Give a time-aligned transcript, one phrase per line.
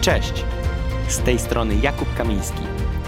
[0.00, 0.32] Cześć!
[1.08, 2.62] Z tej strony Jakub Kamiński.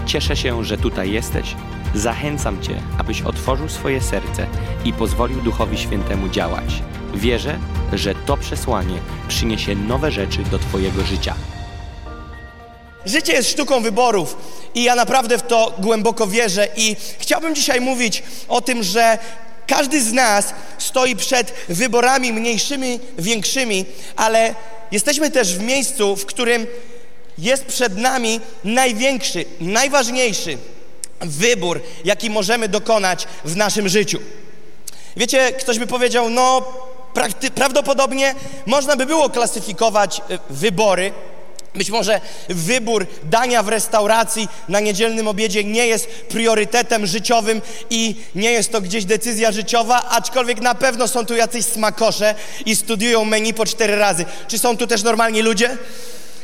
[0.05, 1.55] Cieszę się, że tutaj jesteś.
[1.95, 4.47] Zachęcam Cię, abyś otworzył swoje serce
[4.85, 6.83] i pozwolił Duchowi Świętemu działać.
[7.13, 7.59] Wierzę,
[7.93, 11.35] że to przesłanie przyniesie nowe rzeczy do Twojego życia.
[13.05, 14.37] Życie jest sztuką wyborów
[14.75, 19.17] i ja naprawdę w to głęboko wierzę i chciałbym dzisiaj mówić o tym, że
[19.67, 24.55] każdy z nas stoi przed wyborami mniejszymi, większymi, ale
[24.93, 26.67] jesteśmy też w miejscu, w którym
[27.37, 30.57] jest przed nami największy, najważniejszy
[31.21, 34.19] wybór, jaki możemy dokonać w naszym życiu.
[35.17, 36.73] Wiecie, ktoś by powiedział, no
[37.55, 38.35] prawdopodobnie
[38.65, 41.13] można by było klasyfikować y, wybory
[41.75, 48.51] być może wybór dania w restauracji na niedzielnym obiedzie nie jest priorytetem życiowym i nie
[48.51, 53.53] jest to gdzieś decyzja życiowa, aczkolwiek na pewno są tu jacyś smakosze i studiują menu
[53.53, 54.25] po cztery razy.
[54.47, 55.77] Czy są tu też normalni ludzie?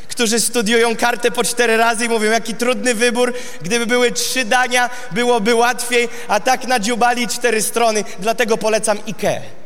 [0.08, 4.90] którzy studiują kartę po cztery razy i mówią, jaki trudny wybór, gdyby były trzy dania,
[5.12, 9.59] byłoby łatwiej, a tak nadziubali cztery strony, dlatego polecam IKEA.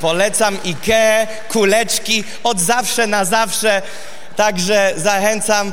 [0.00, 3.82] Polecam IKEA, kuleczki od zawsze na zawsze.
[4.36, 5.72] Także zachęcam.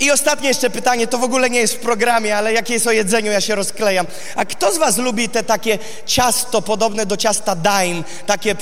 [0.00, 2.92] I ostatnie jeszcze pytanie, to w ogóle nie jest w programie, ale jakie jest o
[2.92, 4.06] jedzeniu, ja się rozklejam.
[4.36, 8.56] A kto z Was lubi te takie ciasto podobne do ciasta Daim, takie e,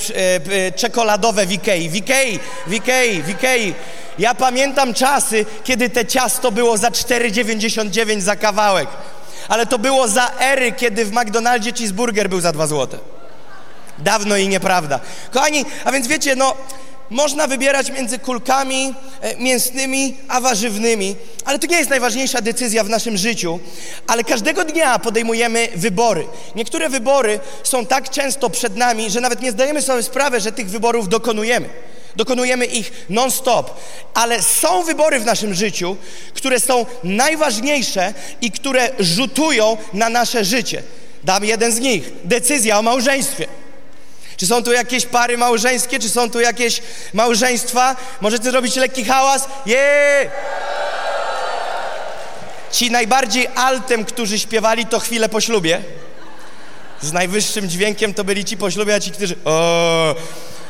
[0.67, 1.89] e, czekoladowe w Ikei?
[1.89, 3.73] W Ikei, w Ikei, w Ikei.
[4.19, 8.87] Ja pamiętam czasy, kiedy te ciasto było za 4,99 za kawałek.
[9.47, 13.16] Ale to było za ery, kiedy w McDonaldzie cheeseburger był za 2 złote.
[13.99, 14.99] Dawno i nieprawda.
[15.31, 16.55] Kochani, a więc wiecie, no,
[17.09, 22.89] można wybierać między kulkami e, mięsnymi a warzywnymi, ale to nie jest najważniejsza decyzja w
[22.89, 23.59] naszym życiu,
[24.07, 26.27] ale każdego dnia podejmujemy wybory.
[26.55, 30.69] Niektóre wybory są tak często przed nami, że nawet nie zdajemy sobie sprawy, że tych
[30.69, 31.69] wyborów dokonujemy.
[32.15, 33.79] Dokonujemy ich non-stop,
[34.13, 35.97] ale są wybory w naszym życiu,
[36.33, 40.83] które są najważniejsze i które rzutują na nasze życie.
[41.23, 42.11] Dam jeden z nich.
[42.23, 43.47] Decyzja o małżeństwie.
[44.37, 45.99] Czy są tu jakieś pary małżeńskie?
[45.99, 46.81] Czy są tu jakieś
[47.13, 47.95] małżeństwa?
[48.21, 49.47] Możecie zrobić lekki hałas?
[49.65, 50.29] Jeee!
[52.71, 55.81] Ci najbardziej altem, którzy śpiewali to chwilę po ślubie.
[57.01, 59.35] Z najwyższym dźwiękiem to byli ci po ślubie, a ci, którzy...
[59.45, 60.15] O,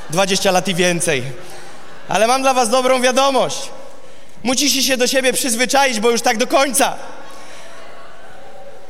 [0.09, 1.23] 20 lat i więcej.
[2.07, 3.69] Ale mam dla was dobrą wiadomość.
[4.43, 6.95] Musicie się do siebie przyzwyczaić, bo już tak do końca.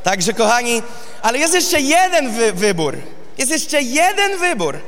[0.04, 0.82] Także, kochani,
[1.22, 2.98] ale jest jeszcze jeden wy wybór.
[3.38, 4.80] Jest jeszcze jeden wybór,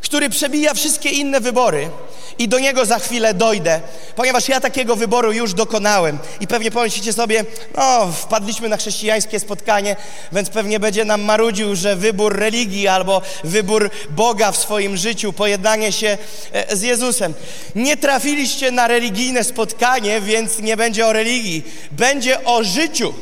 [0.00, 1.90] który przebija wszystkie inne wybory
[2.38, 3.80] i do niego za chwilę dojdę,
[4.16, 6.18] ponieważ ja takiego wyboru już dokonałem.
[6.40, 7.44] I pewnie pomyślicie sobie,
[7.76, 9.96] no, wpadliśmy na chrześcijańskie spotkanie,
[10.32, 15.92] więc pewnie będzie nam marudził, że wybór religii albo wybór Boga w swoim życiu, pojednanie
[15.92, 16.18] się
[16.52, 17.34] e, z Jezusem.
[17.74, 23.14] Nie trafiliście na religijne spotkanie, więc nie będzie o religii, będzie o życiu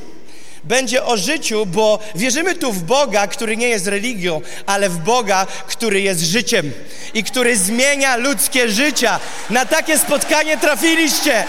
[0.69, 5.47] będzie o życiu, bo wierzymy tu w Boga, który nie jest religią, ale w Boga,
[5.67, 6.73] który jest życiem
[7.15, 9.21] i który zmienia ludzkie życia.
[9.51, 11.45] Na takie spotkanie trafiliście.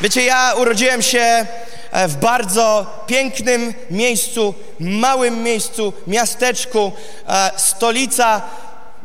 [0.00, 1.46] Wiecie, ja urodziłem się
[1.92, 6.92] e, w bardzo pięknym miejscu, małym miejscu, miasteczku,
[7.28, 8.42] e, stolica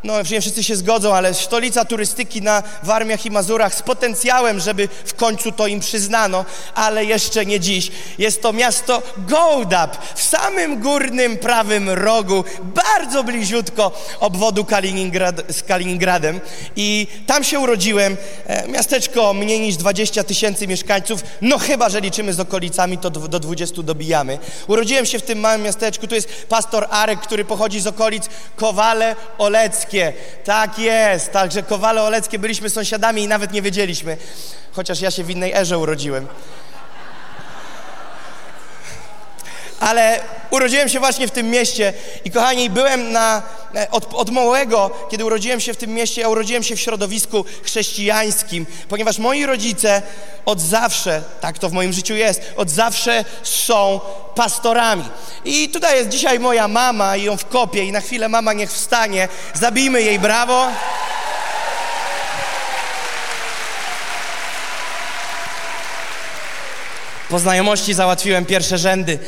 [0.04, 4.90] no nie wszyscy się zgodzą, ale stolica turystyki na Warmiach i Mazurach z potencjałem, żeby
[5.06, 7.92] w końcu to im przyznano, ale jeszcze nie dziś.
[8.18, 16.40] Jest to miasto Gołdap w samym górnym prawym rogu, bardzo bliziutko obwodu Kaliningrad, z Kaliningradem
[16.76, 18.18] i tam się urodziłem.
[18.46, 23.40] E, miasteczko mniej niż 20 tysięcy mieszkańców, no chyba, że liczymy z okolicami, to do
[23.40, 24.40] 20 dobijamy.
[24.68, 29.16] Urodziłem się w tym małym miasteczku, tu jest pastor Arek, który pochodzi z okolic Kowale
[29.38, 29.87] Oleckie.
[29.88, 30.14] Oleckie.
[30.44, 31.32] Tak jest.
[31.32, 34.18] Także Kowale Oleckie byliśmy sąsiadami i nawet nie wiedzieliśmy.
[34.72, 36.28] Chociaż ja się w innej erze urodziłem.
[39.80, 41.94] Ale urodziłem się właśnie w tym mieście
[42.26, 43.42] i kochani, byłem na,
[43.76, 47.46] e, od, od małego, kiedy urodziłem się w tym mieście, ja urodziłem się w środowisku
[47.64, 50.02] chrześcijańskim, ponieważ moi rodzice
[50.46, 54.00] od zawsze, tak to w moim życiu jest, od zawsze są
[54.36, 55.04] pastorami.
[55.46, 59.28] I tutaj jest dzisiaj moja mama i ją wkopię i na chwilę mama niech wstanie,
[59.54, 60.68] zabijmy jej brawo.
[67.30, 69.20] Po znajomości załatwiłem pierwsze rzędy.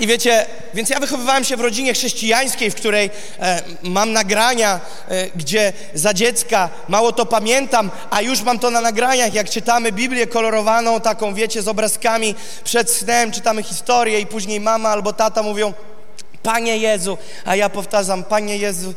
[0.00, 3.10] I wiecie, więc ja wychowywałem się w rodzinie chrześcijańskiej, w której
[3.40, 8.80] e, mam nagrania, e, gdzie za dziecka mało to pamiętam, a już mam to na
[8.80, 14.60] nagraniach, jak czytamy Biblię kolorowaną, taką wiecie, z obrazkami przed snem, czytamy historię i później
[14.60, 15.72] mama albo tata mówią,
[16.42, 18.94] Panie Jezu, a ja powtarzam, Panie Jezu,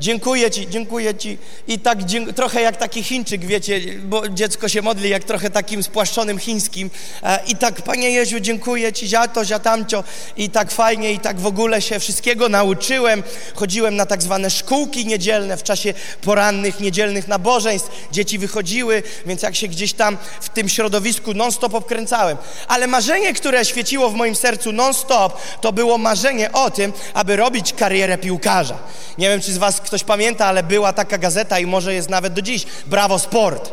[0.00, 1.38] dziękuję Ci, dziękuję Ci.
[1.68, 1.98] I tak
[2.36, 6.90] trochę jak taki Chińczyk, wiecie, bo dziecko się modli jak trochę takim spłaszczonym chińskim.
[7.22, 10.04] E, I tak, Panie Jezu, dziękuję Ci za to, za tamcio.
[10.36, 13.22] I tak fajnie, i tak w ogóle się wszystkiego nauczyłem.
[13.54, 17.90] Chodziłem na tak zwane szkółki niedzielne w czasie porannych, niedzielnych nabożeństw.
[18.12, 22.36] Dzieci wychodziły, więc jak się gdzieś tam w tym środowisku non-stop obkręcałem.
[22.68, 27.72] Ale marzenie, które świeciło w moim sercu non-stop, to było marzenie o tym, aby robić
[27.72, 28.78] karierę piłkarza.
[29.18, 32.32] Nie wiem, czy z Was ktoś pamięta, ale była taka gazeta i może jest nawet
[32.32, 32.66] do dziś.
[32.86, 33.72] Brawo Sport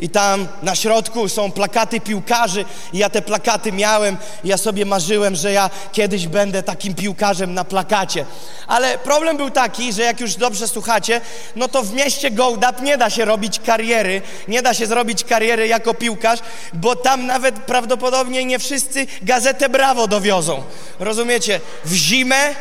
[0.00, 5.36] i tam na środku są plakaty piłkarzy i ja te plakaty miałem ja sobie marzyłem,
[5.36, 8.24] że ja kiedyś będę takim piłkarzem na plakacie.
[8.66, 11.20] Ale problem był taki, że jak już dobrze słuchacie,
[11.56, 15.68] no to w mieście Gołdap nie da się robić kariery, nie da się zrobić kariery
[15.68, 16.40] jako piłkarz,
[16.72, 20.62] bo tam nawet prawdopodobnie nie wszyscy gazetę Brawo dowiozą.
[20.98, 21.60] Rozumiecie?
[21.84, 22.54] W zimę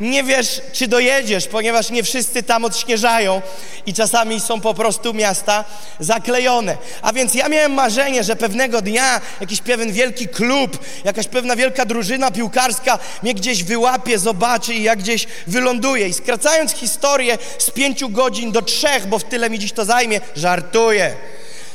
[0.00, 3.42] nie wiesz, czy dojedziesz, ponieważ nie wszyscy tam odśnieżają
[3.86, 5.64] i czasami są po prostu miasta
[6.00, 6.76] zaklejone.
[7.02, 11.84] A więc ja miałem marzenie, że pewnego dnia jakiś pewien wielki klub, jakaś pewna wielka
[11.84, 16.08] drużyna piłkarska mnie gdzieś wyłapie, zobaczy i ja gdzieś wyląduję.
[16.08, 20.20] I skracając historię z pięciu godzin do trzech, bo w tyle mi dziś to zajmie,
[20.36, 21.14] żartuję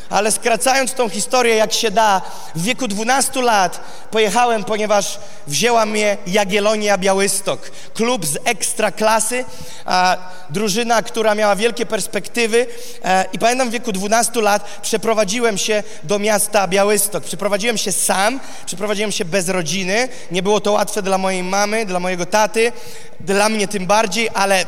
[0.09, 2.21] ale skracając tą historię jak się da,
[2.55, 3.79] w wieku 12 lat
[4.11, 9.45] pojechałem, ponieważ wzięła mnie Jagiellonia Białystok, klub z ekstra klasy,
[9.85, 10.17] a,
[10.49, 12.67] drużyna, która miała wielkie perspektywy
[13.03, 17.23] e, i pamiętam w wieku 12 lat przeprowadziłem się do miasta Białystok.
[17.23, 21.99] Przeprowadziłem się sam, przeprowadziłem się bez rodziny, nie było to łatwe dla mojej mamy, dla
[21.99, 22.71] mojego taty,
[23.19, 24.65] dla mnie tym bardziej, ale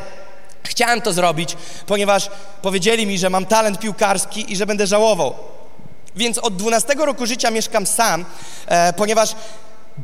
[0.62, 1.56] Chciałem to zrobić,
[1.86, 2.30] ponieważ
[2.62, 5.34] powiedzieli mi, że mam talent piłkarski i że będę żałował.
[6.16, 8.24] Więc od 12 roku życia mieszkam sam,
[8.66, 9.34] e, ponieważ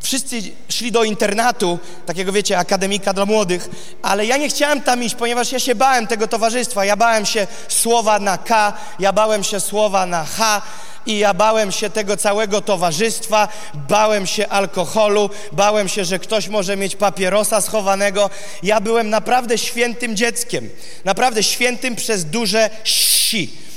[0.03, 3.69] wszyscy szli do internatu, takiego wiecie, akademika dla młodych,
[4.03, 6.85] ale ja nie chciałem tam iść, ponieważ ja się bałem tego towarzystwa.
[6.85, 10.63] Ja bałem się słowa na K, ja bałem się słowa na H,
[11.09, 16.77] i ja bałem się tego całego towarzystwa, bałem się alkoholu, bałem się, że ktoś może
[16.77, 18.31] mieć papierosa schowanego.
[18.63, 20.69] Ja byłem naprawdę świętym dzieckiem,
[21.05, 23.68] naprawdę świętym przez duże si.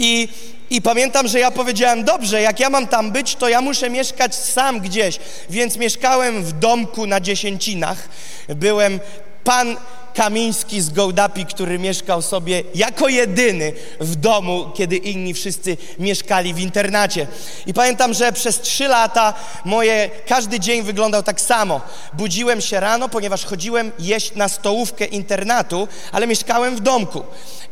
[0.00, 0.28] I
[0.70, 4.34] i pamiętam, że ja powiedziałem, dobrze, jak ja mam tam być, to ja muszę mieszkać
[4.34, 5.18] sam gdzieś.
[5.50, 8.08] Więc mieszkałem w domku na dziesięcinach.
[8.48, 9.00] Byłem
[9.44, 9.76] pan
[10.14, 16.58] Kamiński z Gołdapi, który mieszkał sobie jako jedyny w domu, kiedy inni wszyscy mieszkali w
[16.58, 17.26] internacie.
[17.66, 19.34] I pamiętam, że przez trzy lata
[19.64, 21.80] moje, każdy dzień wyglądał tak samo.
[22.12, 27.22] Budziłem się rano, ponieważ chodziłem jeść na stołówkę internatu, ale mieszkałem w domku.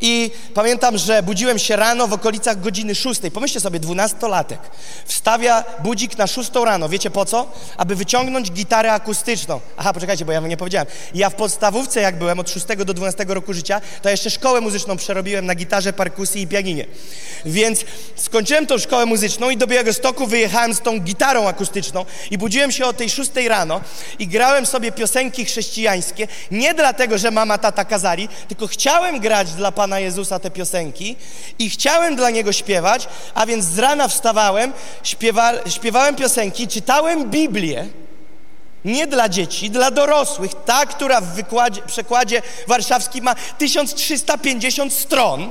[0.00, 3.30] I pamiętam, że budziłem się rano w okolicach godziny szóstej.
[3.30, 4.60] Pomyślcie sobie, dwunastolatek
[5.06, 6.88] wstawia budzik na szóstą rano.
[6.88, 7.50] Wiecie po co?
[7.76, 9.60] Aby wyciągnąć gitarę akustyczną.
[9.76, 10.88] Aha, poczekajcie, bo ja wam nie powiedziałem.
[11.14, 14.96] Ja w podstawówce, jak byłem, od 6 do 12 roku życia, to jeszcze szkołę muzyczną
[14.96, 16.86] przerobiłem na gitarze, perkusji i pianinie.
[17.44, 17.84] Więc
[18.16, 22.72] skończyłem tą szkołę muzyczną i do Białego Stoku wyjechałem z tą gitarą akustyczną i budziłem
[22.72, 23.80] się o tej 6 rano
[24.18, 29.72] i grałem sobie piosenki chrześcijańskie, nie dlatego, że mama, tata kazali, tylko chciałem grać dla
[29.72, 31.16] Pana Jezusa te piosenki
[31.58, 34.72] i chciałem dla Niego śpiewać, a więc z rana wstawałem,
[35.02, 37.88] śpiewa, śpiewałem piosenki, czytałem Biblię,
[38.88, 40.50] nie dla dzieci, dla dorosłych.
[40.66, 45.50] Ta, która w wykładzie, przekładzie warszawskim ma 1350 stron.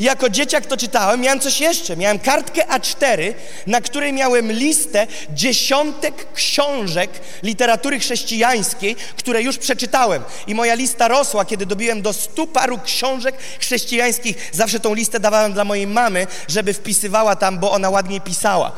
[0.00, 1.96] Jako dzieciak to czytałem, miałem coś jeszcze.
[1.96, 3.34] Miałem kartkę A4,
[3.66, 7.10] na której miałem listę dziesiątek książek
[7.42, 10.22] literatury chrześcijańskiej, które już przeczytałem.
[10.46, 14.50] I moja lista rosła, kiedy dobiłem do stu paru książek chrześcijańskich.
[14.52, 18.72] Zawsze tą listę dawałem dla mojej mamy, żeby wpisywała tam, bo ona ładniej pisała.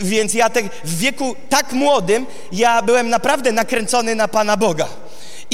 [0.00, 4.88] Więc ja te, w wieku tak młodym, ja byłem naprawdę nakręcony na Pana Boga.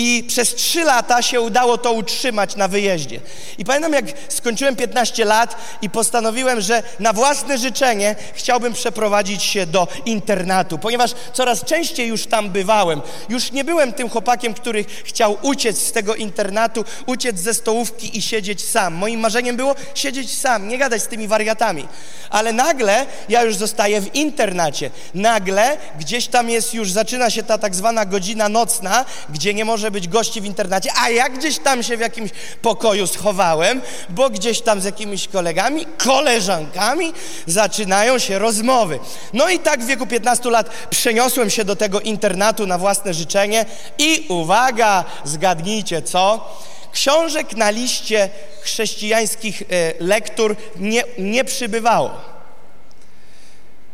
[0.01, 3.21] I przez trzy lata się udało to utrzymać na wyjeździe.
[3.59, 9.67] I pamiętam, jak skończyłem 15 lat i postanowiłem, że na własne życzenie chciałbym przeprowadzić się
[9.67, 13.03] do internatu, ponieważ coraz częściej już tam bywałem.
[13.29, 18.23] Już nie byłem tym chłopakiem, który chciał uciec z tego internatu, uciec ze stołówki i
[18.23, 18.95] siedzieć sam.
[18.95, 21.89] Moim marzeniem było siedzieć sam, nie gadać z tymi wariatami.
[22.31, 24.91] Ale nagle ja już zostaję w internacie.
[25.15, 29.88] Nagle gdzieś tam jest już, zaczyna się ta tak zwana godzina nocna, gdzie nie może
[29.89, 32.31] może być gości w internacie, a ja gdzieś tam się w jakimś
[32.63, 37.13] pokoju schowałem, bo gdzieś tam z jakimiś kolegami, koleżankami
[37.47, 38.99] zaczynają się rozmowy.
[39.33, 43.67] No i tak w wieku 15 lat przeniosłem się do tego internatu na własne życzenie
[43.99, 46.55] i uwaga, zgadnijcie co?
[46.93, 48.31] Książek na liście
[48.61, 49.65] chrześcijańskich e,
[50.01, 52.11] lektur nie, nie przybywało.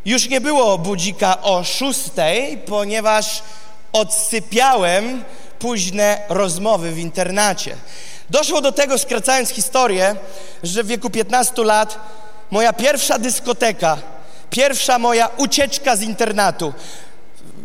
[0.05, 3.43] Już nie było budzika o szóstej, ponieważ
[3.93, 5.23] odsypiałem
[5.59, 7.75] późne rozmowy w internacie.
[8.29, 10.15] Doszło do tego, skracając historię,
[10.63, 11.99] że w wieku 15 lat
[12.51, 13.97] moja pierwsza dyskoteka,
[14.49, 16.73] pierwsza moja ucieczka z internatu,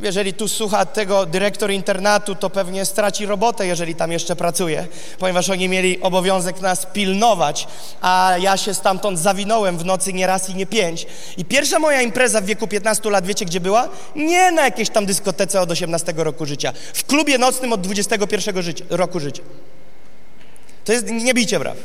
[0.03, 4.87] jeżeli tu słucha tego dyrektor internatu, to pewnie straci robotę, jeżeli tam jeszcze pracuje,
[5.19, 7.67] ponieważ oni mieli obowiązek nas pilnować,
[8.01, 11.07] a ja się stamtąd zawinąłem w nocy nie raz i nie pięć.
[11.37, 13.89] I pierwsza moja impreza w wieku 15 lat, wiecie gdzie była?
[14.17, 16.73] Nie na jakiejś tam dyskotece od 18 roku życia.
[16.95, 19.43] W klubie nocnym od 21 życia, roku życia.
[20.85, 21.77] To jest, nie bijcie braw.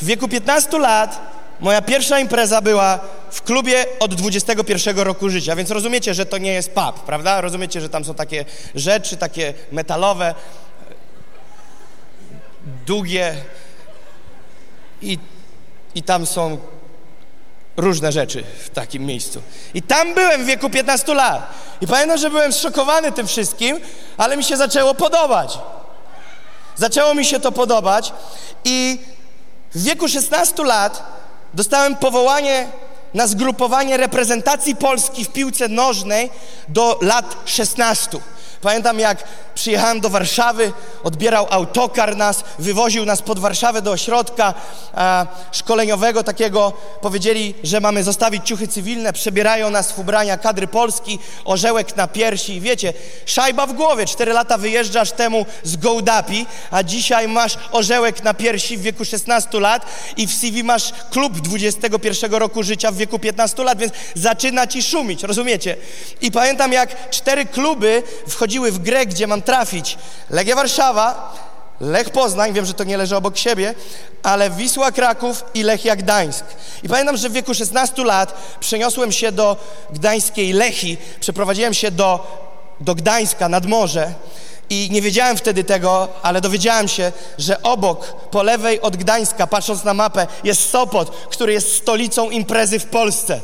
[0.00, 3.00] W wieku 15 lat moja pierwsza impreza była
[3.32, 7.40] w klubie od 21 roku życia, więc rozumiecie, że to nie jest pub, prawda?
[7.40, 10.34] Rozumiecie, że tam są takie rzeczy, takie metalowe,
[12.86, 13.34] długie
[15.02, 15.18] i,
[15.94, 16.58] i tam są
[17.76, 19.42] różne rzeczy w takim miejscu.
[19.74, 21.54] I tam byłem w wieku 15 lat.
[21.80, 23.80] I pamiętam, że byłem zszokowany tym wszystkim,
[24.16, 25.58] ale mi się zaczęło podobać.
[26.76, 28.12] Zaczęło mi się to podobać
[28.64, 28.98] i
[29.74, 31.02] w wieku 16 lat
[31.54, 32.68] dostałem powołanie
[33.14, 36.30] na zgrupowanie reprezentacji Polski w piłce nożnej
[36.68, 38.18] do lat 16.
[38.62, 40.72] Pamiętam, jak przyjechałem do Warszawy,
[41.04, 44.54] odbierał autokar nas, wywoził nas pod Warszawę do ośrodka
[44.94, 46.72] e, szkoleniowego takiego.
[47.00, 52.60] Powiedzieli, że mamy zostawić ciuchy cywilne, przebierają nas w ubrania kadry Polski, orzełek na piersi.
[52.60, 52.92] Wiecie,
[53.26, 54.06] szajba w głowie.
[54.06, 59.60] Cztery lata wyjeżdżasz temu z Gołdapi, a dzisiaj masz orzełek na piersi w wieku 16
[59.60, 64.66] lat i w CV masz klub 21 roku życia w wieku 15 lat, więc zaczyna
[64.66, 65.76] ci szumić, rozumiecie?
[66.20, 69.98] I pamiętam, jak cztery kluby wchodziły w grę, gdzie mam trafić
[70.30, 71.34] Legia Warszawa,
[71.80, 73.74] Lech Poznań, wiem, że to nie leży obok siebie,
[74.22, 76.44] ale Wisła Kraków i Lechia Gdańsk.
[76.82, 79.56] I pamiętam, że w wieku 16 lat przeniosłem się do
[79.90, 82.26] gdańskiej Lechi, przeprowadziłem się do,
[82.80, 84.12] do Gdańska nad morze
[84.70, 89.84] i nie wiedziałem wtedy tego, ale dowiedziałem się, że obok, po lewej od Gdańska, patrząc
[89.84, 93.40] na mapę, jest Sopot, który jest stolicą imprezy w Polsce.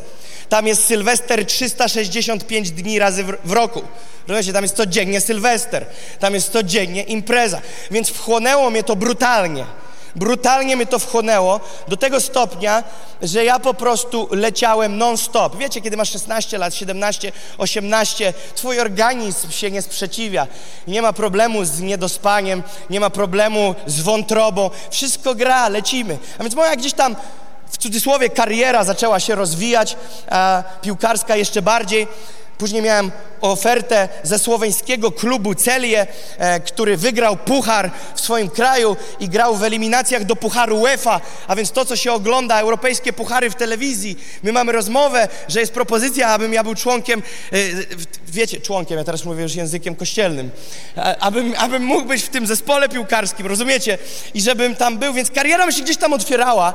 [0.48, 3.82] Tam jest Sylwester 365 dni razy w, roku.
[4.28, 5.86] Rozumiecie, tam jest codziennie Sylwester,
[6.20, 7.60] tam jest codziennie impreza.
[7.90, 9.64] Więc wchłonęło mnie to brutalnie.
[10.16, 12.84] Brutalnie mnie to wchłonęło do tego stopnia,
[13.22, 15.56] że ja po prostu leciałem non-stop.
[15.56, 20.46] Wiecie, kiedy masz 16 lat, 17, 18, twój organizm się nie sprzeciwia.
[20.86, 24.70] Nie ma problemu z niedospaniem, nie ma problemu z wątrobą.
[24.90, 26.18] Wszystko gra, lecimy.
[26.38, 27.16] A więc moja gdzieś tam
[27.70, 29.96] w cudzysłowie kariera zaczęła się rozwijać,
[30.30, 32.06] a piłkarska jeszcze bardziej.
[32.58, 33.10] Później miałem
[33.40, 36.06] ofertę ze słoweńskiego klubu Celie,
[36.38, 41.56] e, który wygrał puchar w swoim kraju i grał w eliminacjach do pucharu UEFA, a
[41.56, 44.18] więc to, co się ogląda, europejskie puchary w telewizji.
[44.42, 47.22] My mamy rozmowę, że jest propozycja, abym ja był członkiem,
[47.52, 47.56] e,
[48.26, 50.50] wiecie, członkiem, ja teraz mówię już językiem kościelnym,
[51.20, 53.98] abym, abym mógł być w tym zespole piłkarskim, rozumiecie?
[54.34, 56.74] I żebym tam był, więc kariera mi się gdzieś tam otwierała.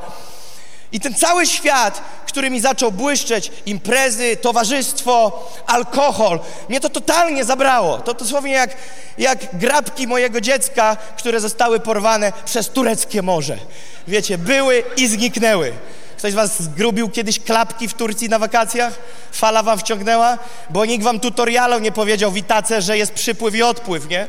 [0.94, 7.98] I ten cały świat, który mi zaczął błyszczeć, imprezy, towarzystwo, alkohol, mnie to totalnie zabrało.
[7.98, 8.76] To dosłownie jak,
[9.18, 13.58] jak grabki mojego dziecka, które zostały porwane przez tureckie morze.
[14.08, 15.74] Wiecie, były i zniknęły.
[16.18, 18.94] Ktoś z was zgrubił kiedyś klapki w Turcji na wakacjach?
[19.32, 20.38] Fala wam wciągnęła?
[20.70, 22.38] Bo nikt wam tutorialu nie powiedział w
[22.80, 24.28] że jest przypływ i odpływ, nie?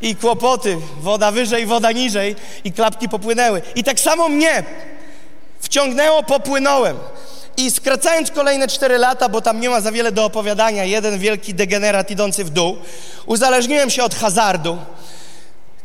[0.00, 3.62] I kłopoty, woda wyżej, woda niżej i klapki popłynęły.
[3.74, 4.64] I tak samo mnie
[5.60, 6.98] Wciągnęło, popłynąłem.
[7.56, 11.54] I skracając kolejne cztery lata, bo tam nie ma za wiele do opowiadania, jeden wielki
[11.54, 12.76] degenerat idący w dół,
[13.26, 14.78] uzależniłem się od hazardu,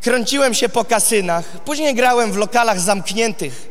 [0.02, 3.70] kręciłem się po kasynach, później grałem w lokalach zamkniętych,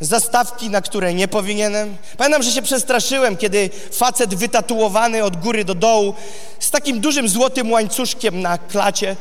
[0.00, 1.96] zastawki, na które nie powinienem.
[2.16, 6.14] Pamiętam, że się przestraszyłem, kiedy facet wytatuowany od góry do dołu,
[6.58, 9.16] z takim dużym złotym łańcuszkiem na klacie,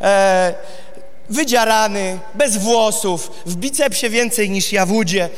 [0.00, 0.54] e,
[1.30, 5.28] wydziarany, bez włosów, w bicepsie więcej niż ja w udzie,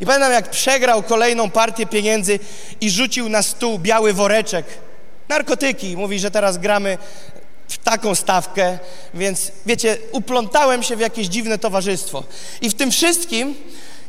[0.00, 2.38] i pamiętam, jak przegrał kolejną partię pieniędzy
[2.80, 4.66] i rzucił na stół biały woreczek.
[5.28, 5.96] Narkotyki.
[5.96, 6.98] Mówi, że teraz gramy
[7.68, 8.78] w taką stawkę,
[9.14, 12.24] więc wiecie, uplątałem się w jakieś dziwne towarzystwo.
[12.60, 13.54] I w tym wszystkim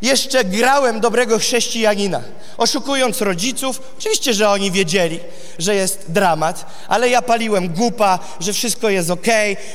[0.01, 2.21] jeszcze grałem dobrego chrześcijanina,
[2.57, 3.81] oszukując rodziców.
[3.99, 5.19] Oczywiście, że oni wiedzieli,
[5.59, 9.27] że jest dramat, ale ja paliłem głupa, że wszystko jest ok.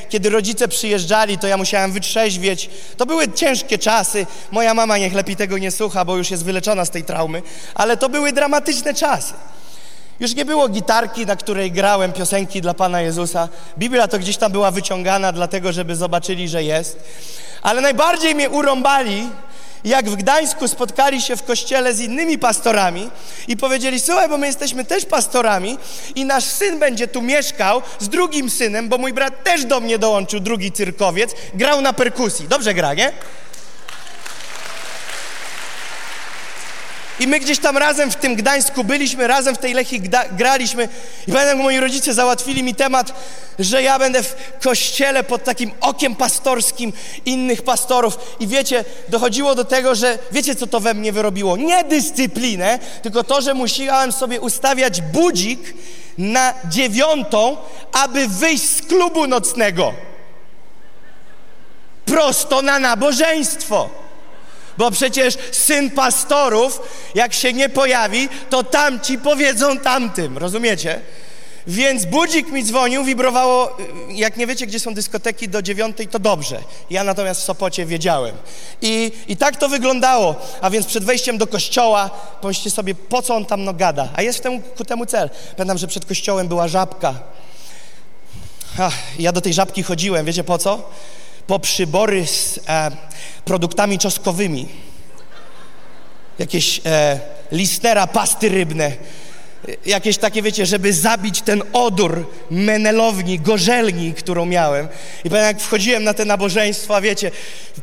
[0.09, 2.69] Kiedy rodzice przyjeżdżali, to ja musiałem wytrzeźwieć.
[2.97, 4.25] To były ciężkie czasy.
[4.51, 7.41] Moja mama niech lepiej tego nie słucha, bo już jest wyleczona z tej traumy,
[7.75, 9.33] ale to były dramatyczne czasy.
[10.19, 13.49] Już nie było gitarki, na której grałem piosenki dla Pana Jezusa.
[13.77, 16.99] Biblia to gdzieś tam była wyciągana, dlatego żeby zobaczyli, że jest.
[17.61, 19.29] Ale najbardziej mnie urąbali,
[19.83, 23.09] jak w Gdańsku spotkali się w kościele z innymi pastorami
[23.47, 25.77] i powiedzieli: Słuchaj, bo my jesteśmy też pastorami
[26.15, 29.99] i nasz syn będzie tu mieszkał z drugim synem, bo mój brat też do mnie
[29.99, 32.47] dołączył, drugi cyrkowiec, grał na perkusji.
[32.47, 33.13] Dobrze gra, nie?
[37.19, 40.89] I my gdzieś tam razem w tym Gdańsku byliśmy, razem w tej Lechii graliśmy.
[41.27, 43.13] I pamiętam, moi rodzice załatwili mi temat,
[43.59, 46.93] że ja będę w kościele pod takim okiem pastorskim
[47.25, 48.19] innych pastorów.
[48.39, 51.57] I wiecie, dochodziło do tego, że wiecie, co to we mnie wyrobiło?
[51.57, 55.73] Nie dyscyplinę, tylko to, że musiałem sobie ustawiać budzik
[56.17, 57.57] na dziewiątą,
[57.91, 59.93] aby wyjść z klubu nocnego.
[62.05, 64.06] Prosto na nabożeństwo.
[64.77, 66.81] Bo przecież syn pastorów,
[67.15, 71.01] jak się nie pojawi, to tamci powiedzą tamtym, rozumiecie?
[71.67, 73.77] Więc budzik mi dzwonił, wibrowało,
[74.09, 76.59] jak nie wiecie, gdzie są dyskoteki do dziewiątej, to dobrze.
[76.89, 78.35] Ja natomiast w Sopocie wiedziałem.
[78.81, 80.35] I, I tak to wyglądało.
[80.61, 82.09] A więc przed wejściem do kościoła,
[82.41, 84.09] pomyślcie sobie, po co on tam no gada.
[84.15, 85.29] A jest temu, ku temu cel.
[85.57, 87.13] Pamiętam, że przed kościołem była żabka.
[88.79, 90.89] Ach, ja do tej żabki chodziłem, wiecie po co?
[91.47, 92.91] Po przybory z e,
[93.45, 94.67] produktami czosnkowymi.
[96.39, 97.19] Jakieś e,
[97.51, 98.91] listera, pasty rybne.
[99.85, 104.87] Jakieś takie, wiecie, żeby zabić ten odór menelowni, gorzelni, którą miałem.
[105.23, 107.31] I pamiętam, jak wchodziłem na te nabożeństwa, wiecie,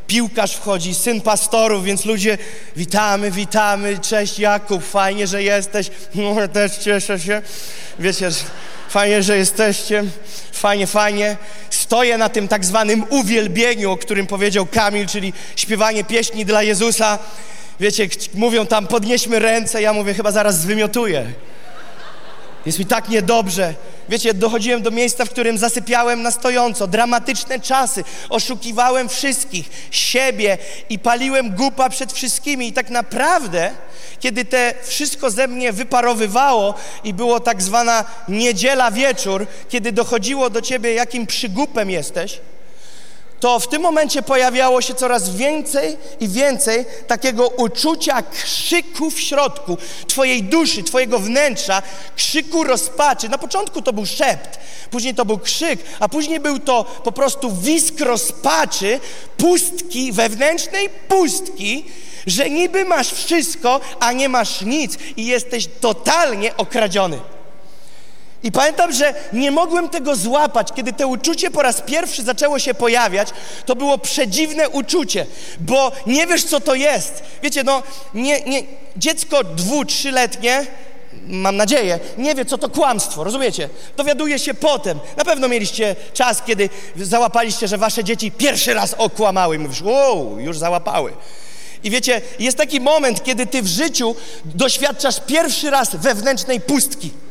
[0.07, 2.37] piłkarz wchodzi, syn pastorów, więc ludzie,
[2.75, 5.91] witamy, witamy, cześć Jakub, fajnie, że jesteś.
[6.15, 7.41] No, też cieszę się.
[7.99, 8.29] Wiecie,
[8.89, 10.03] fajnie, że jesteście,
[10.51, 11.37] fajnie, fajnie.
[11.69, 17.19] Stoję na tym tak zwanym uwielbieniu, o którym powiedział Kamil, czyli śpiewanie pieśni dla Jezusa.
[17.79, 21.25] Wiecie, mówią tam, podnieśmy ręce, ja mówię, chyba zaraz zwymiotuję.
[22.65, 23.73] Jest mi tak niedobrze.
[24.09, 26.87] Wiecie, dochodziłem do miejsca, w którym zasypiałem na stojąco.
[26.87, 28.03] Dramatyczne czasy.
[28.29, 30.57] Oszukiwałem wszystkich, siebie
[30.89, 32.67] i paliłem gupa przed wszystkimi.
[32.67, 33.71] I tak naprawdę,
[34.19, 40.61] kiedy te wszystko ze mnie wyparowywało i było tak zwana niedziela wieczór, kiedy dochodziło do
[40.61, 42.39] ciebie, jakim przygupem jesteś,
[43.39, 49.77] to w tym momencie pojawiało się coraz więcej i więcej takiego uczucia krzyku w środku
[50.07, 51.81] Twojej duszy, Twojego wnętrza,
[52.15, 53.29] krzyku rozpaczy.
[53.29, 54.59] Na początku to był szept,
[54.91, 58.99] później to był krzyk, a później był to po prostu wisk rozpaczy,
[59.37, 61.85] pustki, wewnętrznej pustki,
[62.27, 67.34] że niby masz wszystko, a nie masz nic i jesteś totalnie okradziony.
[68.45, 70.67] I pamiętam, że nie mogłem tego złapać.
[70.75, 73.29] Kiedy to uczucie po raz pierwszy zaczęło się pojawiać,
[73.65, 75.25] to było przedziwne uczucie,
[75.59, 77.23] bo nie wiesz, co to jest.
[77.43, 78.63] Wiecie, no, nie, nie,
[78.97, 80.67] dziecko dwu, trzyletnie,
[81.27, 83.69] mam nadzieję, nie wie, co to kłamstwo, rozumiecie?
[83.97, 84.99] Dowiaduje się potem.
[85.17, 89.59] Na pewno mieliście czas, kiedy załapaliście, że wasze dzieci pierwszy raz okłamały.
[89.59, 91.13] Mówisz, wow, już załapały.
[91.83, 97.24] I wiecie, jest taki moment, kiedy ty w życiu doświadczasz pierwszy raz wewnętrznej pustki.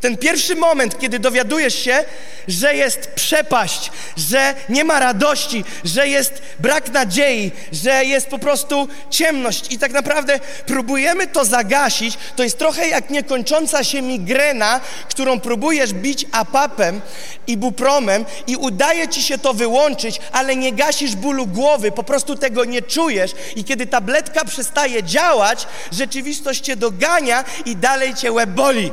[0.00, 2.04] Ten pierwszy moment, kiedy dowiadujesz się,
[2.48, 8.88] że jest przepaść, że nie ma radości, że jest brak nadziei, że jest po prostu
[9.10, 9.72] ciemność.
[9.72, 15.92] I tak naprawdę próbujemy to zagasić, to jest trochę jak niekończąca się migrena, którą próbujesz
[15.92, 17.00] bić apapem
[17.46, 22.36] i bupromem i udaje ci się to wyłączyć, ale nie gasisz bólu głowy, po prostu
[22.36, 23.30] tego nie czujesz.
[23.56, 28.92] I kiedy tabletka przestaje działać, rzeczywistość cię dogania i dalej cię łeb boli.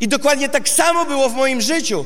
[0.00, 2.04] I dokładnie tak samo było w moim życiu.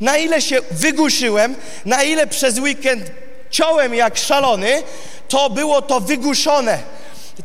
[0.00, 3.10] Na ile się wygłuszyłem, na ile przez weekend
[3.50, 4.82] ciąłem jak szalony,
[5.28, 6.78] to było to wygłuszone.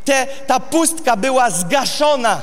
[0.04, 2.42] Te, ta pustka była zgaszona.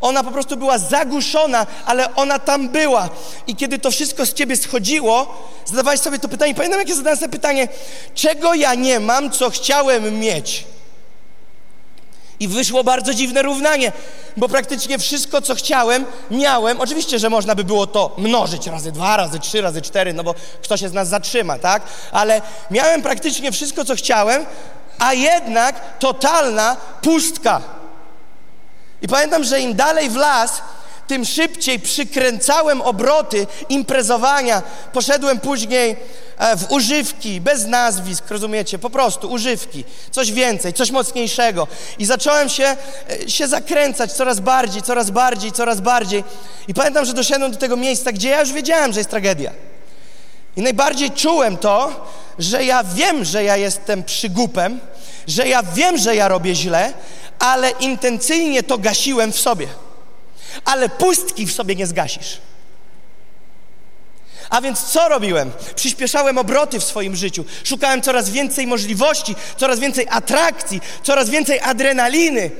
[0.00, 3.08] Ona po prostu była zagłuszona, ale ona tam była.
[3.46, 6.54] I kiedy to wszystko z ciebie schodziło, zadawałeś sobie to pytanie.
[6.54, 7.68] Pamiętam, jakie zadałem sobie pytanie,
[8.14, 10.64] czego ja nie mam, co chciałem mieć.
[12.40, 13.92] I wyszło bardzo dziwne równanie,
[14.36, 16.80] bo praktycznie wszystko, co chciałem, miałem.
[16.80, 20.34] Oczywiście, że można by było to mnożyć razy dwa, razy trzy, razy cztery, no bo
[20.62, 21.82] kto się z nas zatrzyma, tak?
[22.12, 24.46] Ale miałem praktycznie wszystko, co chciałem,
[24.98, 27.60] a jednak totalna pustka.
[29.02, 30.62] I pamiętam, że im dalej w las,
[31.10, 34.62] tym szybciej przykręcałem obroty imprezowania.
[34.92, 35.96] Poszedłem później
[36.38, 38.78] e, w używki, bez nazwisk, rozumiecie?
[38.78, 41.66] Po prostu używki, coś więcej, coś mocniejszego.
[41.98, 42.76] I zacząłem się,
[43.24, 46.24] e, się zakręcać coraz bardziej, coraz bardziej, coraz bardziej.
[46.68, 49.52] I pamiętam, że doszedłem do tego miejsca, gdzie ja już wiedziałem, że jest tragedia.
[50.56, 52.06] I najbardziej czułem to,
[52.38, 54.80] że ja wiem, że ja jestem przygupem,
[55.26, 56.92] że ja wiem, że ja robię źle,
[57.38, 59.89] ale intencyjnie to gasiłem w sobie
[60.64, 62.38] ale pustki w sobie nie zgasisz.
[64.50, 65.52] A więc co robiłem?
[65.74, 67.44] Przyspieszałem obroty w swoim życiu.
[67.64, 72.50] Szukałem coraz więcej możliwości, coraz więcej atrakcji, coraz więcej adrenaliny,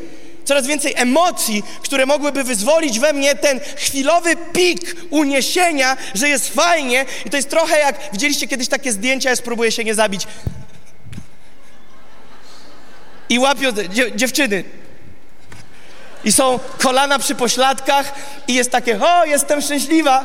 [0.45, 7.07] coraz więcej emocji, które mogłyby wyzwolić we mnie ten chwilowy pik uniesienia, że jest fajnie.
[7.27, 10.27] I to jest trochę jak, widzieliście kiedyś takie zdjęcia, ja spróbuję się nie zabić.
[13.29, 13.69] I łapią
[14.15, 14.65] dziewczyny.
[16.25, 18.13] I są kolana przy pośladkach
[18.49, 20.25] i jest takie, o, jestem szczęśliwa.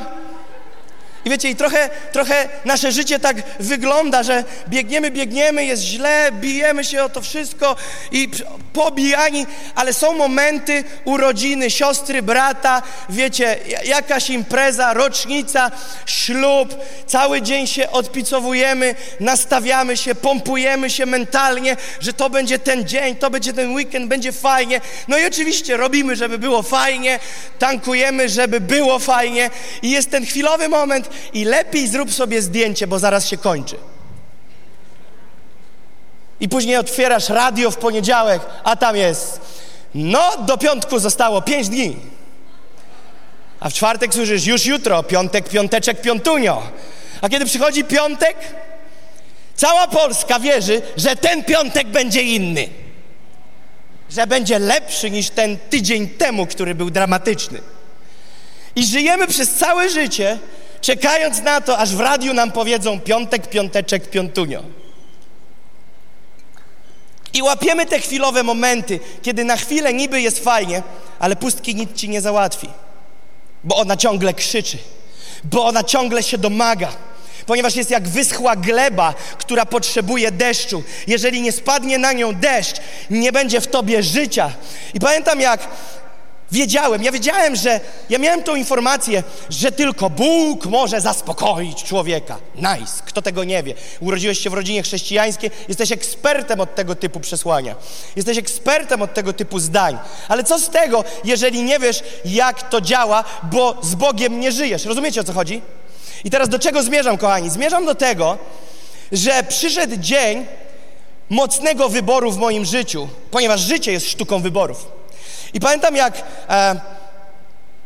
[1.25, 6.83] I wiecie, i trochę, trochę nasze życie tak wygląda, że biegniemy, biegniemy, jest źle, bijemy
[6.83, 7.75] się o to wszystko
[8.11, 8.29] i
[8.73, 15.71] pobijani, ale są momenty urodziny siostry, brata, wiecie, jakaś impreza, rocznica,
[16.05, 16.75] ślub,
[17.07, 23.29] cały dzień się odpicowujemy, nastawiamy się, pompujemy się mentalnie, że to będzie ten dzień, to
[23.29, 24.81] będzie ten weekend, będzie fajnie.
[25.07, 27.19] No i oczywiście robimy, żeby było fajnie,
[27.59, 29.49] tankujemy, żeby było fajnie
[29.81, 33.77] i jest ten chwilowy moment, i lepiej zrób sobie zdjęcie, bo zaraz się kończy.
[36.39, 39.41] I później otwierasz radio w poniedziałek, a tam jest,
[39.95, 41.97] no do piątku zostało pięć dni.
[43.59, 46.63] A w czwartek słyszysz, już jutro, piątek, piąteczek, piątunio.
[47.21, 48.37] A kiedy przychodzi piątek,
[49.55, 52.69] cała Polska wierzy, że ten piątek będzie inny.
[54.09, 57.61] Że będzie lepszy niż ten tydzień temu, który był dramatyczny.
[58.75, 60.39] I żyjemy przez całe życie
[60.85, 64.63] czekając na to, aż w radiu nam powiedzą piątek, piąteczek, piątunio.
[67.33, 70.83] I łapiemy te chwilowe momenty, kiedy na chwilę niby jest fajnie,
[71.19, 72.69] ale pustki nic ci nie załatwi.
[73.63, 74.77] Bo ona ciągle krzyczy,
[75.43, 76.91] bo ona ciągle się domaga,
[77.45, 80.83] ponieważ jest jak wyschła gleba, która potrzebuje deszczu.
[81.07, 82.77] Jeżeli nie spadnie na nią deszcz,
[83.09, 84.51] nie będzie w tobie życia.
[84.93, 85.67] I pamiętam, jak
[86.51, 87.79] Wiedziałem, ja wiedziałem, że
[88.09, 92.37] ja miałem tą informację, że tylko Bóg może zaspokoić człowieka.
[92.55, 93.73] Nice, kto tego nie wie.
[93.99, 97.75] Urodziłeś się w rodzinie chrześcijańskiej, jesteś ekspertem od tego typu przesłania.
[98.15, 99.97] Jesteś ekspertem od tego typu zdań.
[100.27, 104.85] Ale co z tego, jeżeli nie wiesz, jak to działa, bo z Bogiem nie żyjesz?
[104.85, 105.61] Rozumiecie o co chodzi?
[106.23, 107.49] I teraz do czego zmierzam, kochani?
[107.49, 108.37] Zmierzam do tego,
[109.11, 110.45] że przyszedł dzień
[111.29, 114.87] mocnego wyboru w moim życiu, ponieważ życie jest sztuką wyborów.
[115.55, 116.79] I pamiętam, jak, e,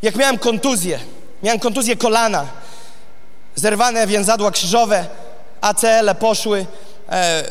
[0.02, 1.00] jak miałem kontuzję.
[1.44, 2.46] Miałem kontuzję kolana,
[3.56, 5.06] zerwane więzadła krzyżowe,
[5.62, 6.66] ACL -e poszły.
[7.10, 7.44] E,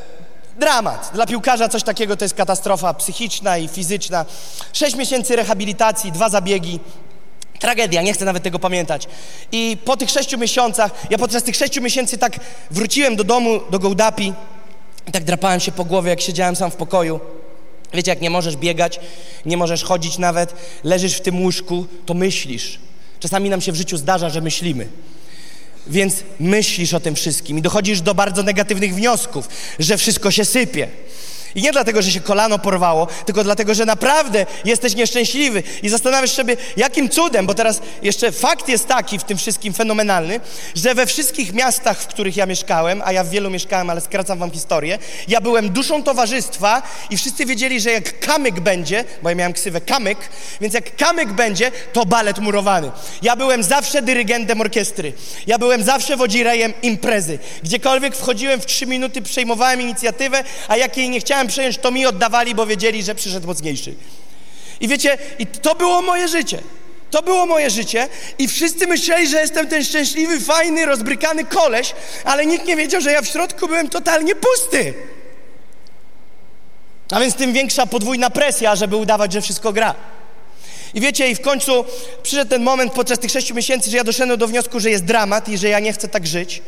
[0.57, 1.11] dramat.
[1.15, 4.25] Dla piłkarza coś takiego to jest katastrofa psychiczna i fizyczna.
[4.73, 6.81] Sześć miesięcy rehabilitacji, dwa zabiegi.
[7.59, 9.09] Tragedia, nie chcę nawet tego pamiętać.
[9.53, 13.79] I po tych sześciu miesiącach, ja podczas tych sześciu miesięcy tak wróciłem do domu, do
[13.79, 14.33] Gołdapi
[15.13, 17.38] tak drapałem się po głowie, jak siedziałem sam w pokoju.
[17.95, 19.01] Wiecie, jak nie możesz biegać,
[19.47, 22.79] nie możesz chodzić nawet, leżysz w tym łóżku, to myślisz.
[23.21, 24.89] Czasami nam się w życiu zdarza, że myślimy.
[25.87, 29.49] Więc myślisz o tym wszystkim i dochodzisz do bardzo negatywnych wniosków,
[29.79, 30.89] że wszystko się sypie.
[31.55, 36.31] I nie dlatego, że się kolano porwało, tylko dlatego, że naprawdę jesteś nieszczęśliwy i zastanawiasz
[36.31, 40.41] sobie, jakim cudem, bo teraz jeszcze fakt jest taki w tym wszystkim fenomenalny,
[40.75, 44.39] że we wszystkich miastach, w których ja mieszkałem, a ja w wielu mieszkałem, ale skracam
[44.39, 49.35] wam historię, ja byłem duszą towarzystwa i wszyscy wiedzieli, że jak kamyk będzie, bo ja
[49.35, 50.19] miałem ksywę kamyk,
[50.61, 52.91] więc jak kamyk będzie, to balet murowany.
[53.23, 55.13] Ja byłem zawsze dyrygentem orkiestry.
[55.47, 57.39] Ja byłem zawsze wodzirejem imprezy.
[57.63, 61.91] Gdziekolwiek wchodziłem w trzy minuty, przejmowałem inicjatywę, a jak jej nie chciałem, chciałem przejąć, to
[61.91, 63.95] mi oddawali, bo wiedzieli, że przyszedł mocniejszy.
[64.81, 66.59] I wiecie, i to było moje życie.
[67.11, 72.47] To było moje życie i wszyscy myśleli, że jestem ten szczęśliwy, fajny, rozbrykany koleś, ale
[72.47, 74.95] nikt nie wiedział, że ja w środku byłem totalnie pusty.
[77.11, 79.95] A więc tym większa podwójna presja, żeby udawać, że wszystko gra.
[80.95, 81.85] I wiecie, i w końcu
[82.23, 85.49] przyszedł ten moment podczas tych sześciu miesięcy, że ja doszedłem do wniosku, że jest dramat
[85.49, 86.63] i że ja nie chcę tak żyć.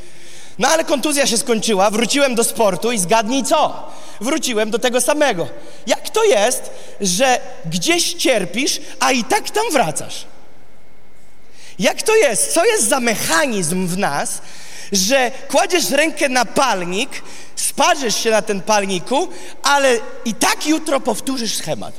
[0.58, 3.90] No ale kontuzja się skończyła, wróciłem do sportu i zgadnij co?
[4.20, 5.48] Wróciłem do tego samego.
[5.86, 10.26] Jak to jest, że gdzieś cierpisz, a i tak tam wracasz?
[11.78, 12.54] Jak to jest?
[12.54, 14.42] Co jest za mechanizm w nas,
[14.92, 17.22] że kładziesz rękę na palnik,
[17.56, 19.28] sparzysz się na ten palniku,
[19.62, 21.94] ale i tak jutro powtórzysz schemat?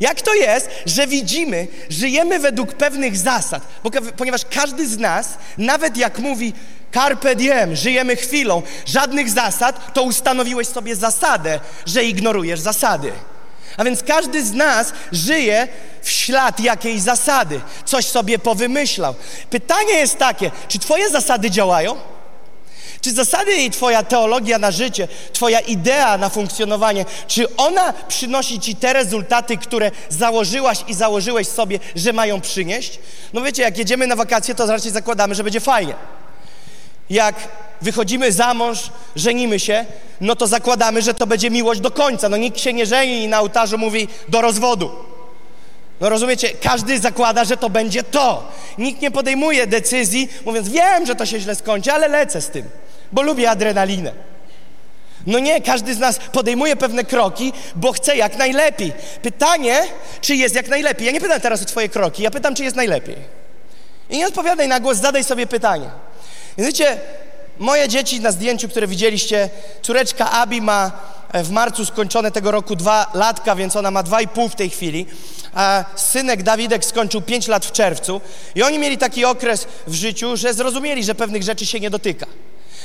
[0.00, 5.28] Jak to jest, że widzimy, żyjemy według pewnych zasad, bo, ponieważ każdy z nas,
[5.58, 6.52] nawet jak mówi
[6.94, 13.12] carpe diem, żyjemy chwilą, żadnych zasad, to ustanowiłeś sobie zasadę, że ignorujesz zasady.
[13.76, 15.68] A więc każdy z nas żyje
[16.02, 19.14] w ślad jakiejś zasady, coś sobie powymyślał.
[19.50, 21.96] Pytanie jest takie, czy Twoje zasady działają?
[23.00, 28.76] Czy zasady i Twoja teologia na życie, Twoja idea na funkcjonowanie, czy ona przynosi Ci
[28.76, 32.98] te rezultaty, które założyłaś i założyłeś sobie, że mają przynieść?
[33.32, 35.94] No wiecie, jak jedziemy na wakacje, to raczej zakładamy, że będzie fajnie.
[37.10, 37.34] Jak
[37.82, 39.84] wychodzimy za mąż, żenimy się,
[40.20, 42.28] no to zakładamy, że to będzie miłość do końca.
[42.28, 44.90] No nikt się nie żeni i na ołtarzu mówi do rozwodu.
[46.00, 48.52] No rozumiecie, każdy zakłada, że to będzie to.
[48.78, 52.64] Nikt nie podejmuje decyzji, mówiąc, wiem, że to się źle skończy, ale lecę z tym,
[53.12, 54.12] bo lubię adrenalinę.
[55.26, 58.92] No nie, każdy z nas podejmuje pewne kroki, bo chce jak najlepiej.
[59.22, 59.82] Pytanie,
[60.20, 61.06] czy jest jak najlepiej.
[61.06, 63.16] Ja nie pytam teraz o Twoje kroki, ja pytam, czy jest najlepiej.
[64.10, 65.90] I nie odpowiadaj na głos, zadaj sobie pytanie.
[66.58, 66.98] Wiecie,
[67.58, 69.50] moje dzieci na zdjęciu, które widzieliście,
[69.82, 70.92] córeczka Abi ma
[71.32, 74.54] e, w marcu skończone tego roku dwa latka, więc ona ma dwa i pół w
[74.54, 75.06] tej chwili.
[75.54, 78.20] A synek Dawidek skończył pięć lat w czerwcu
[78.54, 82.26] i oni mieli taki okres w życiu, że zrozumieli, że pewnych rzeczy się nie dotyka.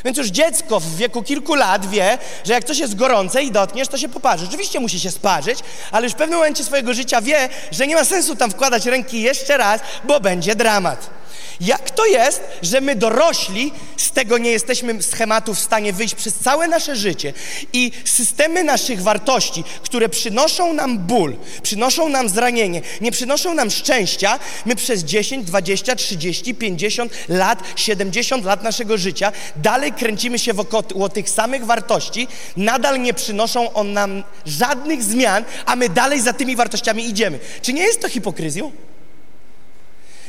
[0.06, 3.88] Więc już dziecko w wieku kilku lat wie, że jak coś jest gorące i dotkniesz,
[3.88, 4.46] to się poparzy.
[4.48, 5.60] Oczywiście musi się sparzyć,
[5.92, 9.22] ale już w pewnym momencie swojego życia wie, że nie ma sensu tam wkładać ręki
[9.22, 11.22] jeszcze raz, bo będzie dramat.
[11.62, 16.34] Jak to jest, że my dorośli z tego nie jesteśmy schematu w stanie wyjść przez
[16.34, 17.34] całe nasze życie
[17.74, 24.40] i systemy naszych wartości, które przynoszą nam ból, przynoszą nam zranienie, nie przynoszą nam szczęścia,
[24.66, 31.10] my przez 10, 20, 30, 50 lat, 70 lat naszego życia dalej kręcimy się wokół
[31.10, 32.28] tych samych wartości,
[32.58, 37.40] nadal nie przynoszą on nam żadnych zmian, a my dalej za tymi wartościami idziemy.
[37.62, 38.72] Czy nie jest to hipokryzją?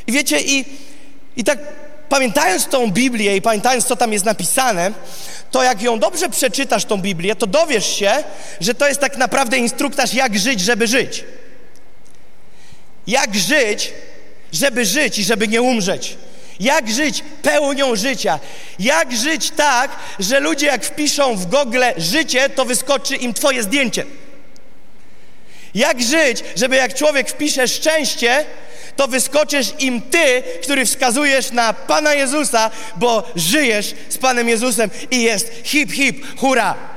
[0.06, 0.64] I wiecie, i
[1.36, 1.58] i tak
[2.08, 4.92] pamiętając tą Biblię i pamiętając, co tam jest napisane,
[5.50, 8.12] to jak ją dobrze przeczytasz, tą Biblię, to dowiesz się,
[8.60, 11.24] że to jest tak naprawdę instruktaż, jak żyć, żeby żyć.
[13.06, 13.92] Jak żyć,
[14.52, 16.16] żeby żyć i żeby nie umrzeć.
[16.62, 18.38] Jak żyć pełnią życia.
[18.78, 24.04] Jak żyć tak, że ludzie jak wpiszą w Google życie, to wyskoczy im twoje zdjęcie.
[25.74, 28.44] Jak żyć, żeby jak człowiek wpisze szczęście,
[28.96, 35.22] to wyskoczysz im ty, który wskazujesz na Pana Jezusa, bo żyjesz z Panem Jezusem i
[35.22, 36.91] jest hip, hip, hura.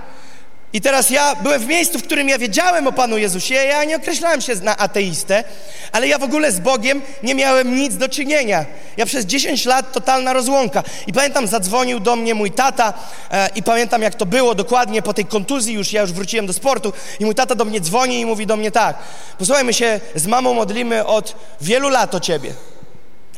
[0.75, 3.95] I teraz ja byłem w miejscu, w którym ja wiedziałem o Panu Jezusie, ja nie
[3.95, 5.43] określałem się na ateistę,
[5.91, 8.65] ale ja w ogóle z Bogiem nie miałem nic do czynienia.
[8.97, 10.83] Ja przez 10 lat totalna rozłąka.
[11.07, 12.93] I pamiętam, zadzwonił do mnie mój tata
[13.31, 16.53] e, i pamiętam, jak to było dokładnie po tej kontuzji już, ja już wróciłem do
[16.53, 18.97] sportu i mój tata do mnie dzwoni i mówi do mnie tak,
[19.37, 22.53] posłuchaj, my się z mamą modlimy od wielu lat o Ciebie.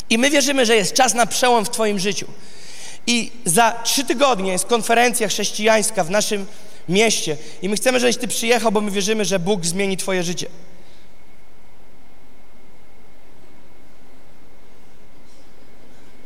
[0.09, 2.27] I my wierzymy, że jest czas na przełom w Twoim życiu.
[3.07, 6.45] I za trzy tygodnie jest konferencja chrześcijańska w naszym
[6.89, 7.37] mieście.
[7.61, 10.47] I my chcemy, żebyś Ty przyjechał, bo my wierzymy, że Bóg zmieni Twoje życie.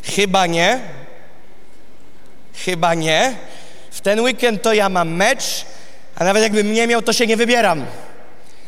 [0.04, 0.80] Chyba nie.
[2.54, 3.36] Chyba nie.
[3.92, 5.66] W ten weekend to ja mam mecz,
[6.16, 7.86] a nawet jakbym nie miał, to się nie wybieram.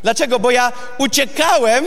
[0.03, 0.39] Dlaczego?
[0.39, 1.85] Bo ja uciekałem,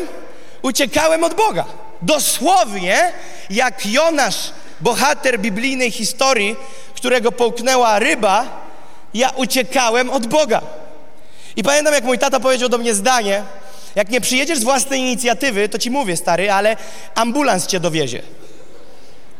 [0.62, 1.64] uciekałem od Boga.
[2.02, 3.12] Dosłownie,
[3.50, 6.56] jak Jonasz, bohater biblijnej historii,
[6.94, 8.65] którego połknęła ryba,
[9.16, 10.62] ja uciekałem od Boga.
[11.56, 13.42] I pamiętam, jak mój tata powiedział do mnie zdanie,
[13.94, 16.76] jak nie przyjedziesz z własnej inicjatywy, to ci mówię, stary, ale
[17.14, 18.22] ambulans cię dowiezie.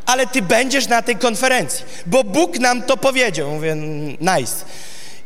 [0.07, 3.51] Ale ty będziesz na tej konferencji, bo Bóg nam to powiedział.
[3.51, 3.77] Mówię,
[4.21, 4.65] nice.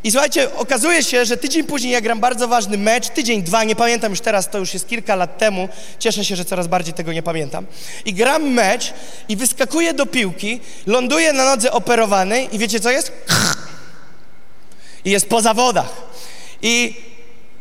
[0.04, 3.76] I słuchajcie, okazuje się, że tydzień później ja gram bardzo ważny mecz, tydzień, dwa, nie
[3.76, 7.12] pamiętam już teraz, to już jest kilka lat temu, cieszę się, że coraz bardziej tego
[7.12, 7.66] nie pamiętam.
[8.04, 8.92] I gram mecz
[9.28, 13.12] i wyskakuję do piłki, ląduję na nodze operowanej i wiecie co jest?
[15.04, 16.02] I jest po zawodach.
[16.62, 16.94] I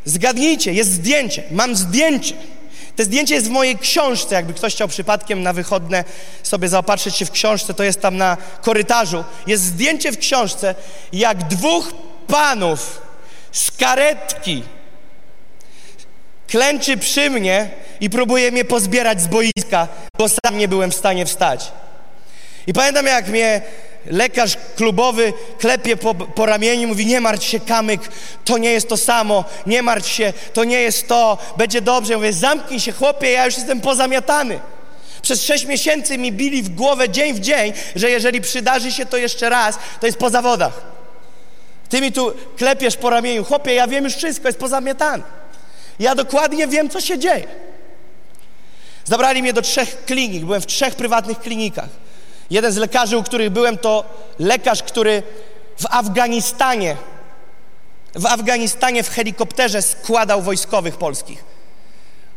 [0.04, 2.34] zgadnijcie, jest zdjęcie, mam zdjęcie.
[2.96, 6.04] To zdjęcie jest w mojej książce, jakby ktoś chciał przypadkiem na wychodne
[6.42, 9.24] sobie zaopatrzyć się w książce, to jest tam na korytarzu.
[9.46, 10.74] Jest zdjęcie w książce,
[11.12, 11.92] jak dwóch
[12.26, 13.00] panów
[13.52, 14.62] z karetki
[16.50, 21.26] klęczy przy mnie i próbuje mnie pozbierać z boiska, bo sam nie byłem w stanie
[21.26, 21.72] wstać.
[22.66, 23.62] I pamiętam, jak mnie
[24.06, 28.00] lekarz klubowy klepie po, po ramieniu, mówi nie martw się kamyk,
[28.44, 32.12] to nie jest to samo, nie martw się, to nie jest to, będzie dobrze.
[32.12, 34.60] Ja mówię zamknij się chłopie, ja już jestem pozamiatany.
[35.22, 39.16] Przez sześć miesięcy mi bili w głowę dzień w dzień, że jeżeli przydarzy się to
[39.16, 40.82] jeszcze raz, to jest po zawodach.
[41.88, 45.22] Ty mi tu klepiesz po ramieniu, chłopie, ja wiem już wszystko, jest pozamiatany.
[45.98, 47.46] Ja dokładnie wiem, co się dzieje.
[49.04, 51.88] Zabrali mnie do trzech klinik, byłem w trzech prywatnych klinikach.
[52.50, 54.04] Jeden z lekarzy, u których byłem, to
[54.38, 55.22] lekarz, który
[55.78, 56.96] w Afganistanie,
[58.14, 61.44] w Afganistanie w helikopterze składał wojskowych polskich.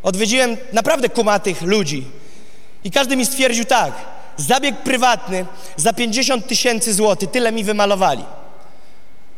[0.03, 2.07] Odwiedziłem naprawdę kumatych ludzi
[2.83, 3.93] i każdy mi stwierdził tak,
[4.37, 5.45] zabieg prywatny
[5.75, 8.25] za 50 tysięcy złotych, tyle mi wymalowali.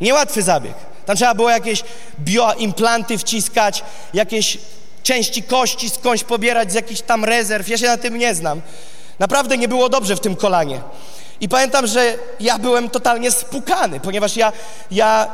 [0.01, 0.73] Niełatwy zabieg.
[1.05, 1.83] Tam trzeba było jakieś
[2.19, 3.83] bioimplanty wciskać,
[4.13, 4.57] jakieś
[5.03, 7.67] części kości skądś pobierać z jakichś tam rezerw.
[7.67, 8.61] Ja się na tym nie znam.
[9.19, 10.81] Naprawdę nie było dobrze w tym kolanie.
[11.41, 14.53] I pamiętam, że ja byłem totalnie spukany, ponieważ ja,
[14.91, 15.27] ja,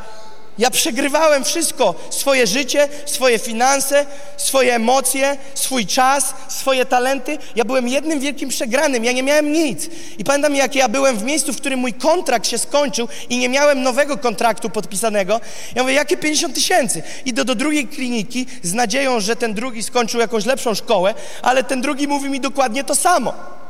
[0.57, 4.05] ja przegrywałem wszystko: swoje życie, swoje finanse,
[4.37, 7.37] swoje emocje, swój czas, swoje talenty.
[7.55, 9.89] Ja byłem jednym wielkim przegranym, ja nie miałem nic.
[10.17, 13.49] I pamiętam, jak ja byłem w miejscu, w którym mój kontrakt się skończył i nie
[13.49, 15.41] miałem nowego kontraktu podpisanego.
[15.75, 17.03] Ja mówię, jakie 50 tysięcy?
[17.25, 21.81] Idę do drugiej kliniki z nadzieją, że ten drugi skończył jakąś lepszą szkołę, ale ten
[21.81, 23.60] drugi mówi mi dokładnie to samo.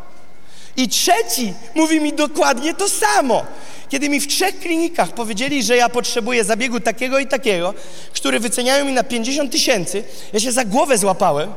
[0.77, 3.43] I trzeci mówi mi dokładnie to samo.
[3.89, 7.73] Kiedy mi w trzech klinikach powiedzieli, że ja potrzebuję zabiegu takiego i takiego,
[8.13, 10.03] który wyceniają mi na 50 tysięcy,
[10.33, 11.53] ja się za głowę złapałem.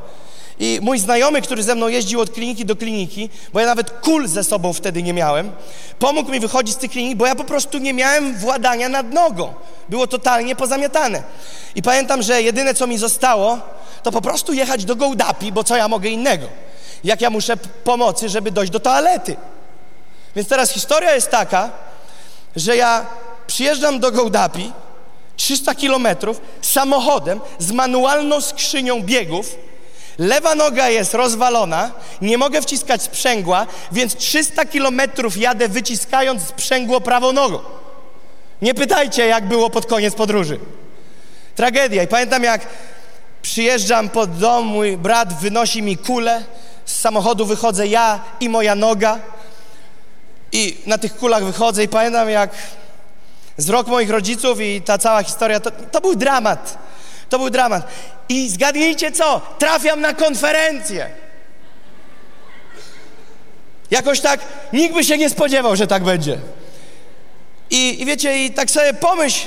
[0.59, 4.29] I mój znajomy, który ze mną jeździł od kliniki do kliniki, bo ja nawet kul
[4.29, 5.53] ze sobą wtedy nie miałem,
[5.99, 9.55] pomógł mi wychodzić z tych klinik, bo ja po prostu nie miałem władania nad nogą.
[9.89, 11.23] Było totalnie pozamiatane.
[11.75, 13.59] I pamiętam, że jedyne co mi zostało,
[14.03, 16.47] to po prostu jechać do Gołdapi, bo co ja mogę innego
[17.05, 19.37] jak ja muszę pomocy, żeby dojść do toalety.
[20.37, 21.71] Więc teraz historia jest taka,
[22.57, 23.07] że ja
[23.47, 24.73] przyjeżdżam do Gołdapi
[25.37, 29.57] 300 kilometrów samochodem z manualną skrzynią biegów.
[30.19, 31.91] Lewa noga jest rozwalona,
[32.21, 37.59] nie mogę wciskać sprzęgła, więc 300 kilometrów jadę wyciskając sprzęgło prawą nogą.
[38.63, 40.59] Nie pytajcie, jak było pod koniec podróży.
[41.57, 42.03] Tragedia.
[42.03, 42.67] I pamiętam, jak
[43.43, 46.45] przyjeżdżam pod dom, mój brat wynosi mi kulę,
[46.85, 49.19] z samochodu wychodzę ja i moja noga
[50.53, 52.51] i na tych kulach wychodzę i pamiętam jak
[53.59, 56.79] wzrok moich rodziców i ta cała historia, to, to był dramat.
[57.29, 57.89] To był dramat.
[58.29, 59.41] I zgadnijcie co?
[59.59, 61.11] Trafiam na konferencję.
[63.91, 64.41] Jakoś tak
[64.73, 66.39] nikt by się nie spodziewał, że tak będzie.
[67.71, 69.47] I, I wiecie, i tak sobie pomyśl,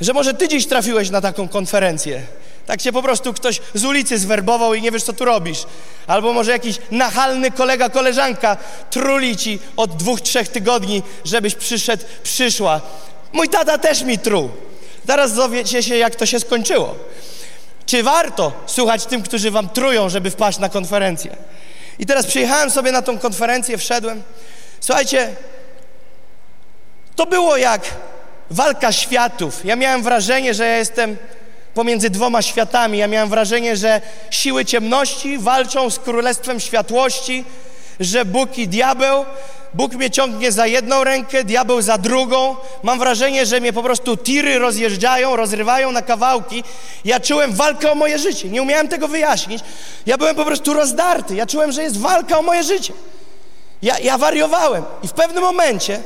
[0.00, 2.22] że może ty dziś trafiłeś na taką konferencję.
[2.66, 5.64] Tak cię po prostu ktoś z ulicy zwerbował i nie wiesz, co tu robisz.
[6.06, 8.56] Albo może jakiś nachalny kolega, koleżanka
[8.90, 12.80] truli ci od dwóch, trzech tygodni, żebyś przyszedł, przyszła.
[13.32, 14.50] Mój tata też mi truł.
[15.06, 16.94] Zaraz dowiecie się, jak to się skończyło.
[17.86, 21.36] Czy warto słuchać tym, którzy wam trują, żeby wpaść na konferencję?
[21.98, 24.22] I teraz przyjechałem sobie na tą konferencję, wszedłem.
[24.80, 25.34] Słuchajcie,
[27.16, 27.82] to było jak
[28.50, 29.64] walka światów.
[29.64, 31.16] Ja miałem wrażenie, że ja jestem
[31.74, 32.98] pomiędzy dwoma światami.
[32.98, 37.44] Ja miałem wrażenie, że siły ciemności walczą z królestwem światłości,
[38.00, 39.24] że Bóg i diabeł,
[39.74, 42.56] Bóg mnie ciągnie za jedną rękę, diabeł za drugą.
[42.82, 46.64] Mam wrażenie, że mnie po prostu tiry rozjeżdżają, rozrywają na kawałki.
[47.04, 48.48] Ja czułem walkę o moje życie.
[48.48, 49.64] Nie umiałem tego wyjaśnić.
[50.06, 51.34] Ja byłem po prostu rozdarty.
[51.34, 52.92] Ja czułem, że jest walka o moje życie.
[53.82, 54.84] Ja, ja wariowałem.
[55.02, 56.00] I w pewnym momencie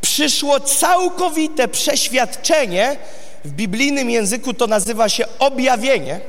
[0.00, 2.96] przyszło całkowite przeświadczenie,
[3.44, 6.20] w biblijnym języku to nazywa się objawienie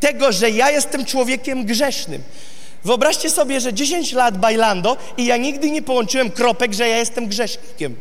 [0.00, 2.22] tego, że ja jestem człowiekiem grzesznym.
[2.84, 7.26] Wyobraźcie sobie, że 10 lat bajlando i ja nigdy nie połączyłem kropek, że ja jestem
[7.26, 7.96] grzesznikiem.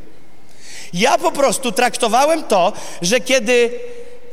[0.94, 3.80] Ja po prostu traktowałem to, że kiedy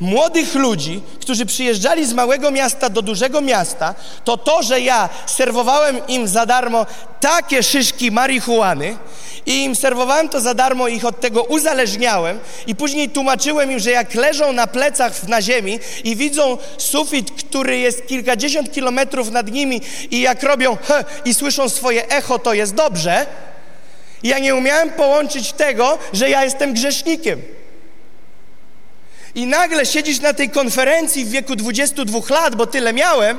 [0.00, 6.06] młodych ludzi, którzy przyjeżdżali z małego miasta do dużego miasta, to to, że ja serwowałem
[6.08, 6.86] im za darmo
[7.20, 8.96] takie szyszki marihuany
[9.46, 13.90] i im serwowałem to za darmo, ich od tego uzależniałem i później tłumaczyłem im, że
[13.90, 19.80] jak leżą na plecach na ziemi i widzą sufit, który jest kilkadziesiąt kilometrów nad nimi
[20.10, 23.26] i jak robią he i słyszą swoje echo, to jest dobrze.
[24.22, 27.42] Ja nie umiałem połączyć tego, że ja jestem grzesznikiem.
[29.34, 33.38] I nagle siedzisz na tej konferencji w wieku 22 lat, bo tyle miałem,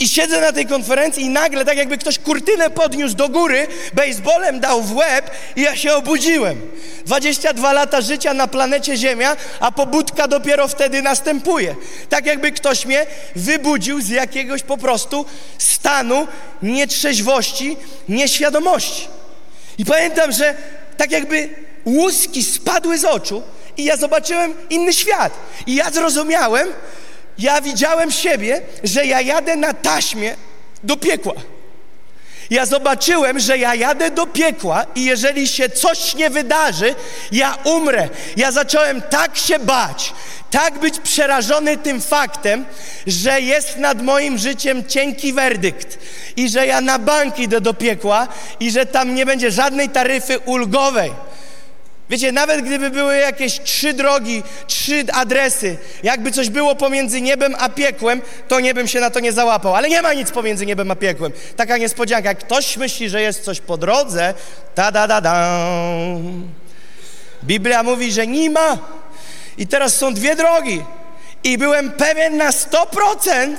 [0.00, 4.60] i siedzę na tej konferencji i nagle, tak jakby ktoś kurtynę podniósł do góry, baseballem
[4.60, 6.60] dał w łeb i ja się obudziłem.
[7.06, 11.76] 22 lata życia na planecie Ziemia, a pobudka dopiero wtedy następuje.
[12.08, 15.26] Tak jakby ktoś mnie wybudził z jakiegoś po prostu
[15.58, 16.26] stanu
[16.62, 17.76] nietrzeźwości,
[18.08, 19.08] nieświadomości.
[19.78, 20.54] I pamiętam, że
[20.96, 21.48] tak jakby
[21.84, 23.42] łuski spadły z oczu
[23.80, 25.32] i ja zobaczyłem inny świat.
[25.66, 26.68] I ja zrozumiałem,
[27.38, 30.36] ja widziałem siebie, że ja jadę na taśmie
[30.84, 31.34] do piekła.
[32.50, 36.94] Ja zobaczyłem, że ja jadę do piekła i jeżeli się coś nie wydarzy,
[37.32, 38.08] ja umrę.
[38.36, 40.12] Ja zacząłem tak się bać,
[40.50, 42.64] tak być przerażony tym faktem,
[43.06, 45.98] że jest nad moim życiem cienki werdykt
[46.36, 48.28] i że ja na bank idę do piekła
[48.60, 51.12] i że tam nie będzie żadnej taryfy ulgowej.
[52.10, 57.68] Wiecie, nawet gdyby były jakieś trzy drogi, trzy adresy, jakby coś było pomiędzy niebem a
[57.68, 59.74] piekłem, to nie bym się na to nie załapał.
[59.74, 61.32] Ale nie ma nic pomiędzy niebem a piekłem.
[61.56, 62.28] Taka niespodzianka.
[62.28, 64.34] Jak ktoś myśli, że jest coś po drodze,
[64.74, 65.58] ta da da da.
[67.44, 68.78] Biblia mówi, że nie ma.
[69.58, 70.84] I teraz są dwie drogi.
[71.44, 73.56] I byłem pewien na 100%,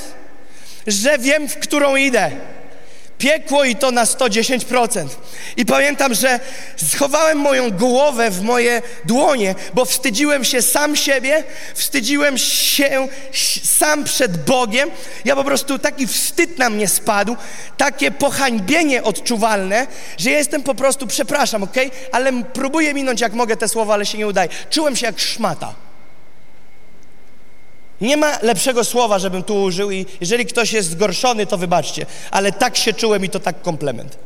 [0.87, 2.31] że wiem, w którą idę.
[3.21, 5.07] Piekło i to na 110%.
[5.57, 6.39] I pamiętam, że
[6.75, 11.43] schowałem moją głowę w moje dłonie, bo wstydziłem się sam siebie,
[11.75, 13.07] wstydziłem się
[13.63, 14.89] sam przed Bogiem.
[15.25, 17.35] Ja po prostu taki wstyd na mnie spadł,
[17.77, 21.75] takie pohańbienie odczuwalne, że jestem po prostu, przepraszam, ok?
[22.11, 24.49] Ale próbuję minąć jak mogę te słowa, ale się nie udaje.
[24.69, 25.73] Czułem się jak szmata.
[28.01, 32.51] Nie ma lepszego słowa, żebym tu użył i jeżeli ktoś jest zgorszony, to wybaczcie, ale
[32.51, 34.17] tak się czułem i to tak komplement.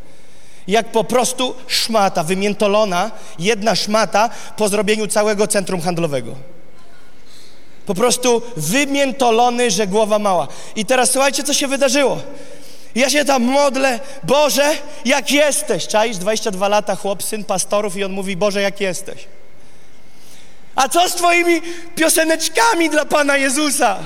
[0.68, 6.36] Jak po prostu szmata, wymiętolona, jedna szmata po zrobieniu całego centrum handlowego.
[7.86, 10.48] Po prostu wymiętolony, że głowa mała.
[10.76, 12.22] I teraz słuchajcie, co się wydarzyło.
[12.96, 14.72] Ja się tam modlę, Boże,
[15.06, 15.88] jak jesteś.
[15.88, 19.28] Czaisz, 22 lata, chłop, syn pastorów i on mówi, Boże, jak jesteś.
[20.76, 21.62] A co z Twoimi
[21.96, 23.98] pioseneczkami dla Pana Jezusa?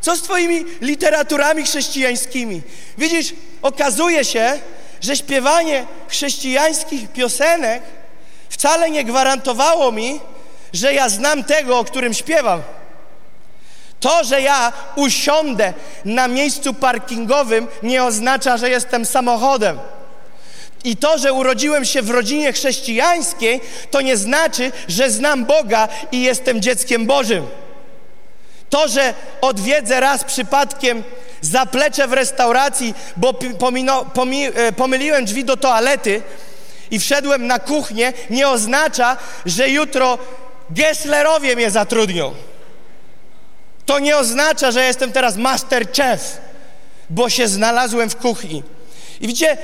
[0.00, 2.62] Co z Twoimi literaturami chrześcijańskimi?
[2.98, 4.60] Widzisz, okazuje się,
[5.00, 7.82] że śpiewanie chrześcijańskich piosenek
[8.48, 10.20] wcale nie gwarantowało mi,
[10.72, 12.62] że ja znam tego, o którym śpiewam.
[14.00, 15.72] To, że ja usiądę
[16.04, 19.78] na miejscu parkingowym, nie oznacza, że jestem samochodem.
[20.88, 23.60] I to, że urodziłem się w rodzinie chrześcijańskiej,
[23.90, 27.46] to nie znaczy, że znam Boga i jestem dzieckiem Bożym.
[28.70, 31.04] To, że odwiedzę raz przypadkiem
[31.40, 36.22] zaplecze w restauracji, bo pomino, pomi, e, pomyliłem drzwi do toalety
[36.90, 39.16] i wszedłem na kuchnię, nie oznacza,
[39.46, 40.18] że jutro
[40.70, 42.34] Gesslerowie mnie zatrudnią.
[43.86, 46.38] To nie oznacza, że jestem teraz master chef,
[47.10, 48.62] bo się znalazłem w kuchni.
[49.20, 49.58] I widzicie,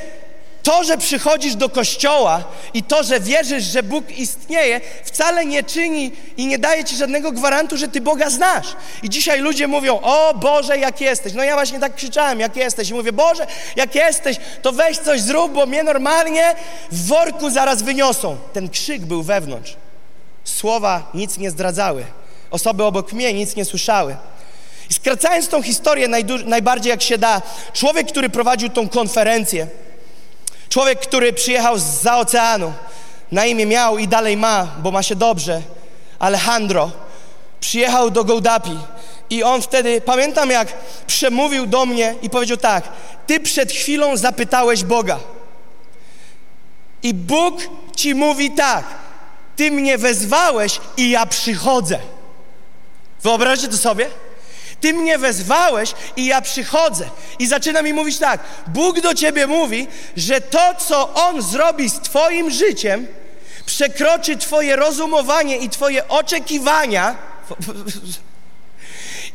[0.65, 2.45] to, że przychodzisz do kościoła
[2.75, 7.33] i to, że wierzysz, że Bóg istnieje, wcale nie czyni i nie daje ci żadnego
[7.33, 8.67] gwarantu, że ty Boga znasz.
[9.03, 11.33] I dzisiaj ludzie mówią: O Boże, jak jesteś.
[11.33, 12.91] No ja właśnie tak krzyczałem, jak jesteś.
[12.91, 13.47] I mówię: Boże,
[13.77, 16.55] jak jesteś, to weź coś zrób, bo mnie normalnie
[16.93, 18.37] w worku zaraz wyniosą.
[18.53, 19.77] Ten krzyk był wewnątrz.
[20.45, 22.05] Słowa nic nie zdradzały.
[22.51, 24.17] Osoby obok mnie nic nie słyszały.
[24.91, 26.09] I skracając tą historię
[26.45, 27.43] najbardziej jak się da,
[27.73, 29.67] człowiek, który prowadził tą konferencję,
[30.75, 32.72] Człowiek, który przyjechał z oceanu,
[33.33, 35.62] na imię miał i dalej ma, bo ma się dobrze,
[36.18, 36.91] Alejandro,
[37.61, 38.79] przyjechał do Gołdapi
[39.31, 40.72] i on wtedy, pamiętam jak
[41.07, 42.89] przemówił do mnie i powiedział tak,
[43.27, 45.18] ty przed chwilą zapytałeś Boga
[47.03, 47.61] i Bóg
[47.97, 48.85] ci mówi tak,
[49.57, 51.99] ty mnie wezwałeś i ja przychodzę.
[53.22, 54.11] Wyobraźcie to sobie?
[54.85, 57.11] Ty mnie wezwałeś i ja przychodzę.
[57.39, 62.01] I zaczyna mi mówić tak: Bóg do ciebie mówi, że to, co On zrobi z
[62.01, 63.07] Twoim życiem,
[63.66, 67.16] przekroczy Twoje rozumowanie i Twoje oczekiwania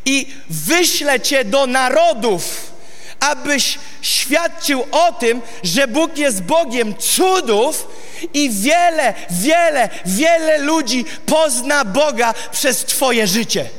[0.05, 2.71] i wyśle Cię do narodów,
[3.19, 7.87] abyś świadczył o tym, że Bóg jest Bogiem cudów
[8.33, 13.78] i wiele, wiele, wiele ludzi pozna Boga przez Twoje życie.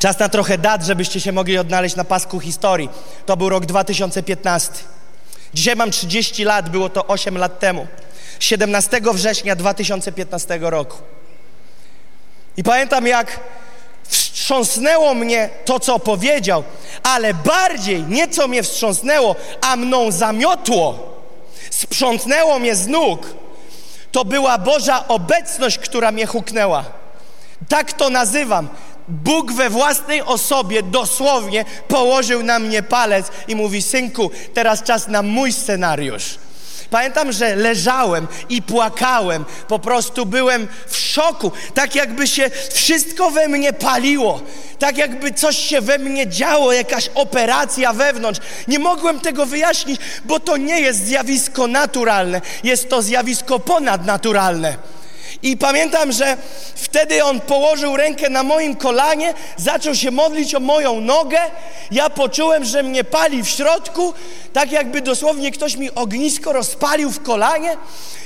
[0.00, 2.88] Czas na trochę dat, żebyście się mogli odnaleźć na pasku historii.
[3.26, 4.72] To był rok 2015.
[5.54, 7.86] Dzisiaj mam 30 lat, było to 8 lat temu.
[8.40, 10.96] 17 września 2015 roku.
[12.56, 13.40] I pamiętam, jak
[14.08, 16.64] wstrząsnęło mnie to, co powiedział,
[17.02, 21.14] ale bardziej nieco mnie wstrząsnęło, a mną zamiotło,
[21.70, 23.26] sprzątnęło mnie z nóg.
[24.12, 26.84] To była Boża obecność, która mnie huknęła.
[27.68, 28.68] Tak to nazywam.
[29.10, 35.22] Bóg we własnej osobie dosłownie położył na mnie palec i mówi: Synku, teraz czas na
[35.22, 36.38] mój scenariusz.
[36.90, 43.48] Pamiętam, że leżałem i płakałem, po prostu byłem w szoku, tak jakby się wszystko we
[43.48, 44.40] mnie paliło,
[44.78, 48.40] tak jakby coś się we mnie działo, jakaś operacja wewnątrz.
[48.68, 54.76] Nie mogłem tego wyjaśnić, bo to nie jest zjawisko naturalne, jest to zjawisko ponadnaturalne.
[55.42, 56.36] I pamiętam, że
[56.74, 61.38] wtedy on położył rękę na moim kolanie, zaczął się modlić o moją nogę.
[61.90, 64.14] Ja poczułem, że mnie pali w środku,
[64.52, 67.76] tak jakby dosłownie ktoś mi ognisko rozpalił w kolanie.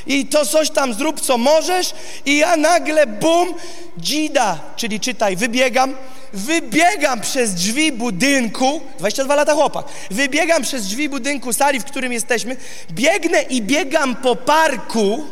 [0.07, 1.95] I to coś tam zrób, co możesz.
[2.27, 3.55] I ja nagle, bum,
[3.99, 5.97] dzida, czyli czytaj, wybiegam.
[6.33, 12.57] Wybiegam przez drzwi budynku, 22 lata chłopak, wybiegam przez drzwi budynku sali, w którym jesteśmy,
[12.91, 15.25] biegnę i biegam po parku,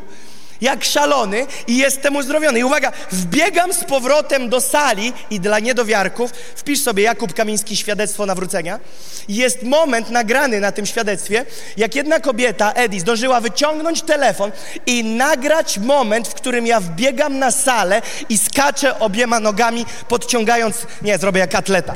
[0.62, 2.58] jak szalony i jestem uzdrowiony.
[2.58, 8.26] I uwaga, wbiegam z powrotem do sali i dla niedowiarków, wpisz sobie Jakub Kamiński świadectwo
[8.26, 8.80] nawrócenia.
[9.28, 11.44] Jest moment nagrany na tym świadectwie,
[11.76, 14.52] jak jedna kobieta, Edi, zdążyła wyciągnąć telefon
[14.86, 21.18] i nagrać moment, w którym ja wbiegam na salę i skaczę obiema nogami, podciągając, nie,
[21.18, 21.94] zrobię jak atleta.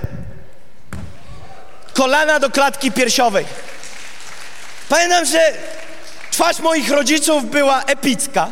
[1.92, 3.44] Kolana do klatki piersiowej.
[4.88, 5.52] Pamiętam, że
[6.36, 8.48] twarz moich rodziców była epicka.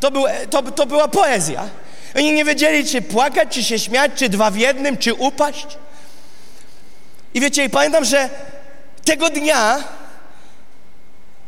[0.00, 1.68] To, był, to, to była poezja.
[2.16, 5.66] Oni nie wiedzieli, czy płakać, czy się śmiać, czy dwa w jednym, czy upaść.
[7.34, 8.28] I wiecie, i pamiętam, że
[9.04, 9.84] tego dnia,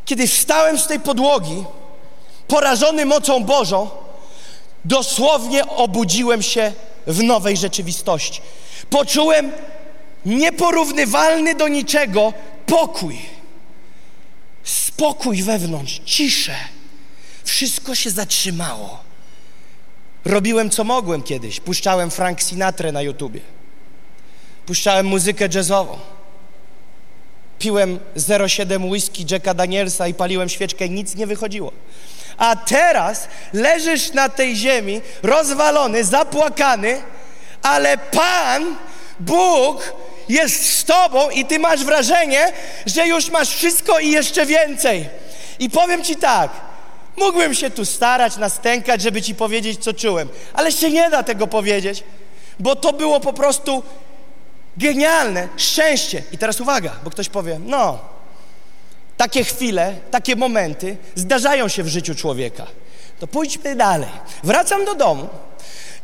[0.05, 1.63] kiedy wstałem z tej podłogi,
[2.47, 3.89] porażony mocą Bożą,
[4.85, 6.71] dosłownie obudziłem się
[7.07, 8.41] w nowej rzeczywistości.
[8.89, 9.51] Poczułem
[10.25, 12.33] nieporównywalny do niczego
[12.65, 13.35] pokój.
[14.65, 16.55] Spokój wewnątrz, ciszę.
[17.43, 18.99] Wszystko się zatrzymało.
[20.25, 21.59] Robiłem co mogłem kiedyś.
[21.59, 23.41] Puszczałem Frank Sinatra na YouTubie.
[24.65, 25.99] Puszczałem muzykę jazzową.
[27.59, 31.71] Piłem 0,7 whisky Jacka Danielsa i paliłem świeczkę i nic nie wychodziło.
[32.37, 37.01] A teraz leżysz na tej ziemi, rozwalony, zapłakany,
[37.61, 38.75] ale Pan,
[39.19, 39.93] Bóg
[40.29, 42.51] jest z tobą i ty masz wrażenie,
[42.85, 45.09] że już masz wszystko i jeszcze więcej.
[45.59, 46.51] I powiem ci tak,
[47.17, 51.47] mógłbym się tu starać, nastękać, żeby ci powiedzieć, co czułem, ale się nie da tego
[51.47, 52.03] powiedzieć,
[52.59, 53.83] bo to było po prostu
[54.77, 56.23] genialne, szczęście.
[56.31, 57.99] I teraz uwaga, bo ktoś powie, no,
[59.17, 62.65] takie chwile, takie momenty zdarzają się w życiu człowieka.
[63.19, 64.09] To pójdźmy dalej.
[64.43, 65.29] Wracam do domu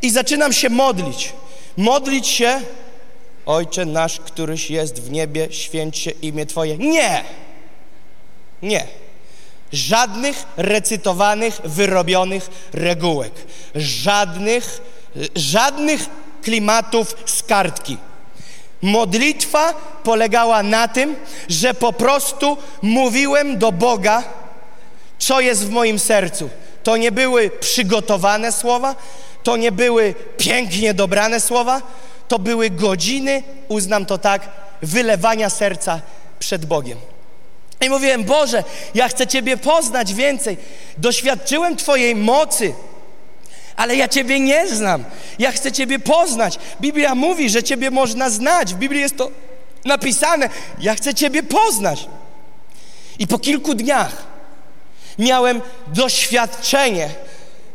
[0.01, 1.34] i zaczynam się modlić.
[1.78, 2.61] Modlić się
[3.45, 6.77] Ojcze nasz, któryś jest w niebie, święć się imię Twoje.
[6.77, 7.23] Nie!
[8.61, 8.87] Nie.
[9.71, 13.33] Żadnych recytowanych, wyrobionych regułek.
[13.75, 14.81] Żadnych,
[15.35, 16.05] żadnych
[16.41, 17.97] klimatów z kartki.
[18.81, 19.73] Modlitwa
[20.03, 21.15] polegała na tym,
[21.49, 24.23] że po prostu mówiłem do Boga,
[25.19, 26.49] co jest w moim sercu.
[26.83, 28.95] To nie były przygotowane słowa,
[29.43, 31.81] to nie były pięknie dobrane słowa,
[32.32, 34.49] to były godziny, uznam to tak,
[34.82, 36.01] wylewania serca
[36.39, 36.97] przed Bogiem.
[37.82, 38.63] I mówiłem, Boże,
[38.93, 40.57] ja chcę Ciebie poznać więcej.
[40.97, 42.73] Doświadczyłem Twojej mocy,
[43.75, 45.03] ale ja Ciebie nie znam.
[45.39, 46.59] Ja chcę Ciebie poznać.
[46.82, 48.73] Biblia mówi, że Ciebie można znać.
[48.73, 49.32] W Biblii jest to
[49.86, 50.49] napisane.
[50.79, 52.07] Ja chcę Ciebie poznać.
[53.19, 54.23] I po kilku dniach
[55.19, 57.09] miałem doświadczenie,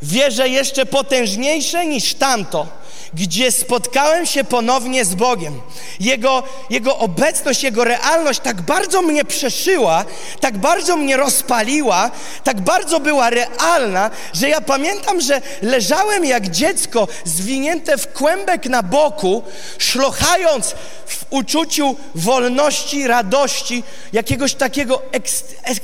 [0.02, 2.75] wierzę jeszcze potężniejsze niż tamto,
[3.14, 5.60] gdzie spotkałem się ponownie z Bogiem.
[6.00, 10.04] Jego, jego obecność, Jego realność tak bardzo mnie przeszyła,
[10.40, 12.10] tak bardzo mnie rozpaliła,
[12.44, 18.82] tak bardzo była realna, że ja pamiętam, że leżałem jak dziecko zwinięte w kłębek na
[18.82, 19.42] boku,
[19.78, 20.74] szlochając
[21.06, 23.82] w uczuciu wolności, radości,
[24.12, 25.02] jakiegoś takiego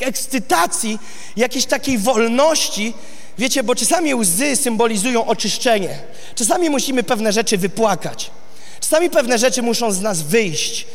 [0.00, 0.98] ekscytacji,
[1.36, 2.94] jakiejś takiej wolności,
[3.38, 5.98] Wiecie, bo czasami łzy symbolizują oczyszczenie.
[6.34, 8.30] Czasami musimy pewne rzeczy wypłakać.
[8.80, 10.86] Czasami pewne rzeczy muszą z nas wyjść.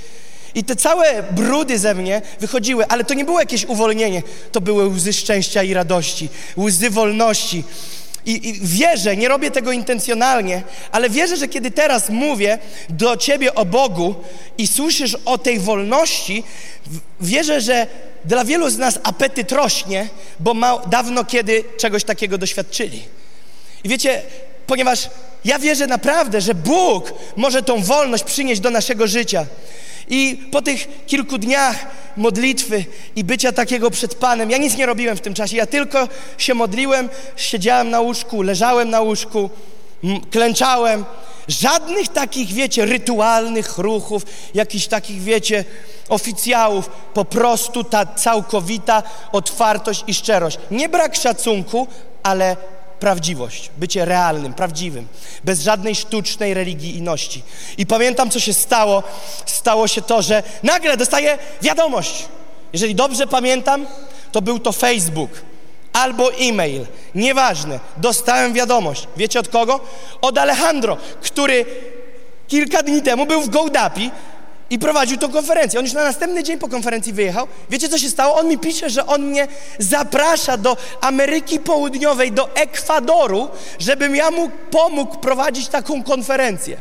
[0.55, 4.23] I te całe brudy ze mnie wychodziły, ale to nie było jakieś uwolnienie.
[4.51, 7.63] To były łzy szczęścia i radości, łzy wolności.
[8.25, 12.57] I, I, wierzę, nie robię tego intencjonalnie, ale wierzę, że kiedy teraz mówię
[12.89, 14.15] do Ciebie o Bogu
[14.57, 16.43] i słyszysz o tej wolności,
[17.21, 17.88] wierzę, że
[18.26, 20.09] dla wielu z nas apetyt rośnie,
[20.39, 23.03] bo ma, dawno kiedy czegoś takiego doświadczyli.
[23.84, 24.22] I wiecie,
[24.68, 25.09] ponieważ
[25.45, 29.45] ja wierzę naprawdę, że Bóg może tą wolność przynieść do naszego życia.
[30.09, 31.86] I po tych kilku dniach
[32.18, 36.07] modlitwy i bycia takiego przed Panem, ja nic nie robiłem w tym czasie, ja tylko
[36.38, 39.49] się modliłem, siedziałem na łóżku, leżałem na łóżku,
[40.32, 41.06] klęczałem.
[41.48, 44.24] Żadnych takich, wiecie, rytualnych ruchów,
[44.54, 45.66] jakichś takich, wiecie,
[46.10, 46.89] oficjałów.
[47.14, 50.58] Po prostu ta całkowita otwartość i szczerość.
[50.72, 51.88] Nie brak szacunku,
[52.24, 52.58] ale
[53.00, 55.08] prawdziwość, bycie realnym, prawdziwym,
[55.43, 57.43] bez żadnej sztucznej religijności.
[57.78, 59.04] I pamiętam, co się stało.
[59.45, 62.26] Stało się to, że nagle dostaję wiadomość.
[62.74, 63.88] Jeżeli dobrze pamiętam,
[64.32, 65.32] to był to Facebook
[65.98, 66.86] albo e-mail,
[67.16, 67.80] nieważne.
[67.98, 69.08] Dostałem wiadomość.
[69.18, 69.80] Wiecie od kogo?
[70.22, 71.66] Od Alejandro, który
[72.48, 74.12] kilka dni temu był w Gołdapi
[74.70, 75.80] i prowadził tą konferencję.
[75.80, 77.48] On już na następny dzień po konferencji wyjechał.
[77.70, 78.36] Wiecie, co się stało?
[78.36, 79.48] On mi pisze, że on mnie
[79.80, 86.78] zaprasza do Ameryki Południowej, do Ekwadoru, żebym ja mu pomógł prowadzić taką konferencję.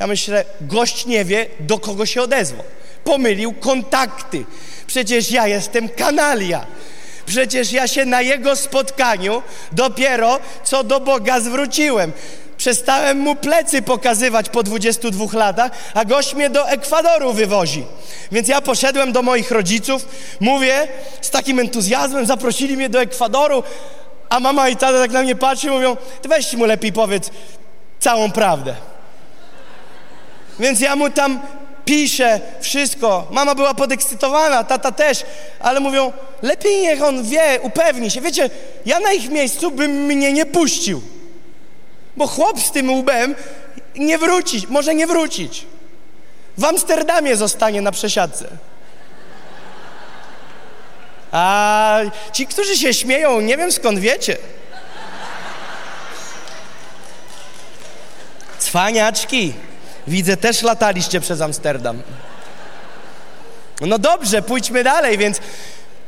[0.00, 2.64] Ja myślę, gość nie wie, do kogo się odezwał.
[3.04, 4.44] Pomylił kontakty.
[4.86, 6.66] Przecież ja jestem kanalia.
[7.26, 9.42] Przecież ja się na jego spotkaniu
[9.72, 12.12] dopiero co do Boga zwróciłem.
[12.56, 17.84] Przestałem mu plecy pokazywać po 22 latach, a gość mnie do Ekwadoru wywozi.
[18.32, 20.06] Więc ja poszedłem do moich rodziców,
[20.40, 20.88] mówię
[21.20, 23.62] z takim entuzjazmem, zaprosili mnie do Ekwadoru,
[24.28, 27.30] a mama i tata tak na mnie patrzą mówią, ty weź mu lepiej powiedz
[28.00, 28.74] całą prawdę.
[30.58, 31.40] Więc ja mu tam
[31.90, 33.26] piszę wszystko.
[33.30, 35.24] Mama była podekscytowana, tata też,
[35.60, 36.12] ale mówią,
[36.42, 38.20] lepiej niech on wie, upewni się.
[38.20, 38.50] Wiecie,
[38.86, 41.02] ja na ich miejscu bym mnie nie puścił.
[42.16, 43.34] Bo chłop z tym łbem
[43.96, 45.66] nie wróci, może nie wrócić.
[46.58, 48.48] W Amsterdamie zostanie na przesiadce.
[51.32, 51.98] A
[52.32, 54.36] ci, którzy się śmieją, nie wiem skąd wiecie.
[58.58, 59.54] Cwaniaczki,
[60.10, 62.02] widzę, też lataliście przez Amsterdam.
[63.80, 65.40] No dobrze, pójdźmy dalej, więc,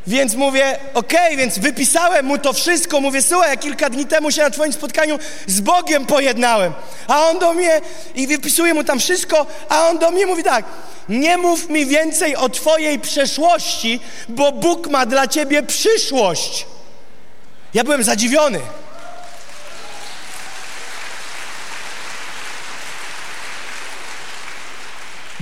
[0.07, 4.31] więc mówię, okej, okay, więc wypisałem mu to wszystko, mówię, słuchaj, ja kilka dni temu
[4.31, 6.73] się na twoim spotkaniu z Bogiem pojednałem,
[7.09, 7.81] a on do mnie,
[8.15, 10.65] i wypisuję mu tam wszystko, a on do mnie mówi tak,
[11.09, 16.67] nie mów mi więcej o twojej przeszłości, bo Bóg ma dla ciebie przyszłość.
[17.75, 18.61] Ja byłem zadziwiony.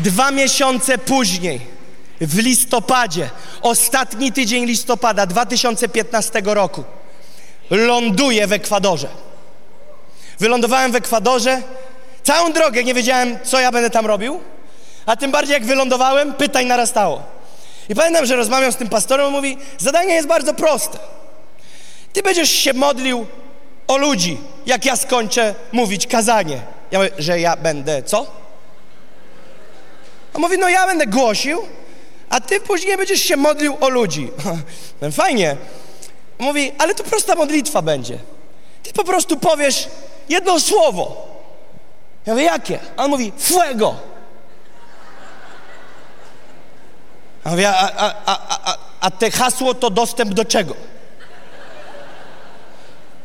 [0.02, 1.60] Dwa miesiące później,
[2.20, 3.30] w listopadzie,
[3.62, 6.84] ostatni tydzień listopada 2015 roku,
[7.70, 9.08] ląduję w Ekwadorze.
[10.38, 11.62] Wylądowałem w Ekwadorze,
[12.22, 14.40] całą drogę nie wiedziałem, co ja będę tam robił,
[15.06, 17.22] a tym bardziej jak wylądowałem, pytań narastało.
[17.88, 20.98] I pamiętam, że rozmawiam z tym pastorem, on mówi, zadanie jest bardzo proste.
[22.12, 23.26] Ty będziesz się modlił
[23.88, 26.60] o ludzi, jak ja skończę mówić kazanie.
[26.90, 28.39] Ja mówię, że ja będę co?
[30.34, 31.62] On mówi, no ja będę głosił,
[32.30, 34.30] a ty później będziesz się modlił o ludzi.
[35.00, 35.56] No fajnie.
[36.38, 38.18] Mówi, ale to prosta modlitwa będzie.
[38.82, 39.88] Ty po prostu powiesz
[40.28, 41.28] jedno słowo.
[42.26, 42.78] Ja mówię, jakie?
[42.96, 43.94] A on mówi, fuego.
[47.44, 50.74] A mówię, a, a, a, a, a te hasło to dostęp do czego?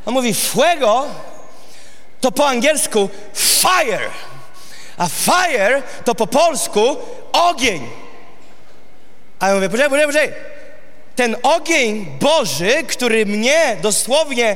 [0.05, 1.05] On mówi, fuego
[2.21, 4.09] to po angielsku fire.
[4.97, 6.97] A fire to po polsku
[7.31, 7.89] ogień.
[9.39, 10.55] A ja mówię, poczekaj, poczekaj, poczekaj.
[11.15, 14.55] Ten ogień Boży, który mnie dosłownie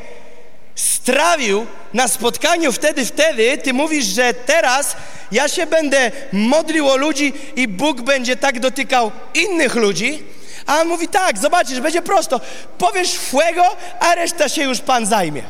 [0.74, 4.96] strawił na spotkaniu wtedy, wtedy, ty mówisz, że teraz
[5.32, 10.22] ja się będę modlił o ludzi i Bóg będzie tak dotykał innych ludzi.
[10.66, 12.40] A on mówi tak, zobaczysz, będzie prosto.
[12.78, 15.42] Powiesz fuego, a reszta się już Pan zajmie.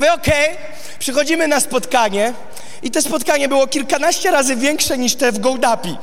[0.00, 0.56] Mówię, okej, okay.
[0.98, 2.32] przychodzimy na spotkanie
[2.82, 5.96] i to spotkanie było kilkanaście razy większe niż te w Gołdapi.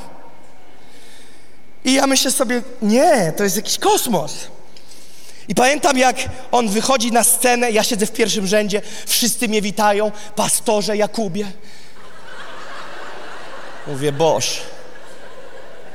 [1.86, 4.34] I ja myślę sobie, nie, to jest jakiś kosmos.
[5.48, 6.16] I pamiętam, jak
[6.52, 11.46] on wychodzi na scenę, ja siedzę w pierwszym rzędzie, wszyscy mnie witają, pastorze Jakubie.
[13.88, 14.62] Mówię, Boż,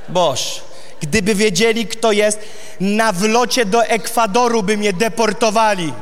[0.09, 0.61] Boż,
[1.01, 2.39] gdyby wiedzieli, kto jest,
[2.81, 5.93] na wlocie do Ekwadoru by mnie deportowali.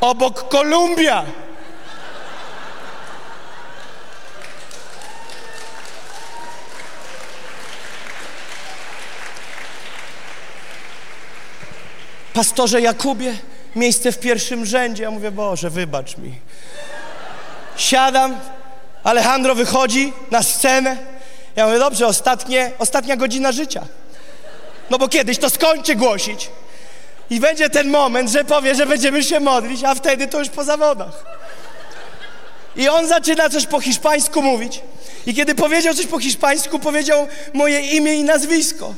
[0.00, 1.24] Obok Kolumbia.
[12.36, 13.34] Pastorze Jakubie,
[13.76, 15.02] miejsce w pierwszym rzędzie.
[15.02, 16.40] Ja mówię, Boże, wybacz mi.
[17.76, 18.40] Siadam,
[19.04, 20.96] Alejandro wychodzi na scenę.
[21.56, 23.86] Ja mówię, dobrze, ostatnie, ostatnia godzina życia.
[24.90, 26.50] No bo kiedyś to skończy głosić.
[27.30, 30.64] I będzie ten moment, że powie, że będziemy się modlić, a wtedy to już po
[30.64, 31.24] zawodach.
[32.76, 34.80] I on zaczyna coś po hiszpańsku mówić.
[35.26, 38.94] I kiedy powiedział coś po hiszpańsku, powiedział moje imię i nazwisko.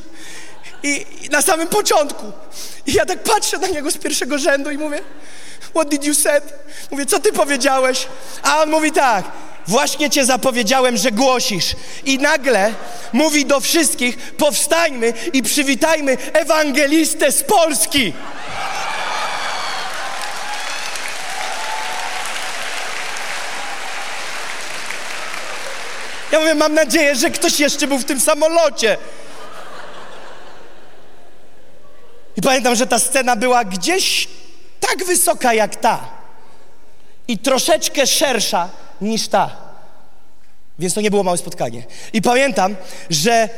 [0.83, 2.33] I, I, na samym początku.
[2.87, 5.01] I ja tak patrzę na niego z pierwszego rzędu i mówię,
[5.71, 6.41] what did you say?
[6.91, 8.07] Mówię, co ty powiedziałeś?
[8.43, 9.25] A on mówi tak,
[9.67, 11.77] właśnie cię zapowiedziałem, że głosisz.
[12.05, 12.75] I nagle
[13.13, 18.13] mówi do wszystkich, powstańmy i przywitajmy ewangelistę z Polski.
[26.33, 28.97] Ja mówię, mam nadzieję, że ktoś jeszcze był w tym samolocie.
[32.39, 34.29] I pamiętam, że ta scena była gdzieś
[34.81, 36.09] tak wysoka jak ta
[37.29, 38.69] i troszeczkę szersza
[39.01, 39.57] niż ta.
[40.79, 41.83] Więc to nie było małe spotkanie.
[42.13, 42.77] I pamiętam,
[43.11, 43.49] że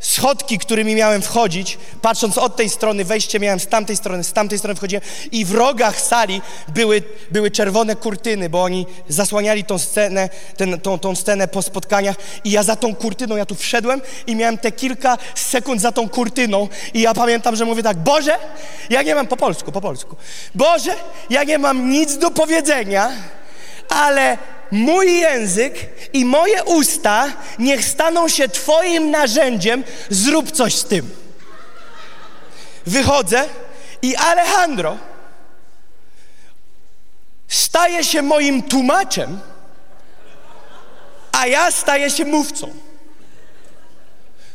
[0.00, 4.58] schodki, którymi miałem wchodzić, patrząc od tej strony, wejście miałem z tamtej strony, z tamtej
[4.58, 10.28] strony wchodziłem i w rogach sali były, były czerwone kurtyny, bo oni zasłaniali tą scenę,
[10.56, 14.36] ten, tą, tą scenę po spotkaniach i ja za tą kurtyną, ja tu wszedłem i
[14.36, 18.38] miałem te kilka sekund za tą kurtyną i ja pamiętam, że mówię tak, Boże,
[18.90, 20.16] ja nie mam po polsku, po polsku,
[20.54, 20.94] Boże,
[21.30, 23.12] ja nie mam nic do powiedzenia,
[23.90, 24.38] ale
[24.70, 25.74] mój język
[26.12, 31.10] i moje usta niech staną się Twoim narzędziem, zrób coś z tym.
[32.86, 33.48] Wychodzę
[34.02, 34.98] i Alejandro
[37.48, 39.40] staje się moim tłumaczem,
[41.32, 42.70] a ja staję się mówcą.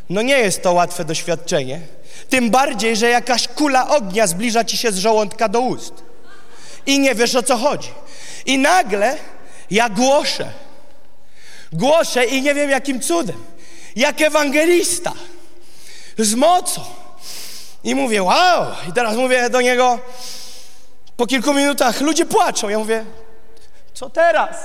[0.09, 1.81] No nie jest to łatwe doświadczenie.
[2.29, 5.93] Tym bardziej, że jakaś kula ognia zbliża ci się z żołądka do ust.
[6.86, 7.89] I nie wiesz o co chodzi.
[8.45, 9.17] I nagle
[9.71, 10.51] ja głoszę.
[11.73, 13.43] Głoszę i nie wiem jakim cudem.
[13.95, 15.13] Jak ewangelista.
[16.17, 16.81] Z mocą.
[17.83, 18.65] I mówię, wow.
[18.89, 19.99] I teraz mówię do niego
[21.17, 22.69] po kilku minutach, ludzie płaczą.
[22.69, 23.05] Ja mówię,
[23.93, 24.57] co teraz?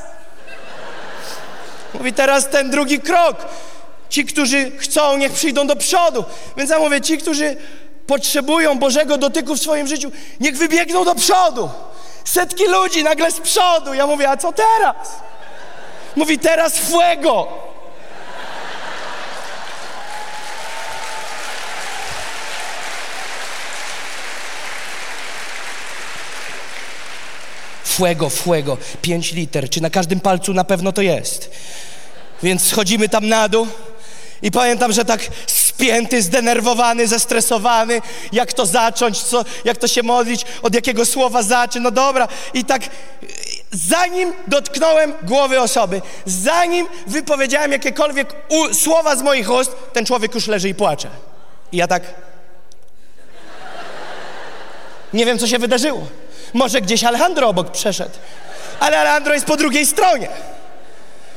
[1.95, 3.37] Mówi, teraz ten drugi krok.
[4.09, 6.25] Ci, którzy chcą, niech przyjdą do przodu.
[6.57, 7.57] Więc ja mówię, ci, którzy
[8.07, 11.71] potrzebują Bożego dotyku w swoim życiu, niech wybiegną do przodu.
[12.33, 13.95] Setki ludzi nagle z przodu.
[13.95, 15.09] Ja mówię, a co teraz?
[16.17, 17.49] Mówi, teraz fuego.
[27.85, 29.71] Fuego, fuego, pięć liter.
[29.71, 31.51] Czy na każdym palcu na pewno to jest?
[32.43, 33.67] Więc schodzimy tam na dół
[34.43, 35.21] i pamiętam, że tak
[35.81, 38.03] spięty, zdenerwowany, zestresowany,
[38.33, 42.29] jak to zacząć, co, jak to się modlić, od jakiego słowa zacząć, no dobra.
[42.55, 42.83] I tak
[43.73, 50.47] zanim dotknąłem głowy osoby, zanim wypowiedziałem jakiekolwiek u, słowa z moich ust, ten człowiek już
[50.47, 51.09] leży i płacze.
[51.73, 52.03] I ja tak...
[55.13, 56.07] Nie wiem, co się wydarzyło.
[56.53, 58.15] Może gdzieś Alejandro obok przeszedł.
[58.81, 60.29] Ale Alejandro jest po drugiej stronie.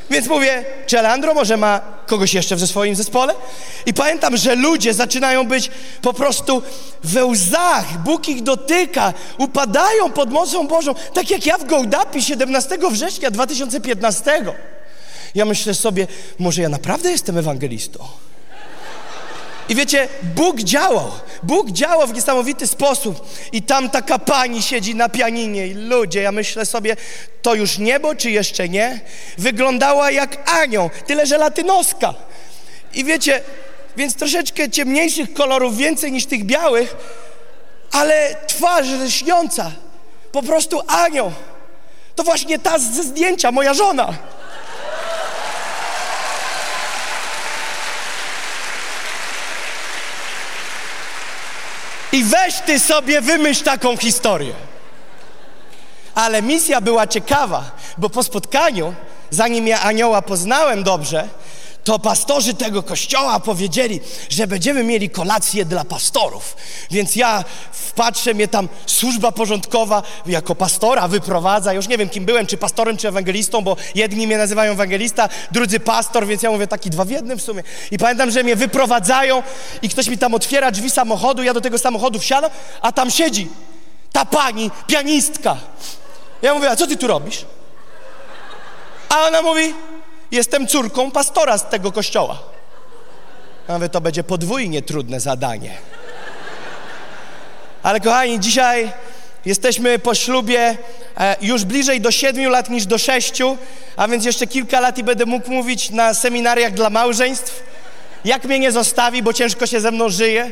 [0.10, 3.34] Więc mówię, czy Alejandro może ma kogoś jeszcze w swoim zespole?
[3.86, 6.62] I pamiętam, że ludzie zaczynają być po prostu
[7.04, 8.04] we łzach.
[8.04, 10.96] Bóg ich dotyka, upadają pod mocą Bożą.
[11.14, 14.44] Tak jak ja w Gołdapi 17 września 2015.
[15.36, 16.08] Ja myślę sobie,
[16.40, 18.08] może ja naprawdę jestem ewangelistą.
[19.70, 21.12] I wiecie, Bóg działał.
[21.44, 23.28] Bóg działał w niesamowity sposób.
[23.52, 26.96] I tam taka pani siedzi na pianinie i ludzie, ja myślę sobie,
[27.42, 29.00] to już niebo, czy jeszcze nie?
[29.38, 32.14] Wyglądała jak anioł, tyle że latynoska.
[32.94, 33.42] I wiecie,
[33.98, 36.96] więc troszeczkę ciemniejszych kolorów, więcej niż tych białych,
[37.92, 39.72] ale twarz lśniąca.
[40.32, 41.32] Po prostu anioł.
[42.16, 44.14] To właśnie ta ze zdjęcia, moja żona.
[52.14, 54.54] I weź ty sobie wymyśl taką historię.
[56.16, 58.94] Ale misja była ciekawa, bo po spotkaniu,
[59.30, 61.28] zanim ja anioła poznałem dobrze,
[61.84, 66.56] to pastorzy tego kościoła powiedzieli, że będziemy mieli kolację dla pastorów.
[66.92, 71.74] Więc ja wpatrzę mnie tam służba porządkowa jako pastora wyprowadza.
[71.74, 75.80] Już nie wiem, kim byłem, czy pastorem, czy ewangelistą, bo jedni mnie nazywają ewangelista, drudzy
[75.80, 77.64] pastor, więc ja mówię taki dwa w jednym w sumie.
[77.92, 79.44] I pamiętam, że mnie wyprowadzają
[79.82, 83.48] i ktoś mi tam otwiera drzwi samochodu, ja do tego samochodu wsiadam, a tam siedzi
[84.12, 85.58] ta pani, pianistka.
[86.42, 87.46] Ja mówię, a co ty tu robisz?
[89.10, 89.74] A ona mówi,
[90.34, 92.40] Jestem córką pastora z tego kościoła.
[93.68, 95.72] Nawet to będzie podwójnie trudne zadanie.
[97.84, 98.92] Ale kochani, dzisiaj
[99.46, 100.78] jesteśmy po ślubie
[101.18, 103.58] e, już bliżej do siedmiu lat niż do sześciu,
[103.96, 107.64] a więc jeszcze kilka lat i będę mógł mówić na seminariach dla małżeństw.
[108.26, 110.52] Jak mnie nie zostawi, bo ciężko się ze mną żyje.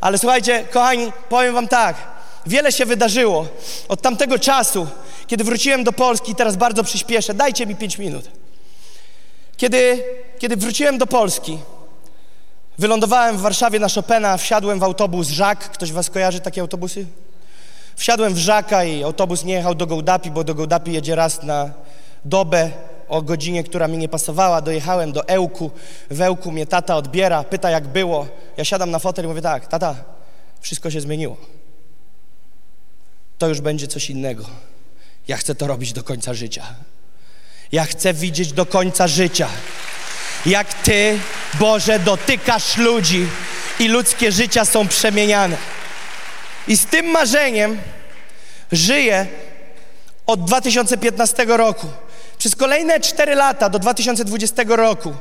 [0.00, 1.96] Ale słuchajcie, kochani, powiem wam tak.
[2.46, 3.46] Wiele się wydarzyło
[3.88, 4.86] od tamtego czasu,
[5.26, 6.34] kiedy wróciłem do Polski.
[6.34, 7.34] Teraz bardzo przyspieszę.
[7.34, 8.43] Dajcie mi pięć minut.
[9.56, 10.04] Kiedy,
[10.38, 11.58] kiedy wróciłem do Polski,
[12.78, 15.58] wylądowałem w Warszawie na Chopina, wsiadłem w autobus Żak.
[15.58, 17.06] Ktoś was kojarzy takie autobusy?
[17.96, 21.70] Wsiadłem w Żaka i autobus nie jechał do Gołdapi, bo do Gołdapi jedzie raz na
[22.24, 22.70] dobę
[23.08, 24.60] o godzinie, która mi nie pasowała.
[24.60, 25.70] Dojechałem do Ełku.
[26.10, 28.26] W Ełku mnie tata odbiera, pyta jak było.
[28.56, 29.94] Ja siadam na fotel i mówię tak, tata,
[30.60, 31.36] wszystko się zmieniło.
[33.38, 34.44] To już będzie coś innego.
[35.28, 36.64] Ja chcę to robić do końca życia.
[37.74, 39.48] Ja chcę widzieć do końca życia,
[40.46, 41.18] jak Ty,
[41.54, 43.26] Boże, dotykasz ludzi
[43.80, 45.56] i ludzkie życia są przemieniane.
[46.68, 47.80] I z tym marzeniem
[48.72, 49.26] żyję
[50.26, 51.86] od 2015 roku.
[52.38, 55.14] Przez kolejne 4 lata do 2020 roku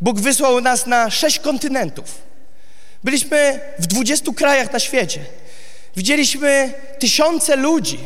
[0.00, 2.18] Bóg wysłał nas na sześć kontynentów.
[3.04, 5.24] Byliśmy w dwudziestu krajach na świecie.
[5.96, 7.98] Widzieliśmy tysiące ludzi.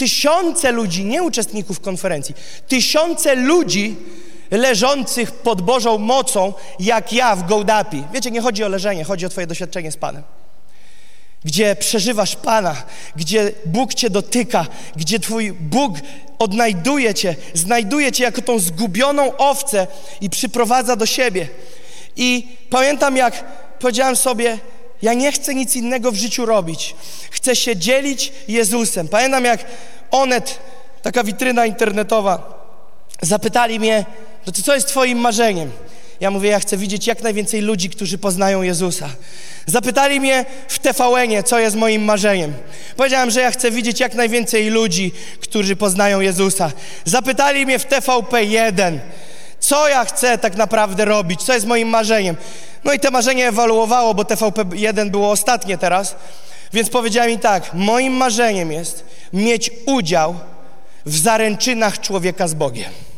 [0.00, 2.34] Tysiące ludzi, nie uczestników konferencji.
[2.68, 3.96] Tysiące ludzi
[4.50, 8.04] leżących pod Bożą mocą, jak ja w Gołdapi.
[8.12, 10.22] Wiecie, nie chodzi o leżenie, chodzi o Twoje doświadczenie z Panem.
[11.44, 12.82] Gdzie przeżywasz Pana,
[13.16, 15.94] gdzie Bóg Cię dotyka, gdzie Twój Bóg
[16.38, 19.86] odnajduje Cię, znajduje Cię jako tą zgubioną owcę
[20.20, 21.48] i przyprowadza do siebie.
[22.16, 23.44] I pamiętam, jak
[23.78, 24.58] powiedziałem sobie,
[25.02, 26.94] ja nie chcę nic innego w życiu robić.
[27.30, 29.08] Chcę się dzielić Jezusem.
[29.08, 29.64] Pamiętam, jak
[30.10, 30.58] Onet,
[31.02, 32.60] taka witryna internetowa,
[33.22, 34.04] zapytali mnie,
[34.46, 35.70] no to co jest Twoim marzeniem?
[36.20, 39.08] Ja mówię, ja chcę widzieć jak najwięcej ludzi, którzy poznają Jezusa.
[39.66, 42.54] Zapytali mnie w tvn co jest moim marzeniem.
[42.96, 46.72] Powiedziałem, że ja chcę widzieć jak najwięcej ludzi, którzy poznają Jezusa.
[47.04, 48.98] Zapytali mnie w TVP1,
[49.60, 52.36] co ja chcę tak naprawdę robić, co jest moim marzeniem.
[52.84, 56.16] No i to marzenie ewaluowało, bo TVP1 było ostatnie teraz.
[56.72, 60.34] Więc powiedziałem im tak, moim marzeniem jest mieć udział
[61.06, 63.09] w zaręczynach człowieka z Bogiem.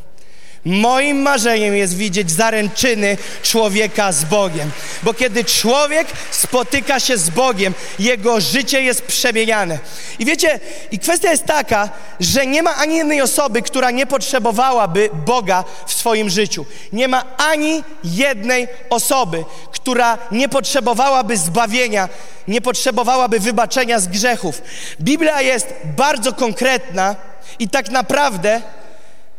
[0.65, 4.71] Moim marzeniem jest widzieć zaręczyny człowieka z Bogiem,
[5.03, 9.79] bo kiedy człowiek spotyka się z Bogiem, jego życie jest przemieniane.
[10.19, 10.61] I wiecie,
[10.91, 11.89] i kwestia jest taka,
[12.21, 16.67] że nie ma ani jednej osoby, która nie potrzebowałaby Boga w swoim życiu.
[16.93, 22.09] Nie ma ani jednej osoby, która nie potrzebowałaby zbawienia,
[22.49, 24.63] nie potrzebowałaby wybaczenia z grzechów.
[25.01, 27.17] Biblia jest bardzo konkretna
[27.59, 28.63] i tak naprawdę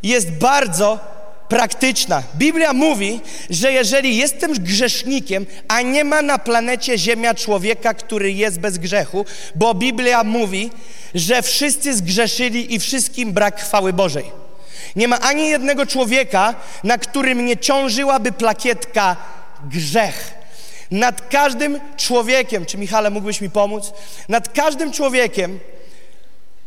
[0.02, 1.13] jest bardzo
[1.48, 2.22] praktyczna.
[2.36, 3.20] Biblia mówi,
[3.50, 9.26] że jeżeli jestem grzesznikiem, a nie ma na planecie Ziemia człowieka, który jest bez grzechu,
[9.54, 10.70] bo Biblia mówi,
[11.14, 14.44] że wszyscy zgrzeszyli i wszystkim brak chwały Bożej.
[14.96, 19.16] Nie ma ani jednego człowieka, na którym nie ciążyłaby plakietka
[19.70, 20.34] grzech.
[20.90, 23.92] Nad każdym człowiekiem, czy Michale mógłbyś mi pomóc?
[24.28, 25.60] Nad każdym człowiekiem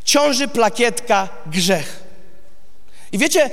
[0.04, 2.04] ciąży plakietka grzech.
[3.12, 3.50] I wiecie,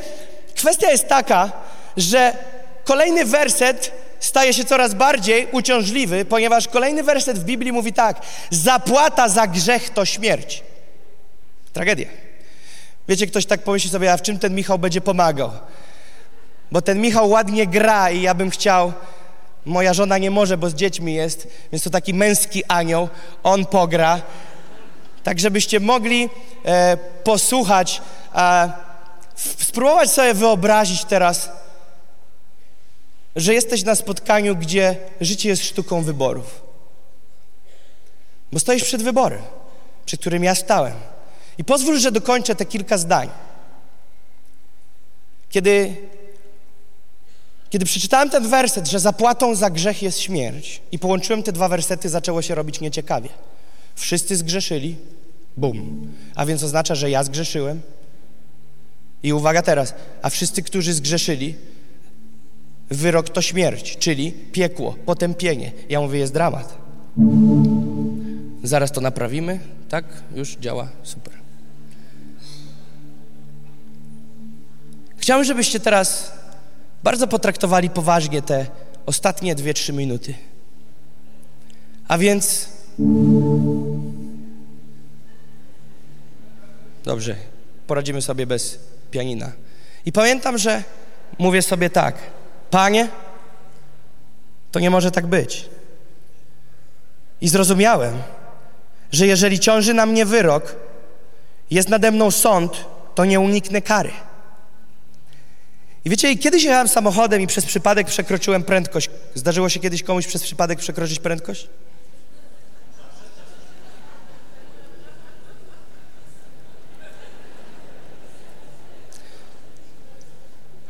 [0.55, 1.53] Kwestia jest taka,
[1.97, 2.37] że
[2.85, 9.29] kolejny werset staje się coraz bardziej uciążliwy, ponieważ kolejny werset w Biblii mówi tak: Zapłata
[9.29, 10.63] za grzech to śmierć.
[11.73, 12.09] Tragedia.
[13.09, 15.51] Wiecie, ktoś tak pomyśli sobie, a w czym ten Michał będzie pomagał?
[16.73, 18.93] Bo ten Michał ładnie gra i ja bym chciał,
[19.65, 23.09] moja żona nie może, bo z dziećmi jest, więc to taki męski anioł,
[23.43, 24.23] on pogra.
[25.23, 26.29] Tak, żebyście mogli
[26.65, 28.03] e, posłuchać.
[28.35, 28.73] E,
[29.35, 31.51] spróbować sobie wyobrazić teraz,
[33.37, 36.63] że jesteś na spotkaniu, gdzie życie jest sztuką wyborów.
[38.53, 39.43] Bo stoisz przed wyborem,
[40.07, 40.95] przed którym ja stałem.
[41.59, 43.31] I pozwól, że dokończę te kilka zdań.
[45.51, 45.97] Kiedy,
[47.71, 52.09] kiedy przeczytałem ten werset, że zapłatą za grzech jest śmierć, i połączyłem te dwa wersety,
[52.09, 53.29] zaczęło się robić nieciekawie.
[53.95, 54.97] Wszyscy zgrzeszyli,
[55.57, 56.13] bum.
[56.35, 57.83] A więc oznacza, że ja zgrzeszyłem,
[59.25, 61.55] i uwaga teraz, a wszyscy, którzy zgrzeszyli,
[62.91, 65.73] wyrok to śmierć, czyli piekło, potępienie.
[65.89, 66.79] Ja mówię, jest dramat.
[68.63, 69.61] Zaraz to naprawimy.
[69.89, 70.05] Tak?
[70.35, 70.89] Już działa.
[71.03, 71.35] Super.
[75.17, 76.33] Chciałbym, żebyście teraz
[77.03, 78.67] bardzo potraktowali poważnie te
[79.07, 80.35] ostatnie dwie, trzy minuty.
[82.09, 82.69] A więc.
[87.05, 87.37] Dobrze,
[87.87, 89.53] poradzimy sobie bez pianina.
[90.07, 90.83] I pamiętam, że
[91.39, 92.15] mówię sobie tak:
[92.71, 93.09] Panie,
[94.73, 95.69] to nie może tak być.
[97.41, 98.15] I zrozumiałem,
[99.13, 100.77] że jeżeli ciąży na mnie wyrok,
[101.71, 102.85] jest nade mną sąd,
[103.15, 104.11] to nie uniknę kary.
[106.05, 109.11] I wiecie, kiedyś jechałem samochodem i przez przypadek przekroczyłem prędkość.
[109.35, 111.69] Zdarzyło się kiedyś komuś przez przypadek przekroczyć prędkość?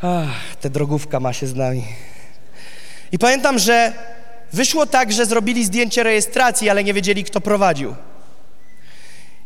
[0.07, 1.85] Ach, ta drogówka ma się z nami.
[3.13, 3.93] I pamiętam, że
[4.53, 7.95] wyszło tak, że zrobili zdjęcie rejestracji, ale nie wiedzieli, kto prowadził.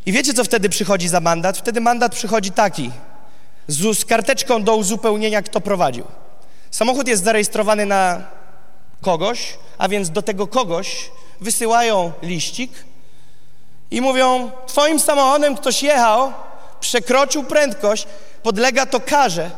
[0.06, 1.58] I wiecie, co wtedy przychodzi za mandat?
[1.58, 2.90] Wtedy mandat przychodzi taki,
[3.68, 6.04] z, z karteczką do uzupełnienia, kto prowadził.
[6.70, 8.22] Samochód jest zarejestrowany na
[9.00, 12.70] kogoś, a więc do tego kogoś wysyłają liścik
[13.90, 16.32] i mówią, twoim samochodem ktoś jechał,
[16.80, 18.06] przekroczył prędkość,
[18.42, 19.50] podlega to karze,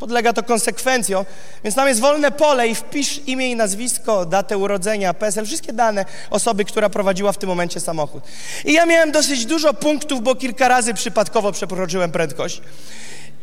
[0.00, 1.24] podlega to konsekwencjom,
[1.64, 6.04] więc tam jest wolne pole i wpisz imię i nazwisko, datę urodzenia, PESEL, wszystkie dane
[6.30, 8.24] osoby, która prowadziła w tym momencie samochód.
[8.64, 12.60] I ja miałem dosyć dużo punktów, bo kilka razy przypadkowo przekroczyłem prędkość.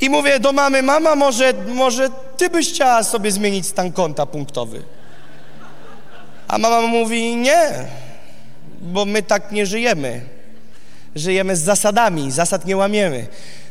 [0.01, 4.83] I mówię do mamy, mama, może, może ty byś chciała sobie zmienić stan konta punktowy.
[6.47, 7.85] A mama mówi, nie,
[8.81, 10.21] bo my tak nie żyjemy.
[11.15, 13.27] Żyjemy z zasadami, zasad nie łamiemy.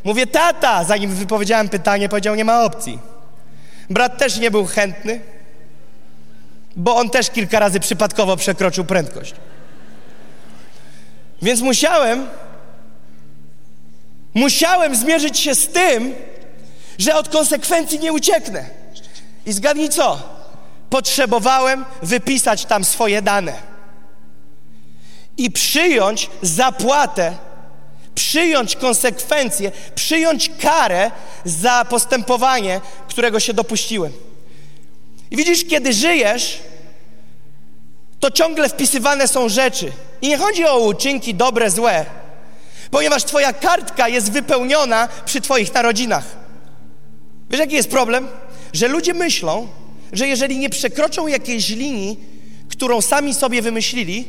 [0.07, 2.99] Mówię, tata, zanim wypowiedziałem pytanie, powiedział, nie ma opcji.
[3.91, 5.21] Brat też nie był chętny,
[6.77, 9.35] bo on też kilka razy przypadkowo przekroczył prędkość.
[11.43, 12.27] Więc musiałem,
[14.35, 16.15] musiałem zmierzyć się z tym,
[16.99, 18.65] że od konsekwencji nie ucieknę.
[19.47, 20.23] I zgadnij co?
[20.91, 23.53] Potrzebowałem wypisać tam swoje dane
[25.37, 27.37] i przyjąć zapłatę,
[28.17, 31.11] przyjąć konsekwencje, przyjąć karę
[31.45, 34.13] za postępowanie, którego się dopuściłem.
[35.31, 36.59] I widzisz, kiedy żyjesz,
[38.21, 39.93] to ciągle wpisywane są rzeczy.
[40.23, 42.07] I nie chodzi o uczynki dobre, złe,
[42.91, 46.25] ponieważ Twoja kartka jest wypełniona przy Twoich narodzinach.
[47.51, 48.29] Wiesz, jaki jest problem?
[48.73, 49.69] Że ludzie myślą,
[50.13, 52.21] że jeżeli nie przekroczą jakiejś linii,
[52.69, 54.25] którą sami sobie wymyślili,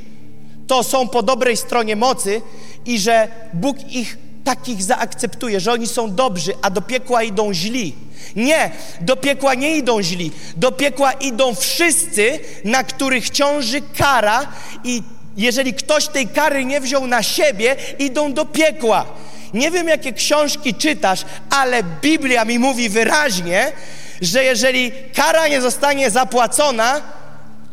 [0.68, 2.42] to są po dobrej stronie mocy
[2.86, 7.96] i że Bóg ich takich zaakceptuje, że oni są dobrzy, a do piekła idą źli.
[8.36, 10.32] Nie, do piekła nie idą źli.
[10.58, 14.48] Do piekła idą wszyscy, na których ciąży kara
[14.84, 15.04] i
[15.38, 19.06] jeżeli ktoś tej kary nie wziął na siebie, idą do piekła.
[19.54, 23.72] Nie wiem, jakie książki czytasz, ale Biblia mi mówi wyraźnie,
[24.22, 27.02] że jeżeli kara nie zostanie zapłacona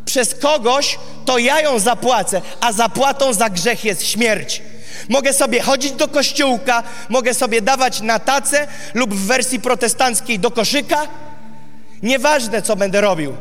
[0.04, 4.62] przez kogoś, to ja ją zapłacę, a zapłatą za grzech jest śmierć.
[5.08, 10.50] Mogę sobie chodzić do kościółka, mogę sobie dawać na tacę lub w wersji protestanckiej do
[10.50, 11.08] koszyka.
[12.02, 13.36] Nieważne, co będę robił.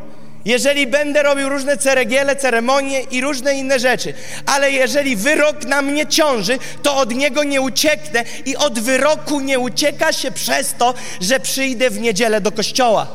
[0.45, 4.14] Jeżeli będę robił różne ceregiele, ceremonie i różne inne rzeczy,
[4.45, 9.59] ale jeżeli wyrok na mnie ciąży, to od niego nie ucieknę i od wyroku nie
[9.59, 13.07] ucieka się przez to, że przyjdę w niedzielę do kościoła.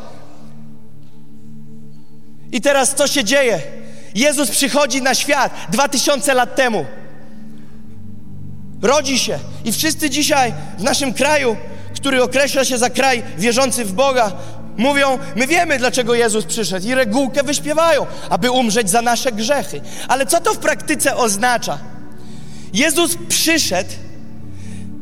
[2.52, 3.62] I teraz co się dzieje?
[4.14, 6.84] Jezus przychodzi na świat dwa tysiące lat temu.
[8.82, 9.38] Rodzi się.
[9.64, 11.56] I wszyscy dzisiaj w naszym kraju,
[11.94, 14.32] który określa się za kraj wierzący w Boga,
[14.76, 19.80] mówią, my wiemy, dlaczego Jezus przyszedł i regułkę wyśpiewają, aby umrzeć za nasze grzechy.
[20.08, 21.78] Ale co to w praktyce oznacza?
[22.72, 23.90] Jezus przyszedł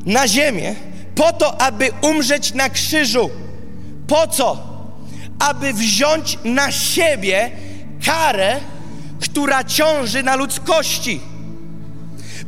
[0.06, 0.74] na ziemię
[1.14, 3.30] po to, aby umrzeć na krzyżu.
[4.06, 4.75] Po co?
[5.38, 7.50] Aby wziąć na siebie
[8.04, 8.60] karę,
[9.20, 11.20] która ciąży na ludzkości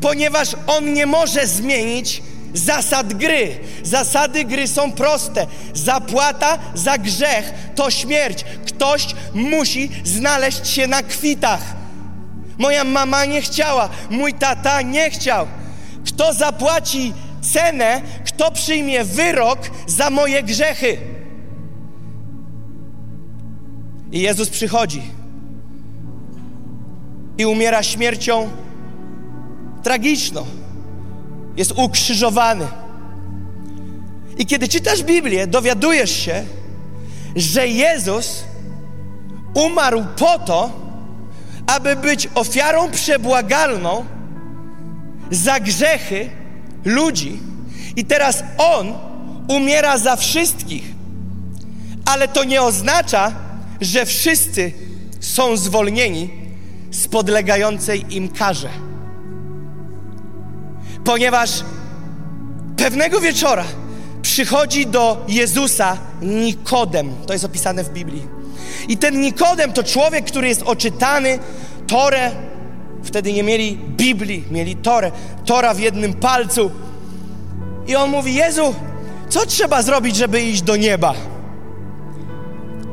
[0.01, 2.23] ponieważ on nie może zmienić
[2.55, 3.61] zasad gry.
[3.83, 5.47] Zasady gry są proste.
[5.75, 8.45] Zapłata za grzech to śmierć.
[8.67, 11.61] Ktoś musi znaleźć się na kwitach.
[12.59, 15.47] Moja mama nie chciała, mój tata nie chciał.
[16.07, 17.13] Kto zapłaci
[17.53, 20.99] cenę, kto przyjmie wyrok za moje grzechy?
[24.13, 25.03] I Jezus przychodzi
[27.39, 28.49] i umiera śmiercią
[29.83, 30.47] tragiczną.
[31.57, 32.67] Jest ukrzyżowany.
[34.39, 36.45] I kiedy czytasz Biblię, dowiadujesz się,
[37.37, 38.45] że Jezus
[39.55, 40.71] umarł po to,
[41.67, 44.05] aby być ofiarą przebłagalną
[45.31, 46.31] za grzechy
[46.85, 47.41] ludzi.
[47.97, 48.95] I teraz On
[49.49, 50.85] umiera za wszystkich.
[52.05, 53.33] Ale to nie oznacza,
[53.81, 54.73] że wszyscy
[55.21, 56.31] są zwolnieni
[56.91, 58.69] z podlegającej im karze
[61.09, 61.51] ponieważ
[62.77, 63.65] pewnego wieczora
[64.23, 67.15] przychodzi do Jezusa Nikodem.
[67.27, 68.23] To jest opisane w Biblii.
[68.89, 71.39] I ten Nikodem to człowiek, który jest oczytany,
[71.87, 72.31] Torę.
[73.05, 75.13] Wtedy nie mieli Biblii, mieli Torę.
[75.45, 76.71] Tora w jednym palcu.
[77.87, 78.75] I on mówi: Jezu,
[79.29, 81.15] co trzeba zrobić, żeby iść do nieba?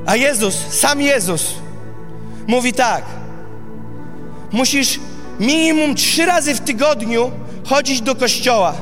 [0.05, 1.53] A Jezus, sam Jezus,
[2.47, 3.05] mówi tak:
[4.51, 4.99] Musisz
[5.39, 7.31] minimum trzy razy w tygodniu
[7.65, 8.75] chodzić do kościoła.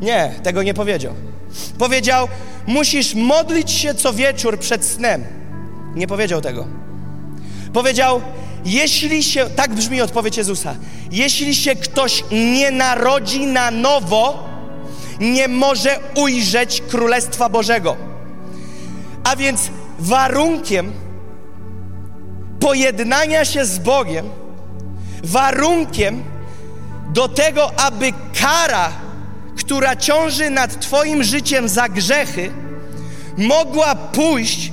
[0.00, 1.14] Nie, tego nie powiedział.
[1.78, 2.28] Powiedział,
[2.66, 5.24] musisz modlić się co wieczór przed snem.
[5.94, 6.66] Nie powiedział tego.
[7.72, 8.20] Powiedział,
[8.64, 10.74] jeśli się, tak brzmi odpowiedź Jezusa,
[11.10, 14.48] jeśli się ktoś nie narodzi na nowo,
[15.20, 18.13] nie może ujrzeć Królestwa Bożego.
[19.24, 20.92] A więc warunkiem
[22.60, 24.28] pojednania się z Bogiem,
[25.24, 26.24] warunkiem
[27.12, 28.92] do tego, aby kara,
[29.56, 32.50] która ciąży nad Twoim życiem za grzechy,
[33.36, 34.72] mogła pójść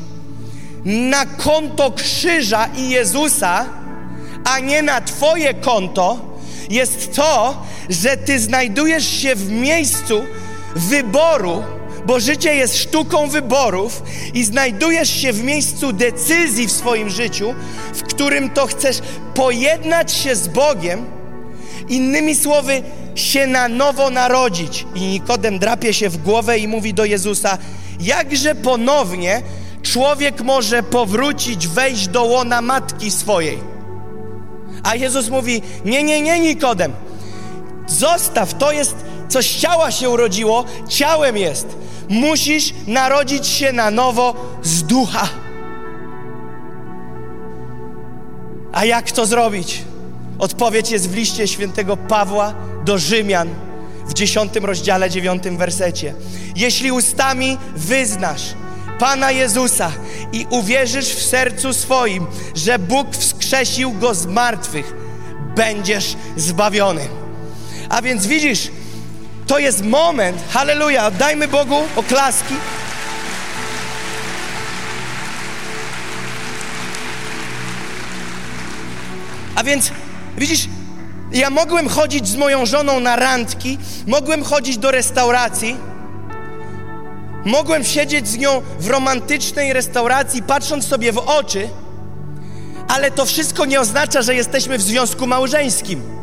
[0.85, 3.65] na konto krzyża i Jezusa,
[4.43, 6.19] a nie na Twoje konto,
[6.69, 10.23] jest to, że Ty znajdujesz się w miejscu
[10.75, 11.63] wyboru
[12.05, 17.53] bo życie jest sztuką wyborów i znajdujesz się w miejscu decyzji w swoim życiu,
[17.93, 19.01] w którym to chcesz
[19.33, 21.05] pojednać się z Bogiem,
[21.89, 22.83] innymi słowy,
[23.15, 24.85] się na nowo narodzić.
[24.95, 27.57] I Nikodem drapie się w głowę i mówi do Jezusa:
[27.99, 29.41] Jakże ponownie
[29.83, 33.59] człowiek może powrócić, wejść do łona matki swojej?
[34.83, 36.93] A Jezus mówi: Nie, nie, nie, Nikodem.
[37.87, 38.95] Zostaw, to jest,
[39.31, 41.67] co z ciała się urodziło, ciałem jest.
[42.09, 45.29] Musisz narodzić się na nowo z ducha.
[48.73, 49.81] A jak to zrobić?
[50.39, 52.53] Odpowiedź jest w liście świętego Pawła
[52.85, 53.49] do Rzymian
[54.07, 56.13] w dziesiątym rozdziale, dziewiątym wersecie.
[56.55, 58.41] Jeśli ustami wyznasz
[58.99, 59.91] Pana Jezusa
[60.33, 64.93] i uwierzysz w sercu swoim, że Bóg wskrzesił Go z martwych,
[65.55, 67.07] będziesz zbawiony.
[67.89, 68.71] A więc widzisz,
[69.51, 72.53] to jest moment, halleluja, dajmy Bogu oklaski.
[79.55, 79.91] A więc
[80.37, 80.67] widzisz,
[81.31, 83.77] ja mogłem chodzić z moją żoną na randki,
[84.07, 85.77] mogłem chodzić do restauracji,
[87.45, 91.69] mogłem siedzieć z nią w romantycznej restauracji, patrząc sobie w oczy,
[92.87, 96.20] ale to wszystko nie oznacza, że jesteśmy w związku małżeńskim.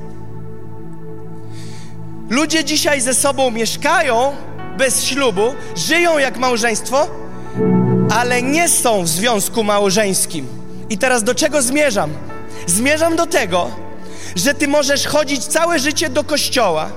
[2.31, 4.37] Ludzie dzisiaj ze sobą mieszkają
[4.79, 7.09] bez ślubu, żyją jak małżeństwo,
[8.11, 10.47] ale nie są w związku małżeńskim.
[10.91, 12.11] I teraz do czego zmierzam?
[12.67, 13.71] Zmierzam do tego,
[14.37, 16.91] że ty możesz chodzić całe życie do kościoła,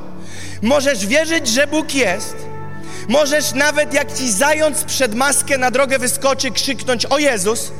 [0.61, 2.35] możesz wierzyć, że Bóg jest,
[3.07, 7.71] możesz nawet jak ci zając przed maskę na drogę wyskoczy, krzyknąć o Jezus,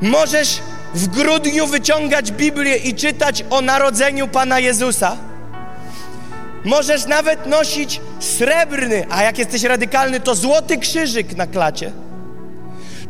[0.00, 0.60] możesz
[0.94, 5.16] w grudniu wyciągać Biblię i czytać o narodzeniu Pana Jezusa.
[6.64, 11.92] Możesz nawet nosić srebrny, a jak jesteś radykalny, to złoty krzyżyk na klacie.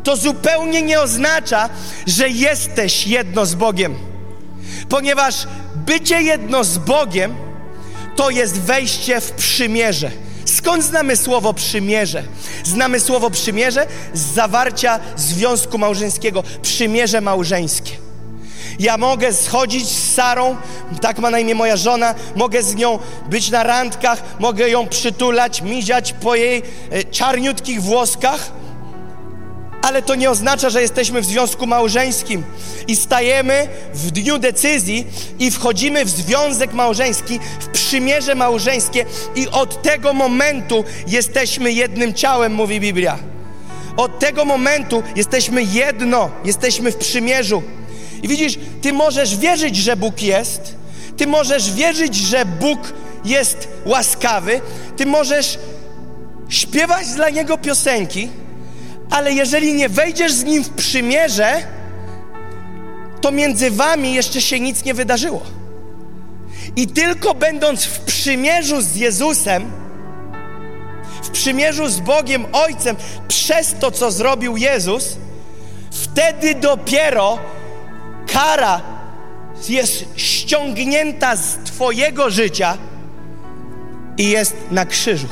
[0.03, 1.69] To zupełnie nie oznacza,
[2.07, 3.95] że jesteś jedno z Bogiem.
[4.89, 7.35] Ponieważ bycie jedno z Bogiem
[8.15, 10.11] to jest wejście w przymierze.
[10.53, 12.23] Skąd znamy słowo przymierze?
[12.63, 17.91] Znamy słowo przymierze z zawarcia związku małżeńskiego, przymierze małżeńskie.
[18.79, 20.57] Ja mogę schodzić z Sarą,
[21.01, 22.99] tak ma na imię moja żona, mogę z nią
[23.29, 28.51] być na randkach, mogę ją przytulać, miziać po jej e, czarniutkich włoskach,
[29.83, 32.43] ale to nie oznacza, że jesteśmy w związku małżeńskim
[32.87, 35.07] i stajemy w dniu decyzji
[35.39, 39.05] i wchodzimy w związek małżeński, w przymierze małżeńskie
[39.35, 43.19] i od tego momentu jesteśmy jednym ciałem, mówi Biblia.
[43.97, 47.63] Od tego momentu jesteśmy jedno, jesteśmy w przymierzu.
[48.23, 50.75] I widzisz, ty możesz wierzyć, że Bóg jest,
[51.17, 52.79] ty możesz wierzyć, że Bóg
[53.25, 54.61] jest łaskawy,
[54.97, 55.59] ty możesz
[56.49, 58.29] śpiewać dla Niego piosenki,
[59.09, 61.63] ale jeżeli nie wejdziesz z Nim w przymierze,
[63.21, 65.41] to między wami jeszcze się nic nie wydarzyło.
[66.75, 69.71] I tylko będąc w przymierzu z Jezusem,
[71.23, 72.95] w przymierzu z Bogiem Ojcem,
[73.27, 75.17] przez to, co zrobił Jezus,
[75.91, 77.39] wtedy dopiero
[78.33, 78.81] kara
[79.69, 82.77] jest ściągnięta z Twojego życia
[84.17, 85.27] i jest na krzyżu.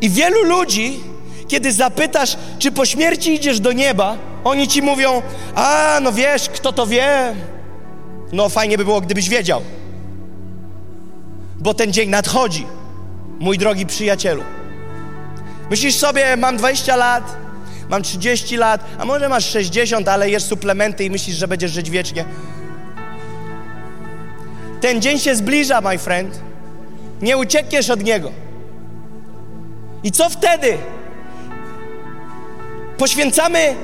[0.00, 1.00] I wielu ludzi,
[1.48, 5.22] kiedy zapytasz, czy po śmierci idziesz do nieba, oni ci mówią:
[5.54, 7.34] A, no wiesz, kto to wie?
[8.32, 9.62] No fajnie by było, gdybyś wiedział.
[11.58, 12.66] Bo ten dzień nadchodzi,
[13.40, 14.42] mój drogi przyjacielu.
[15.70, 17.36] Myślisz sobie, mam 20 lat,
[17.88, 21.90] mam 30 lat, a może masz 60, ale jesz suplementy i myślisz, że będziesz żyć
[21.90, 22.24] wiecznie.
[24.80, 26.40] Ten dzień się zbliża, my friend.
[27.22, 28.30] Nie uciekniesz od niego.
[30.04, 30.78] I co wtedy?
[32.98, 33.74] Poświęcamy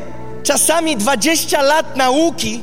[0.42, 2.62] czasami 20 lat nauki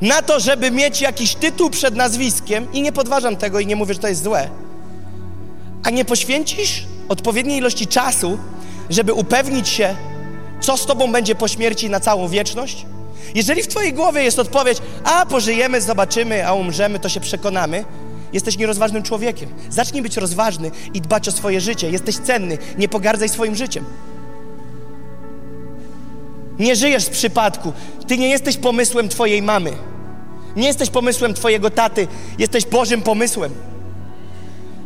[0.00, 3.94] na to, żeby mieć jakiś tytuł przed nazwiskiem i nie podważam tego i nie mówię,
[3.94, 4.48] że to jest złe.
[5.84, 8.38] A nie poświęcisz odpowiedniej ilości czasu,
[8.90, 9.96] żeby upewnić się,
[10.60, 12.86] co z tobą będzie po śmierci na całą wieczność?
[13.34, 17.84] Jeżeli w twojej głowie jest odpowiedź, a pożyjemy, zobaczymy, a umrzemy, to się przekonamy,
[18.32, 19.48] Jesteś nierozważnym człowiekiem.
[19.70, 21.90] Zacznij być rozważny i dbać o swoje życie.
[21.90, 22.58] Jesteś cenny.
[22.78, 23.84] Nie pogardzaj swoim życiem.
[26.58, 27.72] Nie żyjesz z przypadku.
[28.08, 29.72] Ty nie jesteś pomysłem Twojej mamy.
[30.56, 32.08] Nie jesteś pomysłem Twojego taty.
[32.38, 33.52] Jesteś Bożym pomysłem.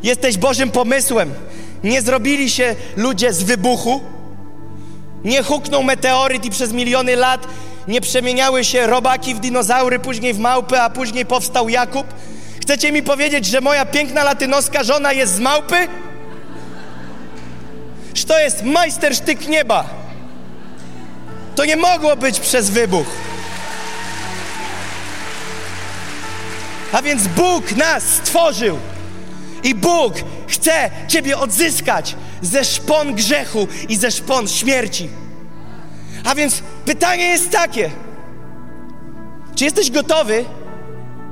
[0.03, 1.35] Jesteś Bożym pomysłem.
[1.85, 4.01] Nie zrobili się ludzie z wybuchu.
[5.25, 7.47] Nie huknął meteoryt i przez miliony lat
[7.89, 12.07] nie przemieniały się robaki w dinozaury, później w małpy, a później powstał Jakub
[12.67, 15.89] Chcecie mi powiedzieć, że moja piękna latynoska żona jest z małpy?
[18.15, 19.85] Że to jest majstersztyk nieba.
[21.57, 23.07] To nie mogło być przez wybuch.
[26.93, 28.79] A więc Bóg nas stworzył
[29.63, 30.15] i Bóg
[30.47, 35.09] chce Ciebie odzyskać ze szpon grzechu i ze szpon śmierci.
[36.25, 37.91] A więc pytanie jest takie:
[39.55, 40.45] czy jesteś gotowy,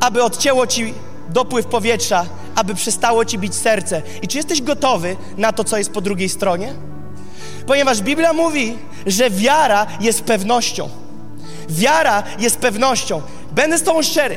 [0.01, 0.95] aby odcięło Ci
[1.29, 4.03] dopływ powietrza, aby przestało Ci bić serce?
[4.23, 6.75] I czy jesteś gotowy na to, co jest po drugiej stronie?
[7.67, 10.89] Ponieważ Biblia mówi, że wiara jest pewnością.
[11.69, 13.23] Wiara jest pewnością.
[13.53, 14.37] Będę z Tobą szczery.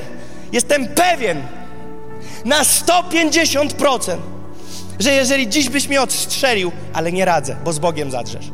[0.51, 1.41] Jestem pewien
[2.45, 4.17] na 150%,
[4.99, 8.45] że jeżeli dziś byś mnie odstrzelił, ale nie radzę, bo z Bogiem zadrzesz.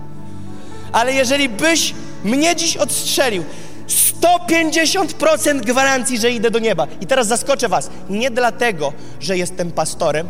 [0.91, 1.93] Ale jeżeli byś
[2.23, 3.43] mnie dziś odstrzelił,
[3.87, 6.87] 150% gwarancji, że idę do nieba.
[7.01, 7.89] I teraz zaskoczę Was.
[8.09, 10.27] Nie dlatego, że jestem pastorem,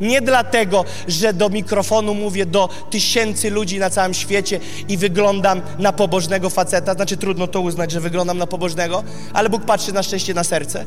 [0.00, 5.92] nie dlatego, że do mikrofonu mówię do tysięcy ludzi na całym świecie i wyglądam na
[5.92, 6.94] pobożnego faceta.
[6.94, 9.02] Znaczy, trudno to uznać, że wyglądam na pobożnego,
[9.32, 10.84] ale Bóg patrzy na szczęście na serce.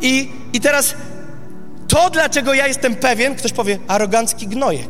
[0.00, 0.94] I, i teraz
[1.88, 4.88] to, dlaczego ja jestem pewien, ktoś powie, arogancki gnojek.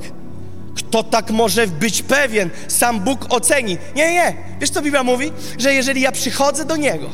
[0.79, 2.51] Kto tak może być pewien?
[2.69, 3.79] Sam Bóg oceni.
[3.97, 4.35] Nie, nie.
[4.61, 5.33] Wiesz, co Biblia mówi?
[5.59, 7.11] Że jeżeli ja przychodzę do Niego,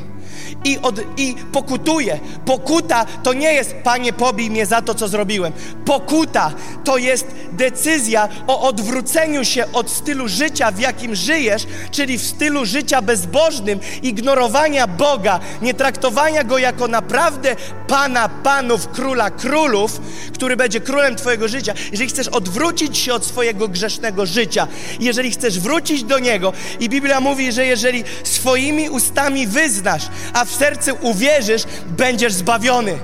[0.65, 2.21] i, od, i pokutuje.
[2.47, 5.53] Pokuta to nie jest, Panie, pobij mnie za to, co zrobiłem.
[5.85, 6.53] Pokuta
[6.85, 12.65] to jest decyzja o odwróceniu się od stylu życia, w jakim żyjesz, czyli w stylu
[12.65, 17.57] życia bezbożnym, ignorowania Boga, nie traktowania Go jako naprawdę
[17.87, 20.01] Pana Panów, Króla Królów,
[20.35, 21.75] który będzie królem Twojego życia.
[21.91, 24.67] Jeżeli chcesz odwrócić się od swojego grzesznego życia,
[25.01, 30.03] jeżeli chcesz wrócić do Niego i Biblia mówi, że jeżeli swoimi ustami wyznasz,
[30.33, 32.99] a w sercu uwierzysz, będziesz zbawiony.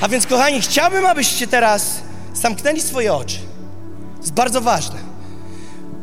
[0.00, 2.00] A więc, kochani, chciałbym, abyście teraz
[2.34, 3.38] zamknęli swoje oczy.
[4.20, 4.98] Jest bardzo ważne,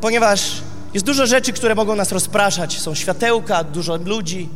[0.01, 0.61] ponieważ
[0.93, 2.79] jest dużo rzeczy, które mogą nas rozpraszać.
[2.79, 4.49] Są światełka, dużo ludzi.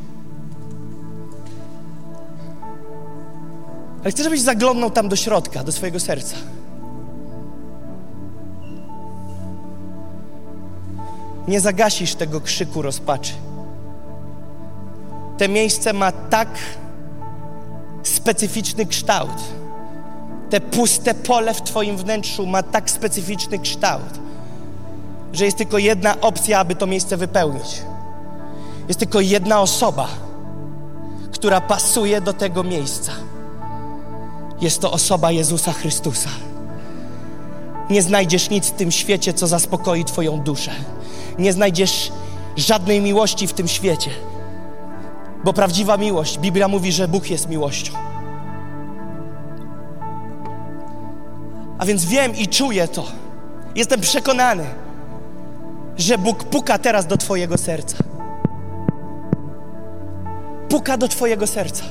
[4.01, 6.35] Ale chcę, żebyś zaglądnął tam do środka, do swojego serca.
[11.47, 13.33] Nie zagasisz tego krzyku rozpaczy.
[15.37, 16.49] Te miejsce ma tak
[18.03, 19.43] specyficzny kształt.
[20.49, 24.19] Te puste pole w Twoim wnętrzu ma tak specyficzny kształt,
[25.33, 27.81] że jest tylko jedna opcja, aby to miejsce wypełnić.
[28.87, 30.07] Jest tylko jedna osoba,
[31.31, 33.11] która pasuje do tego miejsca.
[34.61, 36.29] Jest to osoba Jezusa Chrystusa.
[37.89, 40.71] Nie znajdziesz nic w tym świecie, co zaspokoi Twoją duszę
[41.39, 42.11] nie znajdziesz
[42.57, 44.11] żadnej miłości w tym świecie.
[45.43, 47.93] Bo prawdziwa miłość, Biblia mówi, że Bóg jest miłością.
[51.77, 53.05] A więc wiem i czuję to.
[53.75, 54.65] Jestem przekonany,
[55.97, 57.97] że Bóg puka teraz do Twojego serca.
[60.69, 61.83] Puka do Twojego serca.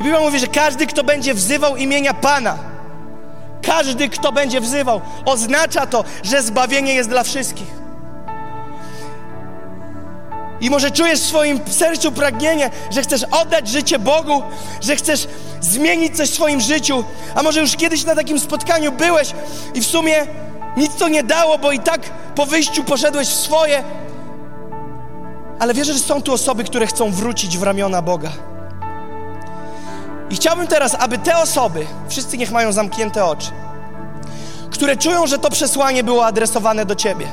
[0.00, 2.58] I Biblia mówi, że każdy, kto będzie wzywał imienia Pana,
[3.62, 7.80] każdy, kto będzie wzywał, oznacza to, że zbawienie jest dla wszystkich.
[10.60, 14.42] I może czujesz w swoim sercu pragnienie, że chcesz oddać życie Bogu,
[14.80, 15.28] że chcesz
[15.60, 17.04] zmienić coś w swoim życiu,
[17.34, 19.32] a może już kiedyś na takim spotkaniu byłeś
[19.74, 20.26] i w sumie
[20.76, 22.00] nic to nie dało, bo i tak
[22.34, 23.84] po wyjściu poszedłeś w swoje.
[25.58, 28.30] Ale wierzę, że są tu osoby, które chcą wrócić w ramiona Boga.
[30.30, 33.50] I chciałbym teraz, aby te osoby, wszyscy niech mają zamknięte oczy,
[34.70, 37.26] które czują, że to przesłanie było adresowane do Ciebie.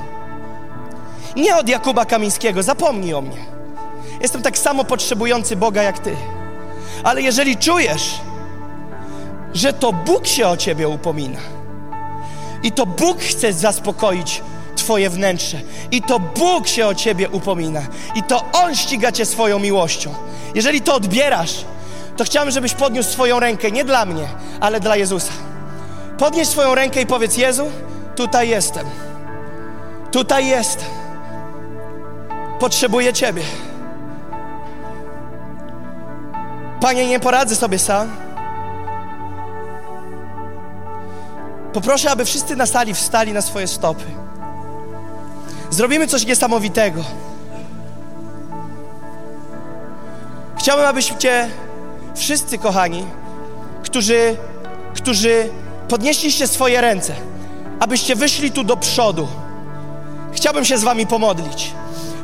[1.35, 3.45] Nie od Jakuba Kamińskiego, zapomnij o mnie.
[4.21, 6.15] Jestem tak samo potrzebujący Boga jak Ty.
[7.03, 8.13] Ale jeżeli czujesz,
[9.53, 11.39] że to Bóg się o Ciebie upomina
[12.63, 14.41] i to Bóg chce zaspokoić
[14.75, 15.57] Twoje wnętrze
[15.91, 17.81] i to Bóg się o Ciebie upomina
[18.15, 20.13] i to On ściga Cię swoją miłością.
[20.55, 21.65] Jeżeli to odbierasz,
[22.17, 24.27] to chciałbym, żebyś podniósł swoją rękę, nie dla mnie,
[24.59, 25.33] ale dla Jezusa.
[26.17, 27.71] Podnieś swoją rękę i powiedz: Jezu,
[28.15, 28.87] tutaj jestem.
[30.11, 30.87] Tutaj jestem.
[32.59, 33.43] Potrzebuję Ciebie.
[36.81, 38.15] Panie, nie poradzę sobie sam.
[41.73, 44.03] Poproszę, aby wszyscy na sali wstali na swoje stopy.
[45.69, 47.03] Zrobimy coś niesamowitego.
[50.57, 51.49] Chciałbym, abyście
[52.17, 53.05] wszyscy, kochani,
[53.83, 54.37] którzy,
[54.93, 55.49] którzy
[55.87, 57.15] podnieśliście swoje ręce,
[57.79, 59.27] abyście wyszli tu do przodu.
[60.33, 61.71] Chciałbym się z Wami pomodlić.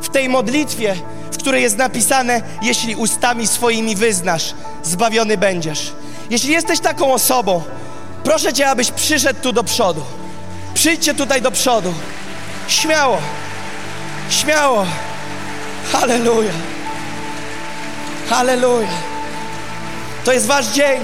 [0.02, 0.96] W tej modlitwie,
[1.32, 5.92] w której jest napisane: Jeśli ustami swoimi wyznasz, zbawiony będziesz.
[6.30, 7.62] Jeśli jesteś taką osobą,
[8.24, 10.02] proszę Cię, abyś przyszedł tu do przodu.
[10.74, 11.94] Przyjdźcie tutaj do przodu.
[12.68, 13.18] Śmiało.
[14.30, 14.86] Śmiało.
[15.92, 16.52] Halleluja.
[18.28, 19.13] Halleluja.
[20.24, 21.00] To jest Wasz dzień.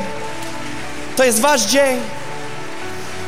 [1.16, 2.00] To jest Wasz dzień.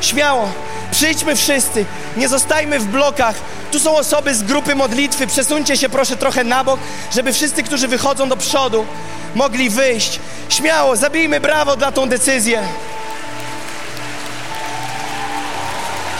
[0.01, 0.53] Śmiało.
[0.91, 1.85] Przyjdźmy wszyscy.
[2.17, 3.35] Nie zostajmy w blokach.
[3.73, 5.27] Tu są osoby z grupy modlitwy.
[5.27, 6.81] Przesuńcie się proszę trochę na bok,
[7.15, 8.87] żeby wszyscy, którzy wychodzą do przodu,
[9.35, 10.21] mogli wyjść.
[10.49, 12.63] Śmiało, zabijmy brawo dla tą decyzję.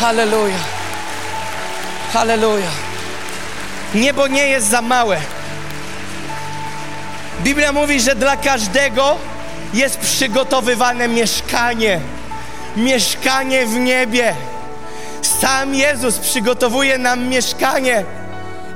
[0.01, 0.59] Halleluja.
[2.13, 2.71] Halleluja.
[3.95, 5.21] Niebo nie jest za małe.
[7.41, 9.17] Biblia mówi, że dla każdego
[9.75, 12.01] jest przygotowywane mieszkanie.
[12.77, 14.35] Mieszkanie w niebie.
[15.41, 18.05] Sam Jezus przygotowuje nam mieszkanie.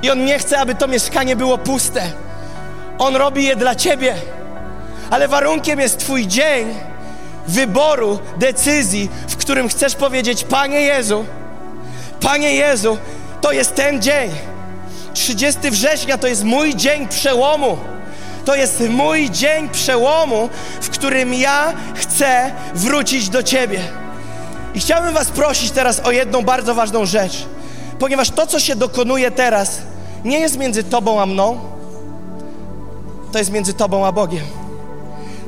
[0.01, 2.11] I On nie chce, aby to mieszkanie było puste.
[2.97, 4.15] On robi je dla Ciebie.
[5.09, 6.75] Ale warunkiem jest Twój dzień
[7.47, 11.25] wyboru, decyzji, w którym chcesz powiedzieć: Panie Jezu,
[12.21, 12.97] Panie Jezu,
[13.41, 14.31] to jest ten dzień.
[15.13, 17.77] 30 września to jest mój dzień przełomu.
[18.47, 20.49] To jest mój dzień przełomu,
[20.81, 23.79] w którym ja chcę wrócić do Ciebie.
[24.75, 27.45] I chciałbym Was prosić teraz o jedną bardzo ważną rzecz,
[27.99, 29.81] ponieważ to, co się dokonuje teraz,
[30.25, 31.59] nie jest między Tobą a mną,
[33.31, 34.45] to jest między Tobą a Bogiem.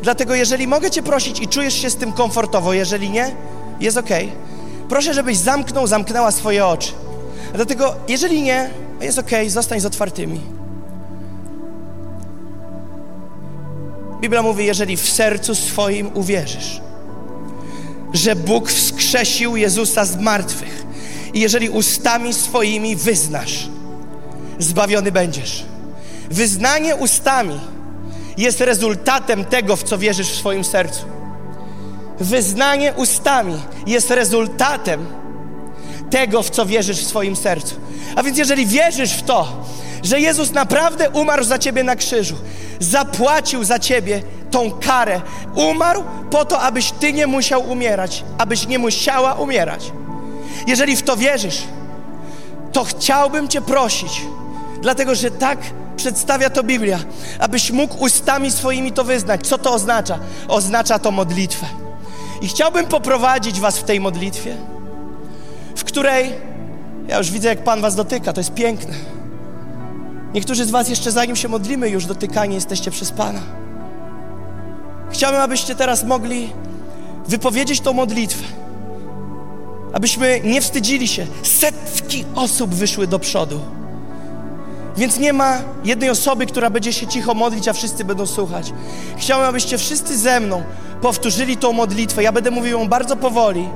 [0.03, 3.35] Dlatego, jeżeli mogę Cię prosić i czujesz się z tym komfortowo, jeżeli nie,
[3.79, 4.09] jest ok.
[4.89, 6.91] Proszę, żebyś zamknął, zamknęła swoje oczy.
[7.53, 8.69] Dlatego, jeżeli nie,
[9.01, 10.58] jest ok, zostań z otwartymi.
[14.21, 16.81] Biblia mówi, jeżeli w sercu swoim uwierzysz,
[18.13, 20.85] że Bóg wskrzesił Jezusa z martwych
[21.33, 23.67] i jeżeli ustami swoimi wyznasz,
[24.59, 25.65] zbawiony będziesz.
[26.31, 27.59] Wyznanie ustami
[28.37, 31.05] jest rezultatem tego, w co wierzysz w swoim sercu.
[32.19, 35.05] Wyznanie ustami jest rezultatem
[36.09, 37.75] tego, w co wierzysz w swoim sercu.
[38.15, 39.47] A więc jeżeli wierzysz w to,
[40.03, 42.35] że Jezus naprawdę umarł za ciebie na krzyżu,
[42.79, 44.21] zapłacił za ciebie
[44.51, 45.21] tą karę,
[45.55, 49.91] umarł po to, abyś ty nie musiał umierać, abyś nie musiała umierać.
[50.67, 51.63] Jeżeli w to wierzysz,
[52.71, 54.21] to chciałbym Cię prosić,
[54.81, 55.59] dlatego że tak
[55.95, 56.99] przedstawia to Biblia,
[57.39, 59.47] abyś mógł ustami swoimi to wyznać.
[59.47, 60.19] Co to oznacza?
[60.47, 61.65] Oznacza to modlitwę.
[62.41, 64.55] I chciałbym poprowadzić Was w tej modlitwie,
[65.79, 66.31] w której
[67.07, 68.93] ja już widzę, jak Pan Was dotyka, to jest piękne.
[70.33, 73.41] Niektórzy z Was jeszcze zanim się modlimy, już dotykani jesteście przez Pana.
[75.11, 76.49] Chciałbym, abyście teraz mogli
[77.27, 78.43] wypowiedzieć tą modlitwę.
[79.93, 81.27] Abyśmy nie wstydzili się.
[81.43, 83.59] Setki osób wyszły do przodu.
[84.97, 88.73] Więc nie ma jednej osoby, która będzie się cicho modlić, a wszyscy będą słuchać.
[89.17, 90.63] Chciałbym, abyście wszyscy ze mną
[91.01, 92.23] powtórzyli tą modlitwę.
[92.23, 93.69] Ja będę mówił ją bardzo powoli,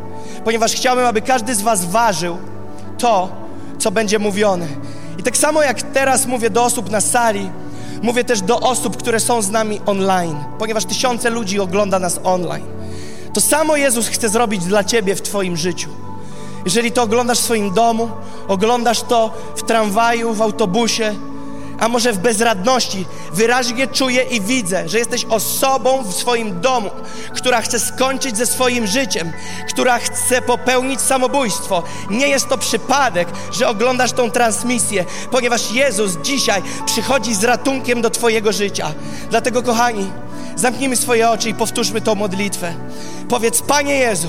[0.44, 2.38] ponieważ chciałbym, aby każdy z Was ważył
[2.98, 3.30] to,
[3.80, 4.68] co będzie mówione.
[5.20, 7.50] I tak samo jak teraz mówię do osób na sali,
[8.02, 12.66] mówię też do osób, które są z nami online, ponieważ tysiące ludzi ogląda nas online.
[13.34, 15.90] To samo Jezus chce zrobić dla Ciebie w Twoim życiu.
[16.66, 18.10] Jeżeli to oglądasz w swoim domu,
[18.48, 21.16] oglądasz to w tramwaju, w autobusie,
[21.84, 26.90] a może w bezradności, wyraźnie czuję i widzę, że jesteś osobą w swoim domu,
[27.36, 29.32] która chce skończyć ze swoim życiem,
[29.70, 31.84] która chce popełnić samobójstwo.
[32.10, 38.10] Nie jest to przypadek, że oglądasz tą transmisję, ponieważ Jezus dzisiaj przychodzi z ratunkiem do
[38.10, 38.94] Twojego życia.
[39.30, 40.12] Dlatego, kochani,
[40.56, 42.74] zamknijmy swoje oczy i powtórzmy tą modlitwę.
[43.30, 44.28] Powiedz, Panie Jezu,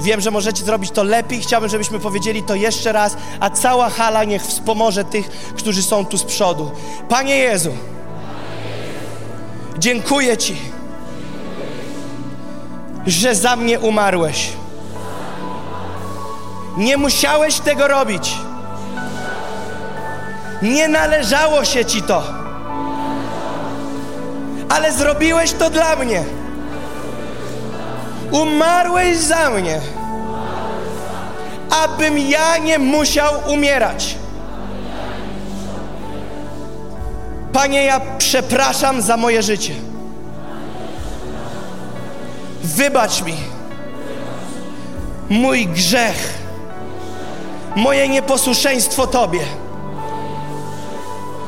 [0.00, 1.40] Wiem, że możecie zrobić to lepiej.
[1.40, 6.18] Chciałbym, żebyśmy powiedzieli to jeszcze raz, a cała hala niech wspomoże tych, którzy są tu
[6.18, 6.70] z przodu.
[7.08, 7.72] Panie Jezu,
[9.78, 10.56] dziękuję Ci,
[13.06, 14.52] że za mnie umarłeś.
[16.76, 18.34] Nie musiałeś tego robić.
[20.62, 22.22] Nie należało się Ci to.
[24.68, 26.24] Ale zrobiłeś to dla mnie.
[28.30, 29.80] Umarłeś za mnie,
[31.84, 34.14] abym ja nie musiał umierać.
[37.52, 39.74] Panie, ja przepraszam za moje życie.
[42.62, 43.34] Wybacz mi
[45.28, 46.34] mój grzech,
[47.76, 49.40] moje nieposłuszeństwo Tobie,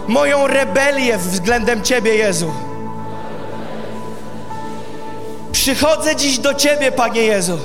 [0.08, 2.52] moją rebelię względem Ciebie, Jezu.
[5.60, 7.58] Przychodzę dziś do Ciebie, Panie Jezu.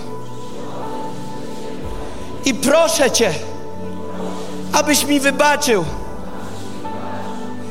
[2.45, 3.34] I proszę Cię,
[4.73, 5.85] abyś mi wybaczył.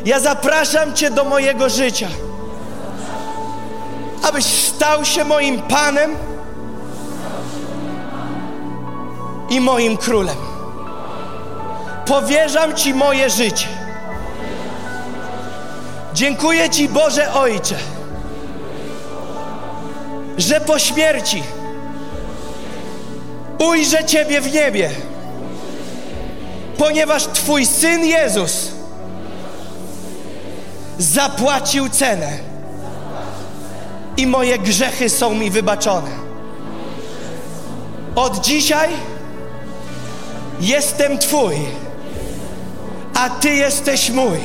[0.04, 2.08] Ja zapraszam Cię do mojego życia,
[4.22, 6.16] abyś stał się moim Panem
[9.48, 10.36] i moim Królem.
[12.06, 13.68] Powierzam Ci moje życie.
[16.14, 17.76] Dziękuję Ci, Boże Ojcze,
[20.38, 21.42] że po śmierci
[23.58, 24.90] ujrzę Ciebie w niebie,
[26.78, 28.68] ponieważ Twój Syn Jezus
[30.98, 32.38] zapłacił cenę
[34.16, 36.10] i moje grzechy są mi wybaczone.
[38.14, 38.88] Od dzisiaj
[40.60, 41.56] jestem Twój,
[43.14, 44.38] a Ty jesteś mój.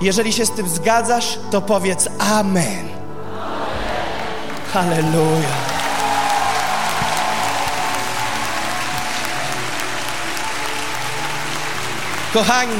[0.00, 3.01] Jeżeli się z tym zgadzasz, to powiedz Amen.
[4.72, 5.48] Halleluja.
[12.32, 12.76] Kochani,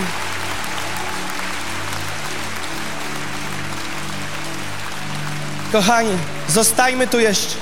[5.72, 6.10] kochani,
[6.48, 7.56] zostajmy tu jeszcze.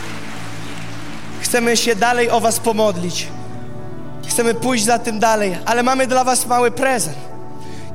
[1.40, 3.28] Chcemy się dalej o Was pomodlić.
[4.28, 7.16] Chcemy pójść za tym dalej, ale mamy dla Was mały prezent.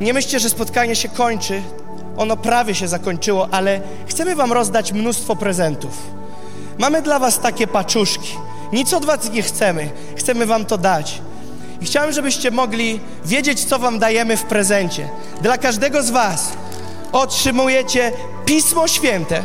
[0.01, 1.61] Nie myślcie, że spotkanie się kończy.
[2.17, 6.24] Ono prawie się zakończyło, ale chcemy Wam rozdać mnóstwo prezentów.
[6.77, 8.38] Mamy dla Was takie paczuszki.
[8.73, 9.89] Nic od Was nie chcemy.
[10.15, 11.22] Chcemy Wam to dać.
[11.81, 15.10] I chciałem, żebyście mogli wiedzieć, co Wam dajemy w prezencie.
[15.41, 16.53] Dla każdego z Was
[17.11, 18.11] otrzymujecie
[18.45, 19.43] Pismo Święte.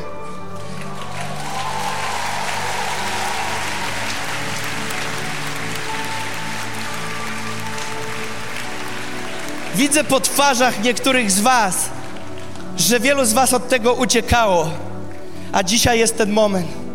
[9.74, 11.89] Widzę po twarzach niektórych z Was,
[12.77, 14.70] że wielu z Was od tego uciekało,
[15.52, 16.89] a dzisiaj jest ten moment.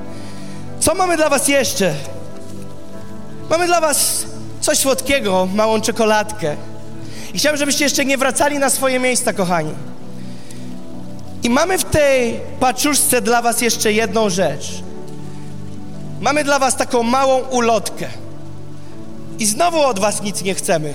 [0.79, 1.93] Co mamy dla Was jeszcze?
[3.49, 4.25] Mamy dla Was
[4.61, 6.55] coś słodkiego, małą czekoladkę.
[7.33, 9.71] I chciałem, żebyście jeszcze nie wracali na swoje miejsca, kochani.
[11.43, 14.83] I mamy w tej paczuszce dla Was jeszcze jedną rzecz.
[16.21, 18.07] Mamy dla Was taką małą ulotkę.
[19.39, 20.93] I znowu od Was nic nie chcemy.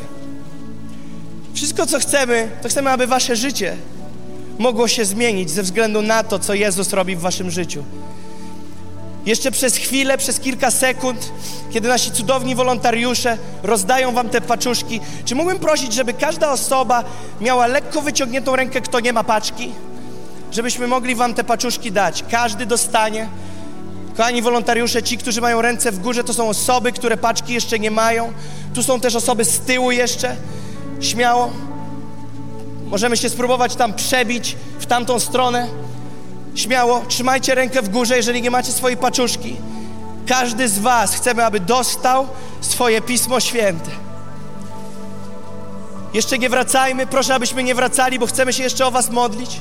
[1.55, 3.77] Wszystko, co chcemy, to chcemy, aby Wasze życie
[4.59, 7.85] mogło się zmienić ze względu na to, co Jezus robi w Waszym życiu.
[9.27, 11.33] Jeszcze przez chwilę, przez kilka sekund,
[11.71, 17.05] kiedy nasi cudowni wolontariusze rozdają Wam te paczuszki, czy mógłbym prosić, żeby każda osoba
[17.41, 19.73] miała lekko wyciągniętą rękę, kto nie ma paczki?
[20.53, 22.25] Żebyśmy mogli Wam te paczuszki dać.
[22.31, 23.29] Każdy dostanie.
[24.17, 27.91] Kochani wolontariusze, ci, którzy mają ręce w górze, to są osoby, które paczki jeszcze nie
[27.91, 28.33] mają.
[28.75, 30.37] Tu są też osoby z tyłu jeszcze.
[31.01, 31.51] Śmiało.
[32.87, 35.69] Możemy się spróbować tam przebić w tamtą stronę.
[36.61, 39.57] Śmiało, trzymajcie rękę w górze, jeżeli nie macie swojej paczuszki.
[40.27, 42.28] Każdy z Was chcemy, aby dostał
[42.61, 43.91] swoje Pismo Święte.
[46.15, 49.61] Jeszcze nie wracajmy, proszę, abyśmy nie wracali, bo chcemy się jeszcze o Was modlić.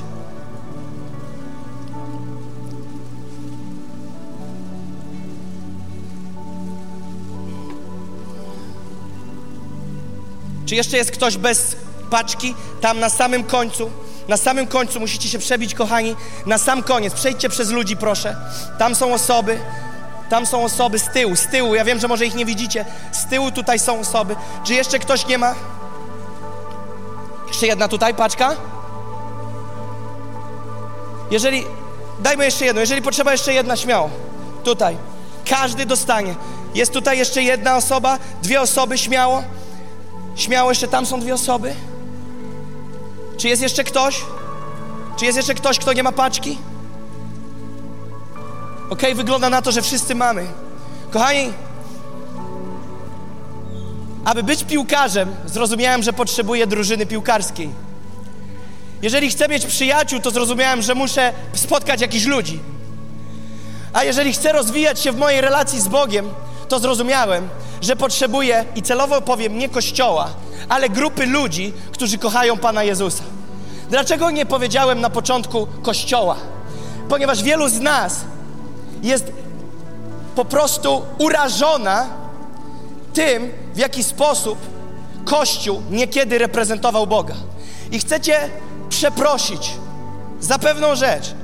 [10.66, 11.76] Czy jeszcze jest ktoś bez
[12.10, 12.54] paczki?
[12.80, 13.90] Tam na samym końcu.
[14.28, 16.16] Na samym końcu musicie się przebić, kochani,
[16.46, 17.14] na sam koniec.
[17.14, 18.36] Przejdźcie przez ludzi, proszę.
[18.78, 19.60] Tam są osoby,
[20.30, 21.74] tam są osoby z tyłu, z tyłu.
[21.74, 22.84] Ja wiem, że może ich nie widzicie.
[23.12, 24.36] Z tyłu tutaj są osoby.
[24.64, 25.54] Czy jeszcze ktoś nie ma?
[27.48, 28.56] Jeszcze jedna tutaj paczka?
[31.30, 31.64] Jeżeli,
[32.20, 32.80] dajmy jeszcze jedną.
[32.80, 34.10] Jeżeli potrzeba jeszcze jedna, śmiało.
[34.64, 34.96] Tutaj.
[35.50, 36.34] Każdy dostanie.
[36.74, 39.42] Jest tutaj jeszcze jedna osoba, dwie osoby, śmiało.
[40.36, 41.74] Śmiało, jeszcze tam są dwie osoby.
[43.40, 44.20] Czy jest jeszcze ktoś?
[45.16, 46.58] Czy jest jeszcze ktoś, kto nie ma paczki?
[48.90, 50.46] Ok, wygląda na to, że wszyscy mamy.
[51.10, 51.52] Kochani,
[54.24, 57.70] aby być piłkarzem, zrozumiałem, że potrzebuję drużyny piłkarskiej.
[59.02, 62.60] Jeżeli chcę mieć przyjaciół, to zrozumiałem, że muszę spotkać jakichś ludzi.
[63.92, 66.30] A jeżeli chcę rozwijać się w mojej relacji z Bogiem,
[66.70, 67.48] to zrozumiałem,
[67.80, 70.30] że potrzebuję, i celowo powiem, nie kościoła,
[70.68, 73.24] ale grupy ludzi, którzy kochają Pana Jezusa.
[73.90, 76.36] Dlaczego nie powiedziałem na początku kościoła?
[77.08, 78.20] Ponieważ wielu z nas
[79.02, 79.32] jest
[80.34, 82.06] po prostu urażona
[83.12, 84.58] tym, w jaki sposób
[85.24, 87.34] Kościół niekiedy reprezentował Boga.
[87.90, 88.50] I chcecie
[88.88, 89.70] przeprosić
[90.40, 91.34] za pewną rzecz,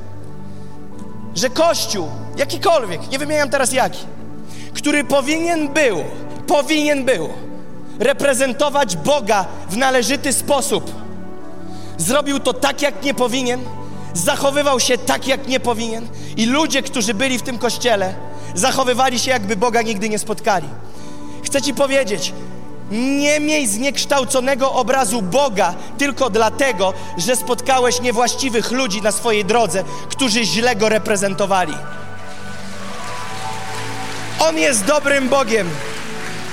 [1.35, 4.07] że Kościół, jakikolwiek, nie wymieniam teraz jaki,
[4.77, 6.05] który powinien był,
[6.47, 7.28] powinien był
[7.98, 10.93] reprezentować Boga w należyty sposób,
[11.98, 13.61] zrobił to tak, jak nie powinien,
[14.15, 18.15] zachowywał się tak, jak nie powinien, i ludzie, którzy byli w tym kościele,
[18.55, 20.69] zachowywali się, jakby Boga nigdy nie spotkali.
[21.44, 22.32] Chcę Ci powiedzieć,
[22.90, 30.44] nie miej zniekształconego obrazu Boga tylko dlatego, że spotkałeś niewłaściwych ludzi na swojej drodze, którzy
[30.44, 31.74] źle go reprezentowali.
[34.41, 35.69] On jest dobrym Bogiem.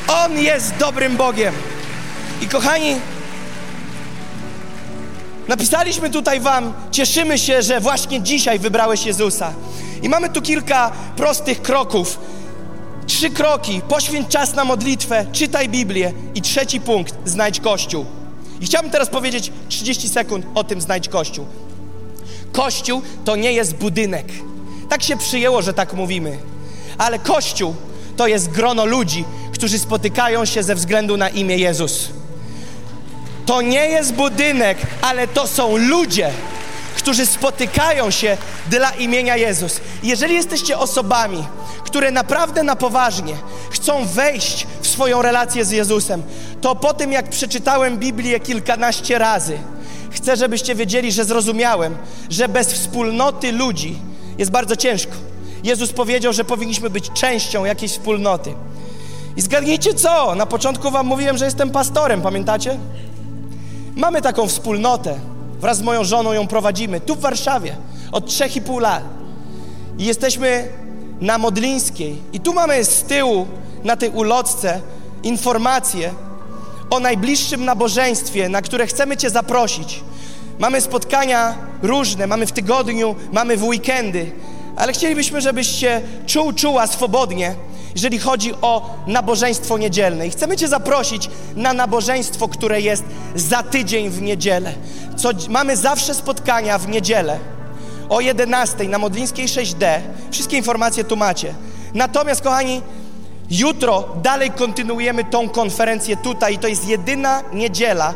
[0.07, 1.53] On jest dobrym Bogiem.
[2.41, 2.95] I kochani,
[5.47, 9.53] napisaliśmy tutaj Wam, cieszymy się, że właśnie dzisiaj wybrałeś Jezusa.
[10.01, 12.19] I mamy tu kilka prostych kroków.
[13.07, 13.81] Trzy kroki.
[13.89, 16.13] Poświęć czas na modlitwę, czytaj Biblię.
[16.35, 18.05] I trzeci punkt, znajdź Kościół.
[18.61, 21.45] I chciałbym teraz powiedzieć 30 sekund o tym znajdź Kościół.
[22.51, 24.25] Kościół to nie jest budynek.
[24.89, 26.52] Tak się przyjęło, że tak mówimy.
[26.97, 27.75] Ale Kościół
[28.17, 32.09] to jest grono ludzi, którzy spotykają się ze względu na imię Jezus.
[33.45, 36.31] To nie jest budynek, ale to są ludzie,
[36.95, 38.37] którzy spotykają się
[38.69, 39.79] dla imienia Jezus.
[40.03, 41.43] Jeżeli jesteście osobami,
[41.85, 43.35] które naprawdę na poważnie
[43.71, 46.23] chcą wejść w swoją relację z Jezusem,
[46.61, 49.57] to po tym jak przeczytałem Biblię kilkanaście razy,
[50.11, 51.97] chcę, żebyście wiedzieli, że zrozumiałem,
[52.29, 53.99] że bez wspólnoty ludzi
[54.37, 55.32] jest bardzo ciężko.
[55.63, 58.53] Jezus powiedział, że powinniśmy być częścią jakiejś wspólnoty.
[59.37, 60.35] I zgadnijcie co?
[60.35, 62.77] Na początku wam mówiłem, że jestem pastorem, pamiętacie?
[63.95, 65.19] Mamy taką wspólnotę.
[65.59, 67.75] Wraz z moją żoną ją prowadzimy tu w Warszawie
[68.11, 69.03] od 3,5 lat.
[69.97, 70.67] I jesteśmy
[71.21, 72.17] na Modlińskiej.
[72.33, 73.47] I tu mamy z tyłu
[73.83, 74.81] na tej ulotce
[75.23, 76.13] informacje
[76.89, 79.99] o najbliższym nabożeństwie, na które chcemy Cię zaprosić.
[80.59, 84.31] Mamy spotkania różne, mamy w tygodniu, mamy w weekendy,
[84.75, 87.55] ale chcielibyśmy, żebyś się czuł, czuła swobodnie,
[87.95, 90.27] jeżeli chodzi o nabożeństwo niedzielne.
[90.27, 93.03] I chcemy Cię zaprosić na nabożeństwo, które jest
[93.35, 94.73] za tydzień w niedzielę.
[95.15, 97.39] Co, mamy zawsze spotkania w niedzielę
[98.09, 99.99] o 11 na Modlińskiej 6D.
[100.31, 101.53] Wszystkie informacje tu macie.
[101.93, 102.81] Natomiast, kochani,
[103.49, 108.13] jutro dalej kontynuujemy tą konferencję tutaj i to jest jedyna niedziela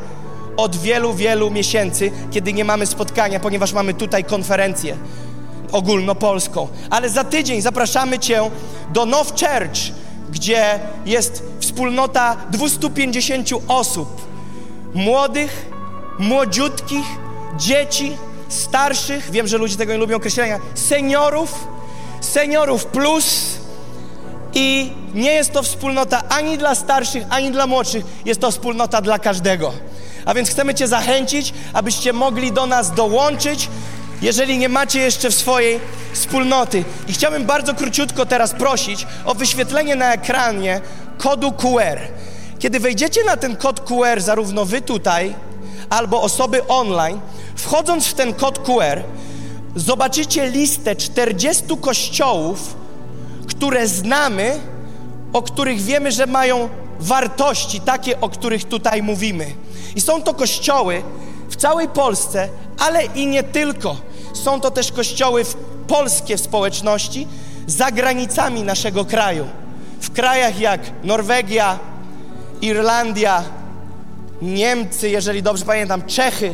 [0.57, 4.97] od wielu, wielu miesięcy, kiedy nie mamy spotkania, ponieważ mamy tutaj konferencję
[5.71, 6.67] ogólnopolską.
[6.89, 8.41] Ale za tydzień zapraszamy Cię
[8.93, 9.79] do Now Church,
[10.31, 14.27] gdzie jest wspólnota 250 osób.
[14.93, 15.65] Młodych,
[16.19, 17.05] młodziutkich,
[17.57, 18.17] dzieci,
[18.49, 21.67] starszych, wiem, że ludzie tego nie lubią określenia, seniorów,
[22.21, 23.57] seniorów plus
[24.53, 29.19] i nie jest to wspólnota ani dla starszych, ani dla młodszych, jest to wspólnota dla
[29.19, 29.73] każdego.
[30.25, 33.69] A więc chcemy Cię zachęcić, abyście mogli do nas dołączyć,
[34.21, 35.79] jeżeli nie macie jeszcze w swojej
[36.13, 36.83] wspólnoty.
[37.07, 40.81] I chciałbym bardzo króciutko teraz prosić o wyświetlenie na ekranie
[41.17, 41.99] kodu QR.
[42.59, 45.35] Kiedy wejdziecie na ten kod QR, zarówno Wy tutaj,
[45.89, 47.19] albo osoby online,
[47.55, 49.03] wchodząc w ten kod QR,
[49.75, 52.75] zobaczycie listę 40 kościołów,
[53.47, 54.59] które znamy,
[55.33, 56.69] o których wiemy, że mają
[56.99, 59.45] wartości takie, o których tutaj mówimy.
[59.95, 61.03] I są to kościoły
[61.57, 63.95] całej Polsce, ale i nie tylko.
[64.33, 65.55] Są to też kościoły w
[65.87, 67.27] polskie w społeczności
[67.67, 69.47] za granicami naszego kraju.
[70.01, 71.79] W krajach jak Norwegia,
[72.61, 73.43] Irlandia,
[74.41, 76.53] Niemcy, jeżeli dobrze pamiętam, Czechy,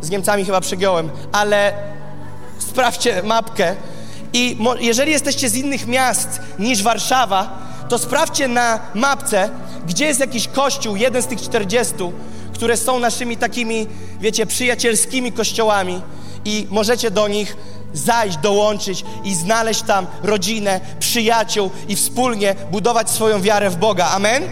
[0.00, 1.72] z Niemcami chyba przegiąłem, ale
[2.58, 3.76] sprawdźcie mapkę.
[4.32, 7.58] I jeżeli jesteście z innych miast niż Warszawa,
[7.88, 9.50] to sprawdźcie na mapce,
[9.86, 11.94] gdzie jest jakiś kościół, jeden z tych 40,
[12.56, 13.86] które są naszymi takimi,
[14.20, 16.02] wiecie, przyjacielskimi kościołami
[16.44, 17.56] i możecie do nich
[17.92, 24.08] zajść, dołączyć i znaleźć tam rodzinę, przyjaciół i wspólnie budować swoją wiarę w Boga.
[24.08, 24.42] Amen?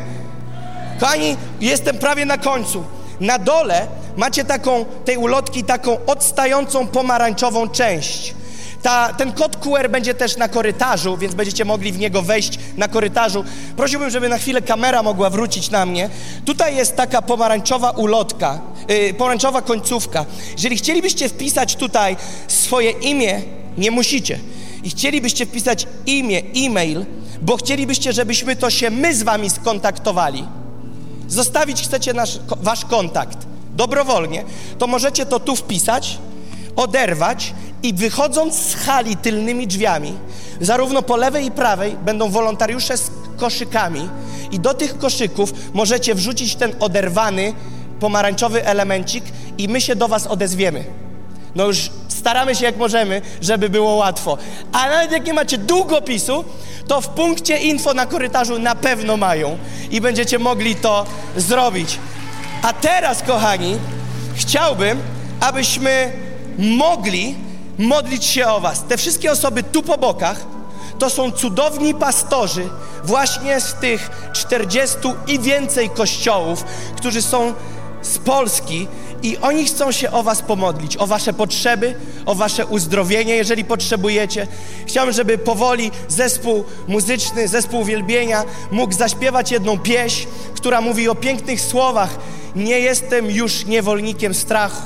[1.00, 2.84] Kochani, jestem prawie na końcu.
[3.20, 3.86] Na dole
[4.16, 8.34] macie taką, tej ulotki taką odstającą pomarańczową część.
[8.84, 12.88] Ta, ten kod QR będzie też na korytarzu, więc będziecie mogli w niego wejść na
[12.88, 13.44] korytarzu.
[13.76, 16.10] Prosiłbym, żeby na chwilę kamera mogła wrócić na mnie.
[16.44, 20.24] Tutaj jest taka pomarańczowa ulotka, yy, pomarańczowa końcówka.
[20.52, 22.16] Jeżeli chcielibyście wpisać tutaj
[22.48, 23.42] swoje imię,
[23.78, 24.38] nie musicie.
[24.82, 27.06] I chcielibyście wpisać imię, e-mail,
[27.42, 30.44] bo chcielibyście, żebyśmy to się my z wami skontaktowali.
[31.28, 33.38] Zostawić chcecie nasz, wasz kontakt
[33.74, 34.44] dobrowolnie,
[34.78, 36.18] to możecie to tu wpisać,
[36.76, 37.54] oderwać
[37.84, 40.14] i wychodząc z hali tylnymi drzwiami,
[40.60, 44.08] zarówno po lewej i prawej będą wolontariusze z koszykami
[44.50, 47.52] i do tych koszyków możecie wrzucić ten oderwany
[48.00, 49.24] pomarańczowy elemencik
[49.58, 50.84] i my się do was odezwiemy.
[51.54, 54.38] No już staramy się jak możemy, żeby było łatwo.
[54.72, 56.44] A nawet jak nie macie długopisu,
[56.88, 59.58] to w punkcie info na korytarzu na pewno mają
[59.90, 61.06] i będziecie mogli to
[61.36, 61.98] zrobić.
[62.62, 63.76] A teraz, kochani,
[64.34, 64.98] chciałbym,
[65.40, 66.12] abyśmy
[66.58, 67.34] mogli
[67.78, 68.84] modlić się o Was.
[68.88, 70.40] Te wszystkie osoby tu po bokach,
[70.98, 72.68] to są cudowni pastorzy
[73.04, 74.96] właśnie z tych 40
[75.26, 76.64] i więcej kościołów,
[76.96, 77.54] którzy są
[78.02, 78.88] z Polski
[79.22, 81.94] i oni chcą się o Was pomodlić, o Wasze potrzeby,
[82.26, 84.46] o Wasze uzdrowienie, jeżeli potrzebujecie.
[84.86, 90.26] Chciałbym, żeby powoli zespół muzyczny, zespół uwielbienia mógł zaśpiewać jedną pieśń,
[90.56, 92.18] która mówi o pięknych słowach.
[92.56, 94.82] Nie jestem już niewolnikiem strachu.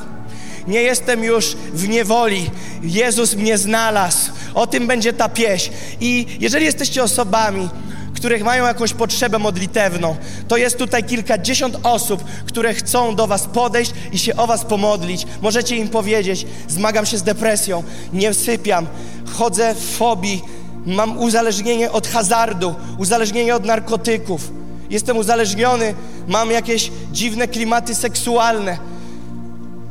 [0.68, 2.50] Nie jestem już w niewoli.
[2.82, 4.30] Jezus mnie znalazł.
[4.54, 5.70] O tym będzie ta pieśń.
[6.00, 7.68] I jeżeli jesteście osobami,
[8.14, 10.16] których mają jakąś potrzebę modlitewną.
[10.48, 15.26] To jest tutaj kilkadziesiąt osób, które chcą do Was podejść i się o Was pomodlić.
[15.42, 17.82] Możecie im powiedzieć: Zmagam się z depresją,
[18.12, 18.86] nie sypiam,
[19.32, 20.42] chodzę w fobii,
[20.86, 24.50] mam uzależnienie od hazardu, uzależnienie od narkotyków,
[24.90, 25.94] jestem uzależniony,
[26.28, 28.78] mam jakieś dziwne klimaty seksualne,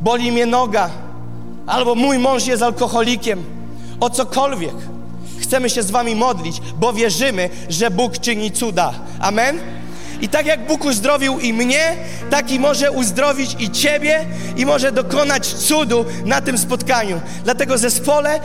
[0.02, 0.90] boli mnie noga,
[1.68, 3.44] albo mój mąż jest alkoholikiem,
[3.99, 4.76] o cokolwiek.
[5.40, 8.94] Chcemy się z Wami modlić, bo wierzymy, że Bóg czyni cuda.
[9.19, 9.60] Amen?
[10.22, 11.95] I tak jak Bóg uzdrowił i mnie,
[12.30, 14.26] tak i może uzdrowić i Ciebie
[14.57, 17.22] i może dokonać cudu na tym spotkaniu.
[17.44, 18.40] Dlatego zespole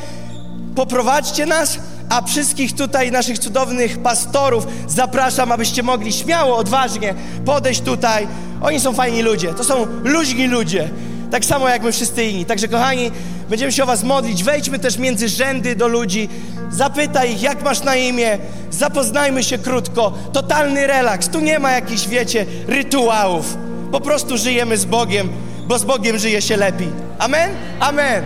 [0.74, 7.15] poprowadźcie nas, a wszystkich tutaj naszych cudownych pastorów zapraszam, abyście mogli śmiało, odważnie
[7.45, 8.29] podejść tutaj.
[8.62, 10.91] Oni są fajni ludzie, to są luźni ludzie,
[11.32, 12.44] tak samo jak my wszyscy inni.
[12.44, 13.10] Także kochani,
[13.48, 16.28] będziemy się o was modlić, wejdźmy też między rzędy do ludzi,
[16.72, 18.38] Zapytaj ich, jak masz na imię,
[18.70, 20.12] zapoznajmy się krótko.
[20.32, 21.28] Totalny relaks.
[21.28, 23.56] Tu nie ma jakichś, wiecie, rytuałów.
[23.92, 25.28] Po prostu żyjemy z Bogiem,
[25.66, 26.88] bo z Bogiem żyje się lepiej.
[27.18, 27.50] Amen?
[27.80, 28.24] Amen.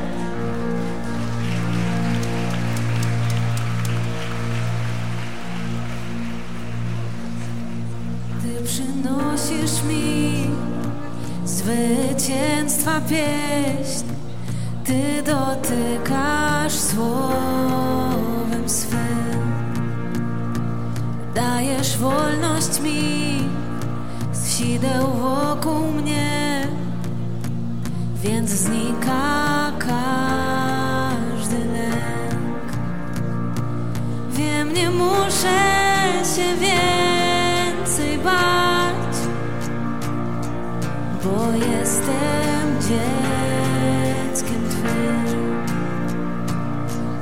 [8.42, 9.75] Ty przynosisz
[11.66, 14.06] zwycięstwa pieśń,
[14.84, 17.76] Ty dotykasz słowa
[18.66, 19.52] swym.
[21.34, 23.42] Dajesz wolność mi
[24.32, 26.68] z sideł wokół mnie,
[28.22, 32.72] więc znika każdy lęk.
[34.30, 35.58] Wiem, nie muszę
[36.36, 38.85] się więcej bać,
[41.26, 45.64] bo jestem dzieckiem Twym.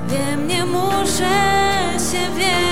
[0.08, 1.34] Wiem, nie muszę
[2.10, 2.63] się więcej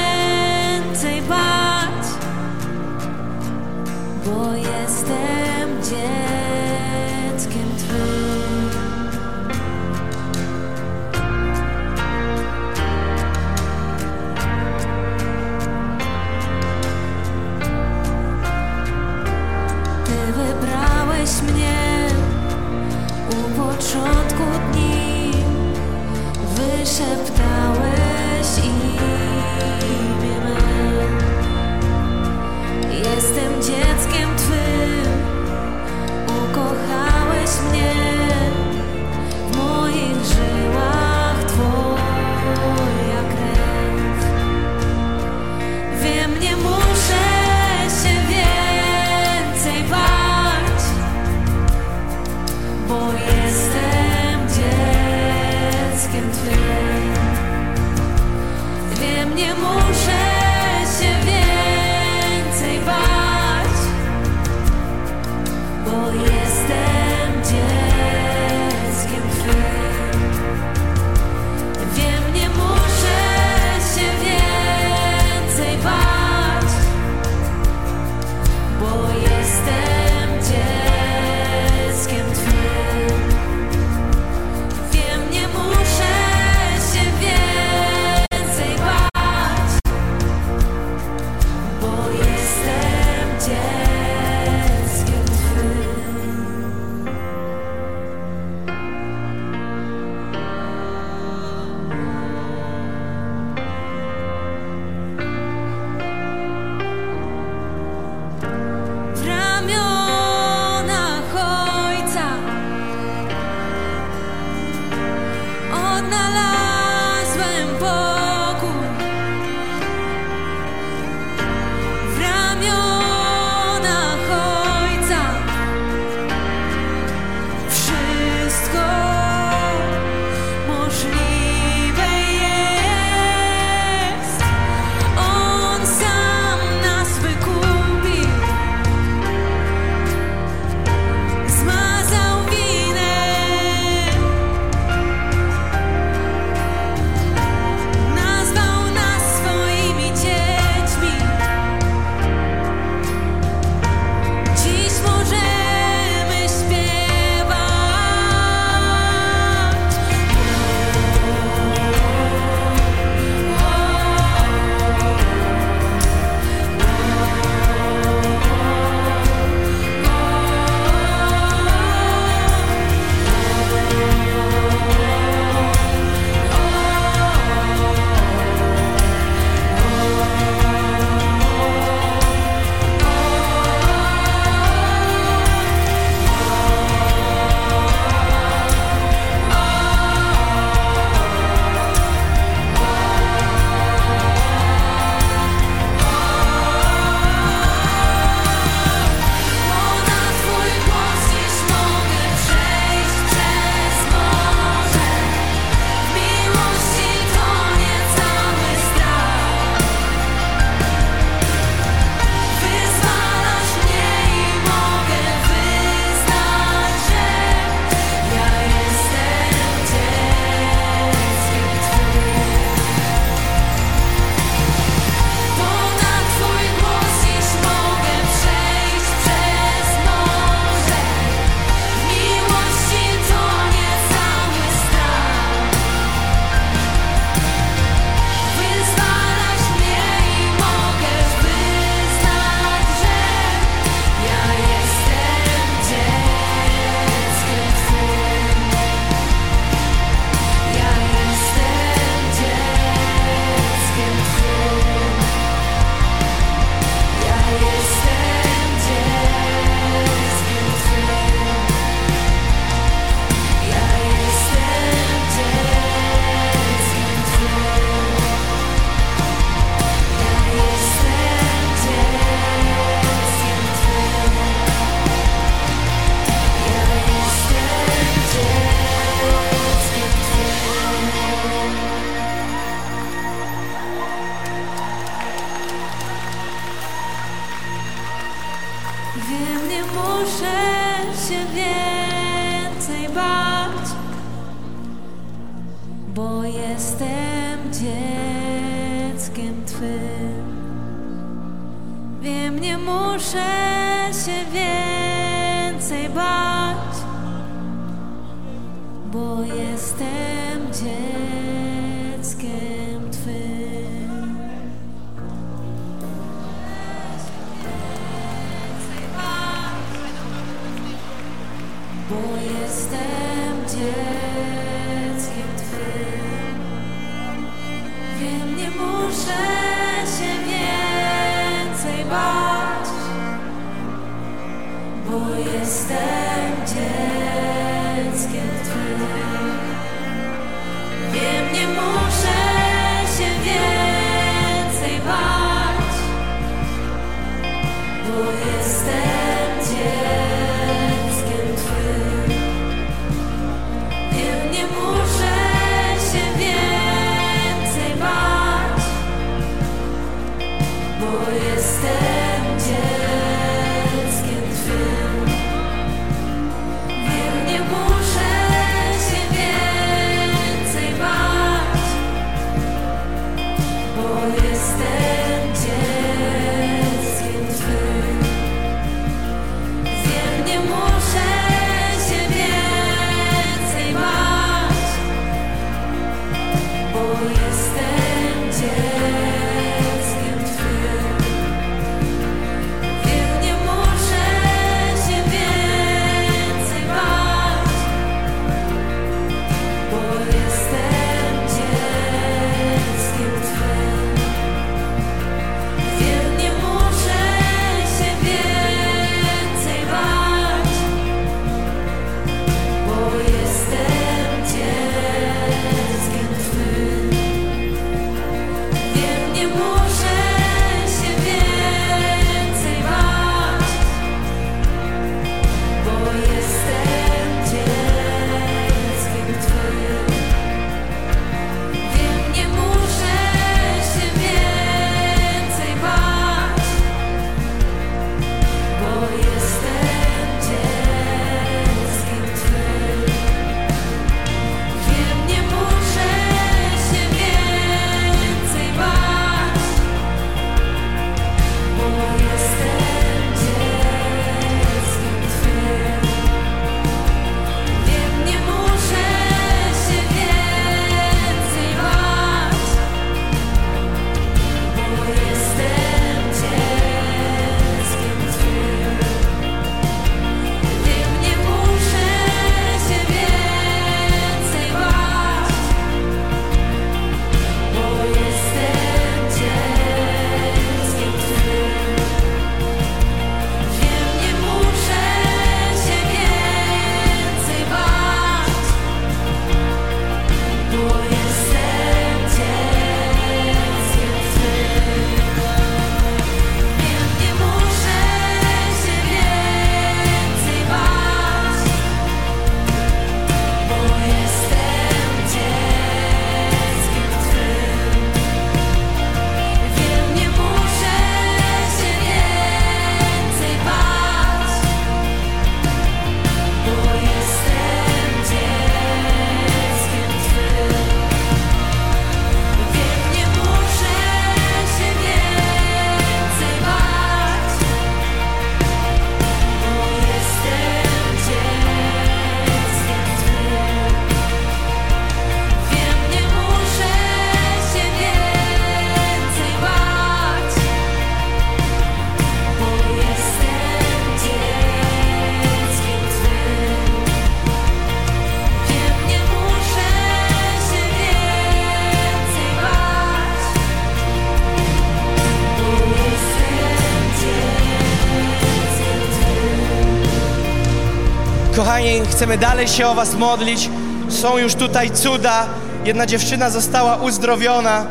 [561.72, 563.70] Kochani, chcemy dalej się o Was modlić.
[564.08, 565.46] Są już tutaj cuda.
[565.84, 567.86] Jedna dziewczyna została uzdrowiona.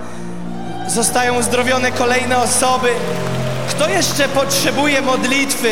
[0.87, 2.89] Zostają uzdrowione kolejne osoby.
[3.69, 5.69] Kto jeszcze potrzebuje modlitwy?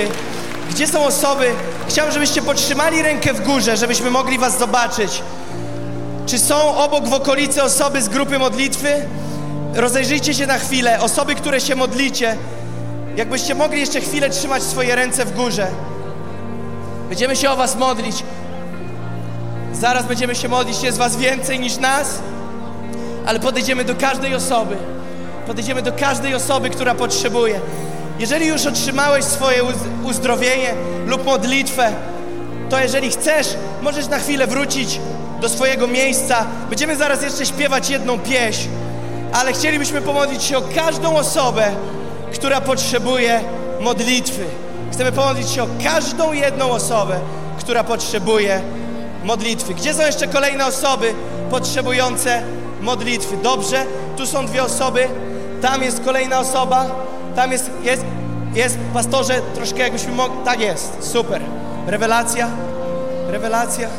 [0.69, 1.51] Gdzie są osoby?
[1.87, 5.23] Chciałbym, żebyście podtrzymali rękę w górze, żebyśmy mogli Was zobaczyć.
[6.25, 9.05] Czy są obok w okolicy osoby z grupy modlitwy?
[9.75, 10.99] Rozejrzyjcie się na chwilę.
[10.99, 12.37] Osoby, które się modlicie,
[13.15, 15.67] jakbyście mogli jeszcze chwilę trzymać swoje ręce w górze.
[17.09, 18.23] Będziemy się o Was modlić.
[19.73, 22.19] Zaraz będziemy się modlić, jest Was więcej niż nas,
[23.25, 24.77] ale podejdziemy do każdej osoby.
[25.47, 27.59] Podejdziemy do każdej osoby, która potrzebuje.
[28.19, 29.63] Jeżeli już otrzymałeś swoje
[30.03, 30.73] uzdrowienie
[31.05, 31.91] lub modlitwę,
[32.69, 33.47] to jeżeli chcesz,
[33.81, 34.99] możesz na chwilę wrócić
[35.41, 36.45] do swojego miejsca.
[36.69, 38.67] Będziemy zaraz jeszcze śpiewać jedną pieśń,
[39.33, 41.71] ale chcielibyśmy pomodlić się o każdą osobę,
[42.33, 43.41] która potrzebuje
[43.79, 44.45] modlitwy.
[44.99, 47.19] Chcemy pomodlić się o każdą jedną osobę,
[47.59, 48.61] która potrzebuje
[49.23, 49.73] modlitwy.
[49.73, 51.13] Gdzie są jeszcze kolejne osoby
[51.49, 52.43] potrzebujące
[52.81, 53.37] modlitwy?
[53.37, 53.85] Dobrze,
[54.17, 55.07] tu są dwie osoby,
[55.61, 56.85] tam jest kolejna osoba,
[57.35, 58.05] tam jest, jest,
[58.53, 61.41] jest, pastorze, troszkę jakbyśmy mogli, tak jest, super.
[61.87, 62.49] Rewelacja,
[63.27, 63.89] rewelacja.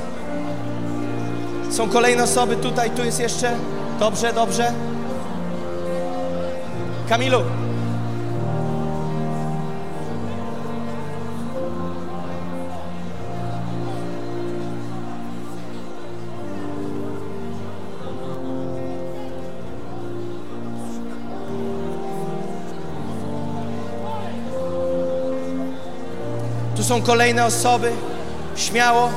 [1.71, 3.57] Są kolejne osoby tutaj, tu jest jeszcze,
[4.01, 4.73] dobrze, dobrze.
[7.09, 7.43] Kamilu,
[26.91, 27.93] są kolejne osoby.
[28.57, 29.11] Śmiało,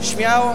[0.00, 0.54] śmiało.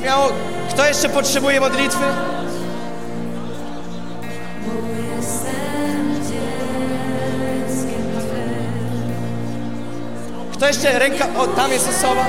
[0.00, 0.28] Śmiało.
[0.70, 2.04] Kto jeszcze potrzebuje modlitwy?
[10.52, 11.26] Kto jeszcze ręka?
[11.38, 12.26] O, tam jest osoba.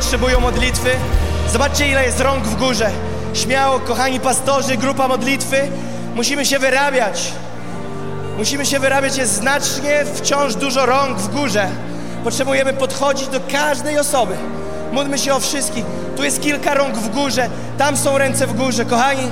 [0.00, 0.90] Potrzebują modlitwy?
[1.52, 2.90] Zobaczcie, ile jest rąk w górze.
[3.34, 5.56] Śmiało, kochani pastorzy, grupa modlitwy.
[6.14, 7.32] Musimy się wyrabiać.
[8.38, 9.16] Musimy się wyrabiać.
[9.16, 11.68] Jest znacznie wciąż dużo rąk w górze.
[12.24, 14.34] Potrzebujemy podchodzić do każdej osoby.
[14.92, 15.84] Módlmy się o wszystkich.
[16.16, 17.48] Tu jest kilka rąk w górze.
[17.78, 18.84] Tam są ręce w górze.
[18.84, 19.28] Kochani,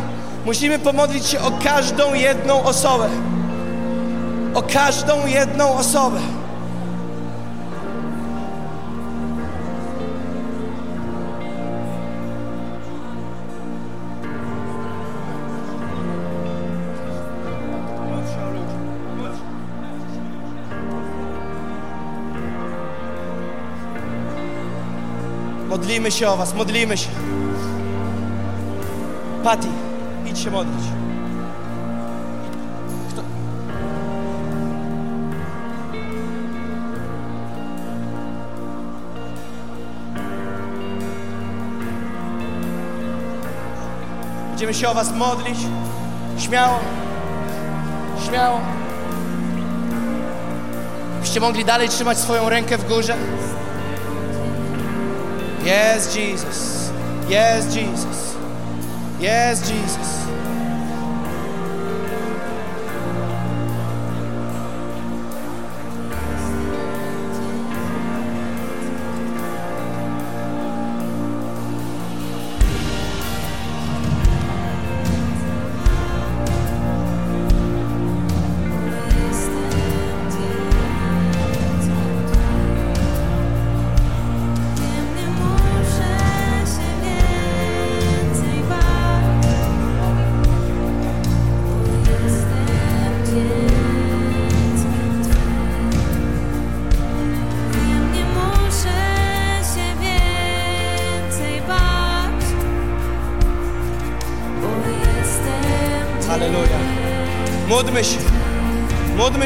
[0.47, 3.09] musimy pomodlić się o każdą jedną osobę.
[4.55, 6.21] o każdą jedną osobę.
[25.79, 27.09] Modlimy się o Was, modlimy się.
[29.45, 29.69] Patty,
[30.27, 30.85] idź się modlić.
[33.13, 33.23] Kto?
[44.51, 45.59] Będziemy się o Was modlić.
[46.39, 46.79] Śmiało.
[48.29, 48.61] Śmiało.
[51.21, 53.17] Byście mogli dalej trzymać swoją rękę w górze.
[55.69, 56.91] Yes, Jesus.
[57.29, 58.39] Yes, Jesus.
[59.21, 60.18] Yes, Jesus.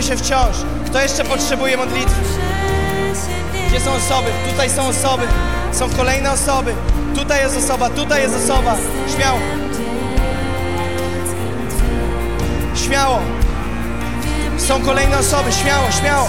[0.02, 0.56] Się wciąż.
[0.86, 2.20] Kto jeszcze potrzebuje modlitwy?
[3.68, 4.30] Gdzie są osoby?
[4.50, 5.22] Tutaj są osoby.
[5.72, 6.74] Są kolejne osoby.
[7.14, 8.76] Tutaj jest osoba, tutaj jest osoba.
[9.16, 9.38] Śmiało.
[12.74, 13.20] Śmiało.
[14.58, 15.52] Są kolejne osoby.
[15.52, 16.28] Śmiało, śmiało.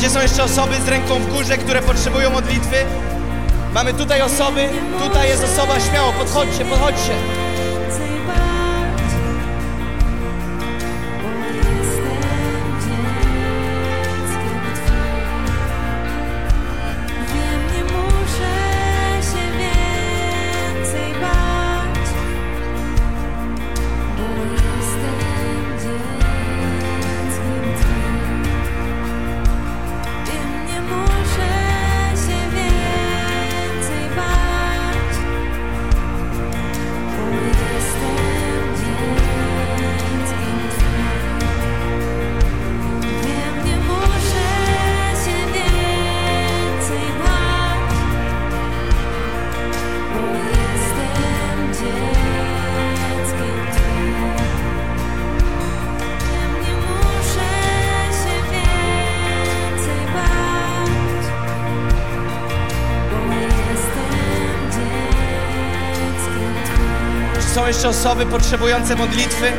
[0.00, 2.76] Gdzie są jeszcze osoby z ręką w górze, które potrzebują modlitwy?
[3.74, 4.68] Mamy tutaj osoby,
[4.98, 7.39] tutaj jest osoba, śmiało, podchodźcie, podchodźcie.
[67.80, 69.52] Jeszcze osoby potrzebujące modlitwy?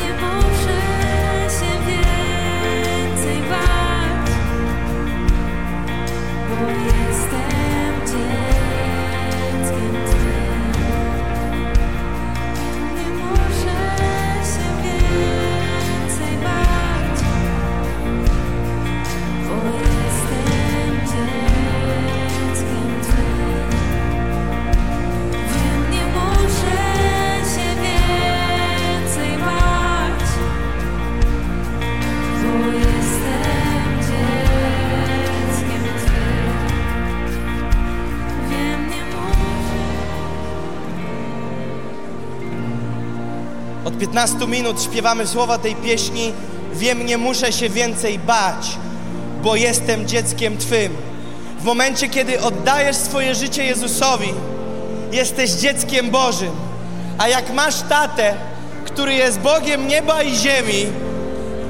[44.21, 46.33] 15 minut śpiewamy słowa tej pieśni.
[46.73, 48.77] Wiem, nie muszę się więcej bać,
[49.43, 50.91] bo jestem dzieckiem Twym.
[51.59, 54.33] W momencie, kiedy oddajesz swoje życie Jezusowi,
[55.11, 56.51] jesteś dzieckiem Bożym.
[57.17, 58.33] A jak masz tatę,
[58.85, 60.85] który jest Bogiem nieba i ziemi,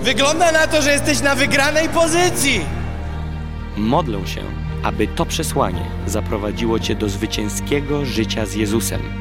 [0.02, 2.62] wygląda na to, że jesteś na wygranej pozycji.
[3.78, 4.42] Modlę się,
[4.84, 9.21] aby to przesłanie zaprowadziło Cię do zwycięskiego życia z Jezusem.